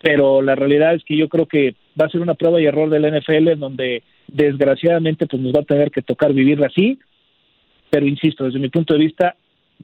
pero 0.01 0.41
la 0.41 0.55
realidad 0.55 0.93
es 0.93 1.03
que 1.03 1.15
yo 1.15 1.29
creo 1.29 1.45
que 1.45 1.75
va 1.99 2.05
a 2.05 2.09
ser 2.09 2.21
una 2.21 2.35
prueba 2.35 2.61
y 2.61 2.65
error 2.65 2.89
del 2.89 3.17
NFL 3.17 3.47
en 3.49 3.59
donde 3.59 4.03
desgraciadamente 4.27 5.25
pues 5.25 5.41
nos 5.41 5.53
va 5.53 5.61
a 5.61 5.63
tener 5.63 5.89
que 5.89 6.01
tocar 6.01 6.33
vivirla 6.33 6.67
así, 6.67 6.99
pero 7.89 8.05
insisto, 8.05 8.43
desde 8.43 8.59
mi 8.59 8.69
punto 8.69 8.93
de 8.93 8.99
vista, 8.99 9.35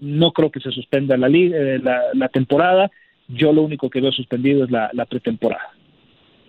no 0.02 0.32
creo 0.34 0.52
que 0.52 0.60
se 0.60 0.72
suspenda 0.72 1.16
la, 1.16 1.28
eh, 1.28 1.80
la, 1.82 2.02
la 2.14 2.28
temporada. 2.28 2.92
Yo 3.30 3.54
lo 3.54 3.62
único 3.62 3.90
que 3.90 4.02
veo 4.02 4.12
suspendido 4.12 4.66
es 4.66 4.72
la 4.72 5.06
pretemporada. 5.06 5.72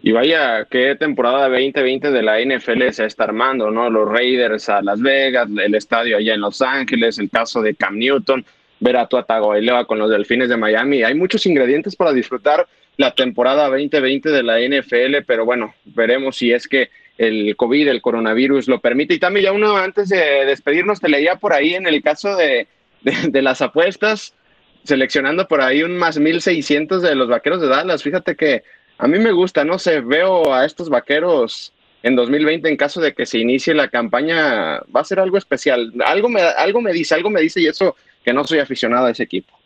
Y 0.07 0.13
vaya, 0.13 0.67
qué 0.71 0.97
temporada 0.97 1.49
2020 1.49 2.11
de 2.11 2.23
la 2.23 2.39
NFL 2.39 2.91
se 2.91 3.07
está 3.07 3.25
armando, 3.25 3.71
¿no? 3.71 3.89
Los 3.89 4.07
Raiders 4.07 4.69
a 4.69 4.83
Las 4.83 5.01
Vegas, 5.01 5.49
el 5.57 5.75
estadio 5.75 6.19
allá 6.19 6.35
en 6.35 6.43
Los 6.43 6.61
Ángeles, 6.61 7.19
el 7.19 7.31
caso 7.31 7.63
de 7.63 7.75
Cam 7.75 7.97
Newton, 7.97 8.45
ver 8.81 8.99
a 8.99 9.07
Tua 9.07 9.25
Tagovailoa 9.25 9.87
con 9.87 9.99
los 9.99 10.11
Delfines 10.11 10.51
de 10.51 10.59
Miami. 10.59 11.03
Hay 11.05 11.15
muchos 11.15 11.47
ingredientes 11.47 11.97
para 11.97 12.13
disfrutar 12.13 12.67
la 12.99 13.15
temporada 13.15 13.71
2020 13.71 14.29
de 14.29 14.43
la 14.43 14.61
NFL, 14.61 15.25
pero 15.27 15.47
bueno, 15.47 15.75
veremos 15.87 16.37
si 16.37 16.53
es 16.53 16.69
que 16.69 16.91
el 17.17 17.57
COVID, 17.57 17.89
el 17.89 18.03
coronavirus 18.03 18.69
lo 18.69 18.81
permite. 18.81 19.15
Y 19.15 19.19
también 19.19 19.45
ya 19.45 19.53
uno 19.53 19.75
antes 19.79 20.11
de 20.11 20.45
despedirnos 20.45 21.01
te 21.01 21.09
leía 21.09 21.37
por 21.37 21.55
ahí 21.55 21.77
en 21.77 21.87
el 21.87 22.03
caso 22.03 22.37
de, 22.37 22.69
de, 23.01 23.15
de 23.31 23.41
las 23.41 23.63
apuestas, 23.63 24.35
seleccionando 24.83 25.49
por 25.49 25.63
ahí 25.63 25.83
un 25.83 25.97
más 25.97 26.19
1600 26.19 27.01
de 27.01 27.15
los 27.15 27.27
Vaqueros 27.27 27.63
de 27.63 27.69
Dallas. 27.69 28.03
Fíjate 28.03 28.37
que 28.37 28.65
a 28.99 29.09
mí 29.09 29.19
me 29.19 29.33
gusta, 29.33 29.65
no 29.65 29.79
sé, 29.79 30.01
veo 30.01 30.53
a 30.55 30.65
estos 30.65 30.89
vaqueros 30.89 31.73
en 32.03 32.17
2020 32.17 32.69
en 32.69 32.77
caso 32.77 33.01
de 33.01 33.15
que 33.15 33.27
se 33.27 33.39
inicie 33.39 33.75
la 33.75 33.89
campaña, 33.89 34.81
va 34.95 35.01
a 35.01 35.05
ser 35.05 35.19
algo 35.19 35.39
especial. 35.39 35.93
Algo 36.05 36.29
me, 36.29 36.41
algo 36.43 36.81
me 36.81 36.93
dice, 36.93 37.15
algo 37.15 37.31
me 37.31 37.41
dice 37.41 37.63
y 37.63 37.67
eso 37.67 37.97
que 38.23 38.33
no 38.33 38.45
soy 38.45 38.59
aficionado 38.59 39.07
a 39.07 39.11
ese 39.11 39.23
equipo. 39.23 39.59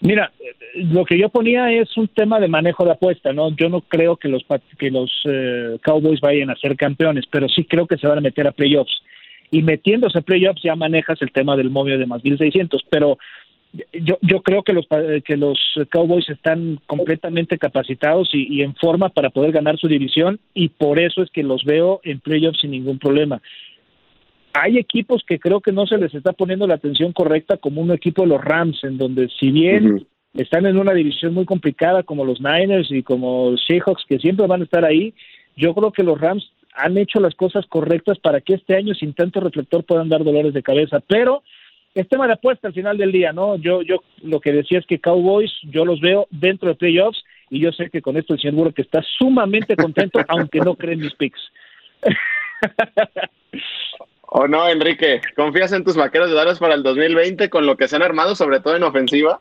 Mira, 0.00 0.32
lo 0.74 1.04
que 1.04 1.16
yo 1.16 1.28
ponía 1.28 1.70
es 1.70 1.96
un 1.96 2.08
tema 2.08 2.40
de 2.40 2.48
manejo 2.48 2.84
de 2.84 2.90
apuesta, 2.90 3.32
¿no? 3.32 3.54
Yo 3.54 3.68
no 3.68 3.82
creo 3.82 4.16
que 4.16 4.28
los 4.28 4.44
que 4.76 4.90
los 4.90 5.12
eh, 5.24 5.78
Cowboys 5.84 6.20
vayan 6.20 6.50
a 6.50 6.56
ser 6.56 6.76
campeones, 6.76 7.24
pero 7.30 7.48
sí 7.48 7.64
creo 7.64 7.86
que 7.86 7.98
se 7.98 8.08
van 8.08 8.18
a 8.18 8.22
meter 8.22 8.48
a 8.48 8.52
playoffs. 8.52 9.00
Y 9.52 9.62
metiéndose 9.62 10.18
a 10.18 10.22
playoffs 10.22 10.62
ya 10.62 10.74
manejas 10.74 11.22
el 11.22 11.30
tema 11.30 11.56
del 11.56 11.70
momio 11.70 11.98
de 11.98 12.06
más 12.06 12.24
1600, 12.24 12.84
pero 12.90 13.18
yo, 13.92 14.18
yo 14.20 14.42
creo 14.42 14.62
que 14.62 14.72
los, 14.72 14.86
que 15.24 15.36
los 15.36 15.58
Cowboys 15.90 16.28
están 16.28 16.78
completamente 16.86 17.58
capacitados 17.58 18.30
y, 18.32 18.62
en 18.62 18.74
forma 18.74 19.08
para 19.08 19.30
poder 19.30 19.52
ganar 19.52 19.78
su 19.78 19.88
división 19.88 20.38
y 20.54 20.68
por 20.68 20.98
eso 20.98 21.22
es 21.22 21.30
que 21.30 21.42
los 21.42 21.64
veo 21.64 22.00
en 22.04 22.20
playoffs 22.20 22.60
sin 22.60 22.72
ningún 22.72 22.98
problema. 22.98 23.40
Hay 24.52 24.76
equipos 24.76 25.22
que 25.26 25.38
creo 25.38 25.60
que 25.60 25.72
no 25.72 25.86
se 25.86 25.96
les 25.96 26.14
está 26.14 26.34
poniendo 26.34 26.66
la 26.66 26.74
atención 26.74 27.12
correcta 27.12 27.56
como 27.56 27.80
un 27.80 27.90
equipo 27.90 28.22
de 28.22 28.28
los 28.28 28.44
Rams, 28.44 28.84
en 28.84 28.98
donde 28.98 29.30
si 29.40 29.50
bien 29.50 30.06
están 30.34 30.66
en 30.66 30.76
una 30.76 30.92
división 30.92 31.32
muy 31.32 31.46
complicada 31.46 32.02
como 32.02 32.26
los 32.26 32.40
Niners 32.42 32.90
y 32.90 33.02
como 33.02 33.52
los 33.52 33.64
Seahawks, 33.66 34.04
que 34.06 34.18
siempre 34.18 34.46
van 34.46 34.60
a 34.60 34.64
estar 34.64 34.84
ahí, 34.84 35.14
yo 35.56 35.74
creo 35.74 35.90
que 35.92 36.02
los 36.02 36.20
Rams 36.20 36.52
han 36.74 36.98
hecho 36.98 37.20
las 37.20 37.34
cosas 37.34 37.66
correctas 37.66 38.18
para 38.18 38.42
que 38.42 38.54
este 38.54 38.76
año 38.76 38.94
sin 38.94 39.14
tanto 39.14 39.40
reflector 39.40 39.84
puedan 39.84 40.10
dar 40.10 40.24
dolores 40.24 40.52
de 40.52 40.62
cabeza, 40.62 41.00
pero 41.06 41.42
es 41.94 42.08
tema 42.08 42.26
de 42.26 42.34
apuesta 42.34 42.68
al 42.68 42.74
final 42.74 42.96
del 42.96 43.12
día, 43.12 43.32
¿no? 43.32 43.56
Yo, 43.56 43.82
yo 43.82 44.02
lo 44.22 44.40
que 44.40 44.52
decía 44.52 44.78
es 44.78 44.86
que 44.86 45.00
Cowboys, 45.00 45.52
yo 45.64 45.84
los 45.84 46.00
veo 46.00 46.26
dentro 46.30 46.68
de 46.68 46.74
playoffs 46.74 47.22
y 47.50 47.60
yo 47.60 47.70
sé 47.72 47.90
que 47.90 48.00
con 48.00 48.16
esto 48.16 48.32
el 48.32 48.40
señor 48.40 48.54
Burro 48.54 48.72
que 48.72 48.82
está 48.82 49.02
sumamente 49.18 49.76
contento, 49.76 50.20
aunque 50.28 50.60
no 50.60 50.74
cree 50.74 50.94
en 50.94 51.00
mis 51.00 51.14
picks. 51.14 51.40
¿O 54.22 54.48
no, 54.48 54.66
Enrique? 54.66 55.20
¿Confías 55.36 55.72
en 55.72 55.84
tus 55.84 55.96
vaqueros 55.96 56.30
de 56.30 56.34
Dallas 56.34 56.58
para 56.58 56.74
el 56.74 56.82
2020 56.82 57.50
con 57.50 57.66
lo 57.66 57.76
que 57.76 57.88
se 57.88 57.96
han 57.96 58.02
armado, 58.02 58.34
sobre 58.34 58.60
todo 58.60 58.74
en 58.74 58.82
ofensiva? 58.82 59.40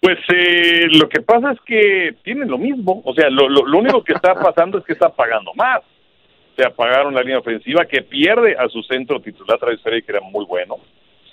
Pues 0.00 0.16
eh, 0.34 0.86
lo 0.92 1.10
que 1.10 1.20
pasa 1.20 1.52
es 1.52 1.60
que 1.66 2.16
tienen 2.24 2.48
lo 2.48 2.56
mismo. 2.56 3.02
O 3.04 3.12
sea, 3.12 3.28
lo, 3.28 3.50
lo, 3.50 3.66
lo 3.66 3.78
único 3.78 4.02
que 4.02 4.14
está 4.14 4.34
pasando 4.34 4.78
es 4.78 4.84
que 4.86 4.94
está 4.94 5.10
pagando 5.10 5.52
más. 5.52 5.80
O 6.60 6.62
sea, 6.62 6.74
pagaron 6.74 7.14
la 7.14 7.22
línea 7.22 7.38
ofensiva 7.38 7.86
que 7.86 8.02
pierde 8.02 8.54
a 8.54 8.68
su 8.68 8.82
centro 8.82 9.18
titular 9.18 9.58
Travis 9.58 9.80
que 9.82 10.04
era 10.06 10.20
muy 10.20 10.44
bueno. 10.44 10.76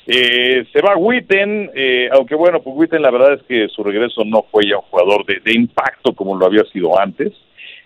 Eh, 0.06 0.66
se 0.72 0.82
va 0.82 0.96
Witten, 0.96 1.70
eh, 1.76 2.08
aunque 2.14 2.34
bueno, 2.34 2.62
pues 2.62 2.74
Witten 2.78 3.02
la 3.02 3.12
verdad 3.12 3.34
es 3.34 3.44
que 3.44 3.68
su 3.68 3.84
regreso 3.84 4.24
no 4.24 4.44
fue 4.44 4.70
ya 4.70 4.78
un 4.78 4.84
jugador 4.84 5.26
de, 5.26 5.42
de 5.42 5.54
impacto 5.54 6.14
como 6.14 6.38
lo 6.38 6.46
había 6.46 6.64
sido 6.72 6.98
antes. 6.98 7.34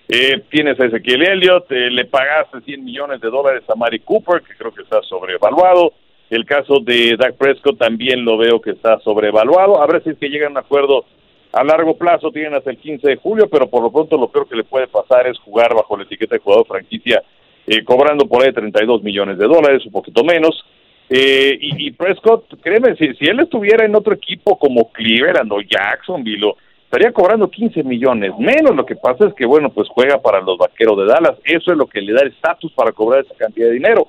Eh, 0.08 0.44
tienes 0.52 0.80
a 0.80 0.86
Ezequiel 0.86 1.24
Elliott, 1.24 1.72
eh, 1.72 1.90
le 1.90 2.06
pagaste 2.06 2.62
100 2.62 2.84
millones 2.84 3.22
de 3.22 3.30
dólares 3.32 3.64
a 3.68 3.76
Mari 3.76 4.02
Cooper, 4.02 4.44
que 4.44 4.54
creo 4.56 4.72
que 4.72 4.84
está 4.84 5.02
sobrevaluado. 5.02 5.94
El 6.30 6.46
caso 6.46 6.76
de 6.80 7.16
Dak 7.18 7.38
Prescott 7.38 7.80
también 7.80 8.24
lo 8.24 8.38
veo 8.38 8.62
que 8.62 8.70
está 8.70 9.00
sobrevaluado. 9.00 9.82
A 9.82 9.88
ver 9.88 10.04
si 10.04 10.12
es 10.12 10.18
que 10.20 10.30
llegan 10.30 10.50
a 10.50 10.52
un 10.52 10.58
acuerdo 10.60 11.06
a 11.52 11.64
largo 11.64 11.98
plazo, 11.98 12.32
tienen 12.32 12.54
hasta 12.54 12.70
el 12.70 12.78
15 12.78 13.08
de 13.08 13.16
julio, 13.18 13.48
pero 13.50 13.70
por 13.70 13.84
lo 13.84 13.92
pronto 13.92 14.18
lo 14.18 14.30
peor 14.30 14.48
que 14.48 14.56
le 14.56 14.64
puede 14.64 14.88
pasar 14.88 15.28
es 15.28 15.38
jugar 15.40 15.74
bajo 15.74 15.98
la 15.98 16.04
etiqueta 16.04 16.36
de 16.36 16.42
jugador 16.42 16.66
franquicia, 16.68 17.22
eh, 17.68 17.84
cobrando 17.84 18.26
por 18.26 18.44
ahí 18.44 18.54
32 18.54 19.04
millones 19.04 19.38
de 19.38 19.46
dólares, 19.46 19.86
un 19.86 19.92
poquito 19.92 20.24
menos. 20.24 20.64
Eh, 21.10 21.58
y, 21.60 21.92
Prescott, 21.92 22.46
créeme, 22.62 22.96
si, 22.96 23.14
si 23.16 23.26
él 23.26 23.42
estuviera 23.42 23.86
en 23.86 23.96
otro 23.96 24.14
equipo 24.14 24.58
como 24.58 24.92
Cleveland 24.94 25.52
o 25.52 25.60
Jacksonville, 25.60 26.54
estaría 26.92 27.12
cobrando 27.12 27.50
15 27.50 27.84
millones 27.84 28.32
menos. 28.38 28.76
Lo 28.76 28.86
que 28.86 28.96
pasa 28.96 29.28
es 29.28 29.34
que, 29.34 29.46
bueno, 29.46 29.70
pues 29.72 29.90
juega 29.90 30.22
para 30.22 30.42
los 30.42 30.58
vaqueros 30.58 30.98
de 30.98 31.06
Dallas. 31.06 31.38
Eso 31.44 31.72
es 31.72 31.78
lo 31.78 31.88
que 31.88 32.02
le 32.02 32.14
da 32.14 32.22
el 32.22 32.30
estatus 32.30 32.72
para 32.74 32.92
cobrar 32.92 33.26
esa 33.26 33.36
cantidad 33.36 33.68
de 33.68 33.74
dinero. 33.74 34.08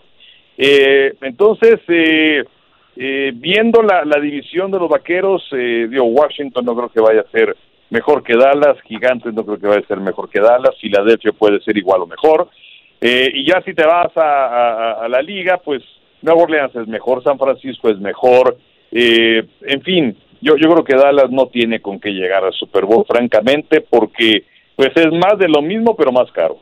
Eh, 0.57 1.15
entonces, 1.23 1.81
eh, 1.89 2.45
eh, 2.97 3.33
viendo 3.35 3.83
la, 3.83 4.05
la, 4.05 4.21
división 4.21 4.71
de 4.71 4.79
los 4.79 4.89
vaqueros, 4.89 5.43
eh, 5.53 5.87
digo, 5.89 6.05
Washington 6.05 6.65
no 6.65 6.77
creo 6.77 6.89
que 6.91 7.01
vaya 7.01 7.21
a 7.23 7.31
ser 7.31 7.57
mejor 7.91 8.23
que 8.23 8.37
Dallas, 8.37 8.81
Gigantes 8.83 9.35
no 9.35 9.45
creo 9.45 9.59
que 9.59 9.67
vaya 9.67 9.81
a 9.81 9.87
ser 9.87 10.01
mejor 10.01 10.29
que 10.29 10.41
Dallas, 10.41 10.77
Filadelfia 10.81 11.33
puede 11.33 11.61
ser 11.61 11.77
igual 11.77 12.03
o 12.03 12.07
mejor. 12.07 12.49
Eh, 13.01 13.31
y 13.35 13.47
ya 13.47 13.61
si 13.63 13.75
te 13.75 13.85
vas 13.85 14.17
a, 14.17 15.05
a, 15.05 15.09
la 15.09 15.21
liga, 15.21 15.59
pues 15.59 15.83
Nueva 16.23 16.43
Orleans 16.43 16.75
es 16.77 16.87
mejor, 16.87 17.23
San 17.23 17.39
Francisco 17.39 17.91
es 17.91 17.99
mejor, 17.99 18.57
eh, 18.93 19.43
en 19.63 19.83
fin, 19.83 20.17
yo, 20.41 20.57
yo 20.57 20.71
creo 20.71 20.85
que 20.85 20.97
Dallas 20.97 21.31
no 21.31 21.47
tiene 21.47 21.81
con 21.81 21.99
qué 21.99 22.11
llegar 22.11 22.45
al 22.45 22.53
Super 22.53 22.85
Bowl, 22.85 23.05
francamente, 23.07 23.81
porque 23.81 24.45
pues 24.77 24.91
es 24.95 25.13
más 25.13 25.39
de 25.39 25.49
lo 25.49 25.63
mismo, 25.63 25.97
pero 25.97 26.13
más 26.13 26.31
caro. 26.33 26.59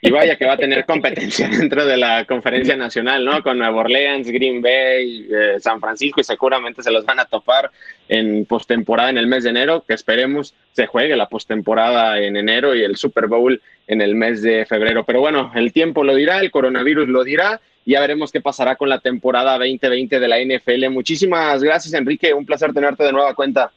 Y 0.00 0.10
vaya 0.10 0.36
que 0.36 0.44
va 0.44 0.54
a 0.54 0.58
tener 0.58 0.84
competencia 0.84 1.48
dentro 1.52 1.86
de 1.86 1.96
la 1.96 2.24
conferencia 2.24 2.76
nacional, 2.76 3.24
¿no? 3.24 3.42
Con 3.42 3.58
Nueva 3.58 3.80
Orleans, 3.80 4.28
Green 4.28 4.60
Bay, 4.60 5.28
eh, 5.30 5.60
San 5.60 5.80
Francisco 5.80 6.20
y 6.20 6.24
seguramente 6.24 6.82
se 6.82 6.90
los 6.90 7.04
van 7.04 7.20
a 7.20 7.24
topar 7.24 7.70
en 8.08 8.44
postemporada 8.44 9.10
en 9.10 9.18
el 9.18 9.26
mes 9.26 9.44
de 9.44 9.50
enero, 9.50 9.84
que 9.86 9.94
esperemos 9.94 10.54
se 10.72 10.86
juegue 10.86 11.16
la 11.16 11.28
postemporada 11.28 12.18
en 12.20 12.36
enero 12.36 12.74
y 12.74 12.82
el 12.82 12.96
Super 12.96 13.26
Bowl 13.26 13.60
en 13.86 14.00
el 14.00 14.14
mes 14.14 14.42
de 14.42 14.66
febrero. 14.66 15.04
Pero 15.04 15.20
bueno, 15.20 15.52
el 15.54 15.72
tiempo 15.72 16.04
lo 16.04 16.14
dirá, 16.14 16.40
el 16.40 16.50
coronavirus 16.50 17.08
lo 17.08 17.24
dirá 17.24 17.60
y 17.84 17.92
ya 17.92 18.00
veremos 18.00 18.32
qué 18.32 18.40
pasará 18.40 18.76
con 18.76 18.88
la 18.88 19.00
temporada 19.00 19.58
2020 19.58 20.20
de 20.20 20.28
la 20.28 20.38
NFL. 20.40 20.90
Muchísimas 20.90 21.62
gracias, 21.62 21.94
Enrique. 21.94 22.34
Un 22.34 22.44
placer 22.44 22.72
tenerte 22.72 23.04
de 23.04 23.12
nueva 23.12 23.34
cuenta. 23.34 23.70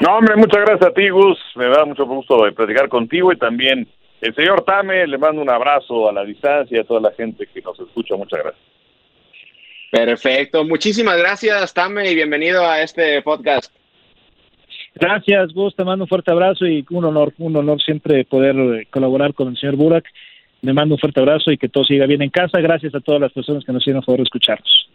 No, 0.00 0.16
hombre, 0.16 0.36
muchas 0.36 0.62
gracias 0.62 0.90
a 0.90 0.94
ti, 0.94 1.08
Gus. 1.10 1.38
Me 1.54 1.66
da 1.66 1.84
mucho 1.84 2.06
gusto 2.06 2.38
platicar 2.56 2.88
contigo 2.88 3.32
y 3.32 3.36
también 3.36 3.86
el 4.22 4.34
señor 4.36 4.64
Tame, 4.64 5.04
le 5.06 5.18
mando 5.18 5.42
un 5.42 5.50
abrazo 5.50 6.08
a 6.08 6.12
la 6.12 6.24
distancia 6.24 6.80
a 6.80 6.84
toda 6.84 7.00
la 7.00 7.10
gente 7.10 7.46
que 7.52 7.60
nos 7.60 7.78
escucha. 7.80 8.14
Muchas 8.14 8.38
gracias. 8.40 8.64
Perfecto. 9.90 10.64
Muchísimas 10.64 11.18
gracias, 11.18 11.74
Tame, 11.74 12.08
y 12.08 12.14
bienvenido 12.14 12.64
a 12.64 12.82
este 12.82 13.20
podcast. 13.22 13.74
Gracias, 14.94 15.52
Gus. 15.52 15.74
Te 15.74 15.84
mando 15.84 16.04
un 16.04 16.08
fuerte 16.08 16.30
abrazo 16.30 16.66
y 16.66 16.86
un 16.90 17.04
honor, 17.04 17.34
un 17.38 17.56
honor 17.56 17.82
siempre 17.82 18.24
poder 18.24 18.86
colaborar 18.90 19.34
con 19.34 19.48
el 19.48 19.56
señor 19.58 19.74
Burak. 19.74 20.04
Le 20.60 20.72
mando 20.72 20.94
un 20.94 21.00
fuerte 21.00 21.18
abrazo 21.18 21.50
y 21.50 21.58
que 21.58 21.68
todo 21.68 21.84
siga 21.84 22.06
bien 22.06 22.22
en 22.22 22.30
casa. 22.30 22.60
Gracias 22.60 22.94
a 22.94 23.00
todas 23.00 23.20
las 23.20 23.32
personas 23.32 23.64
que 23.64 23.72
nos 23.72 23.82
hicieron 23.82 24.04
favor 24.04 24.20
de 24.20 24.24
escucharnos. 24.24 24.88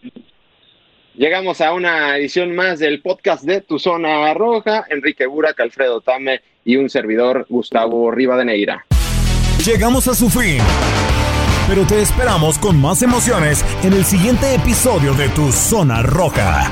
Llegamos 1.15 1.59
a 1.59 1.73
una 1.73 2.15
edición 2.15 2.55
más 2.55 2.79
del 2.79 3.01
podcast 3.01 3.43
de 3.43 3.59
Tu 3.59 3.77
Zona 3.77 4.33
Roja. 4.33 4.85
Enrique 4.89 5.25
Burak, 5.25 5.59
Alfredo 5.59 5.99
Tame 5.99 6.39
y 6.63 6.77
un 6.77 6.89
servidor, 6.89 7.45
Gustavo 7.49 8.09
Rivadeneira. 8.09 8.85
Llegamos 9.67 10.07
a 10.07 10.15
su 10.15 10.29
fin. 10.29 10.59
Pero 11.67 11.85
te 11.85 12.01
esperamos 12.01 12.57
con 12.57 12.79
más 12.79 13.01
emociones 13.01 13.65
en 13.83 13.91
el 13.91 14.05
siguiente 14.05 14.55
episodio 14.55 15.13
de 15.13 15.27
Tu 15.27 15.51
Zona 15.51 16.01
Roja. 16.03 16.71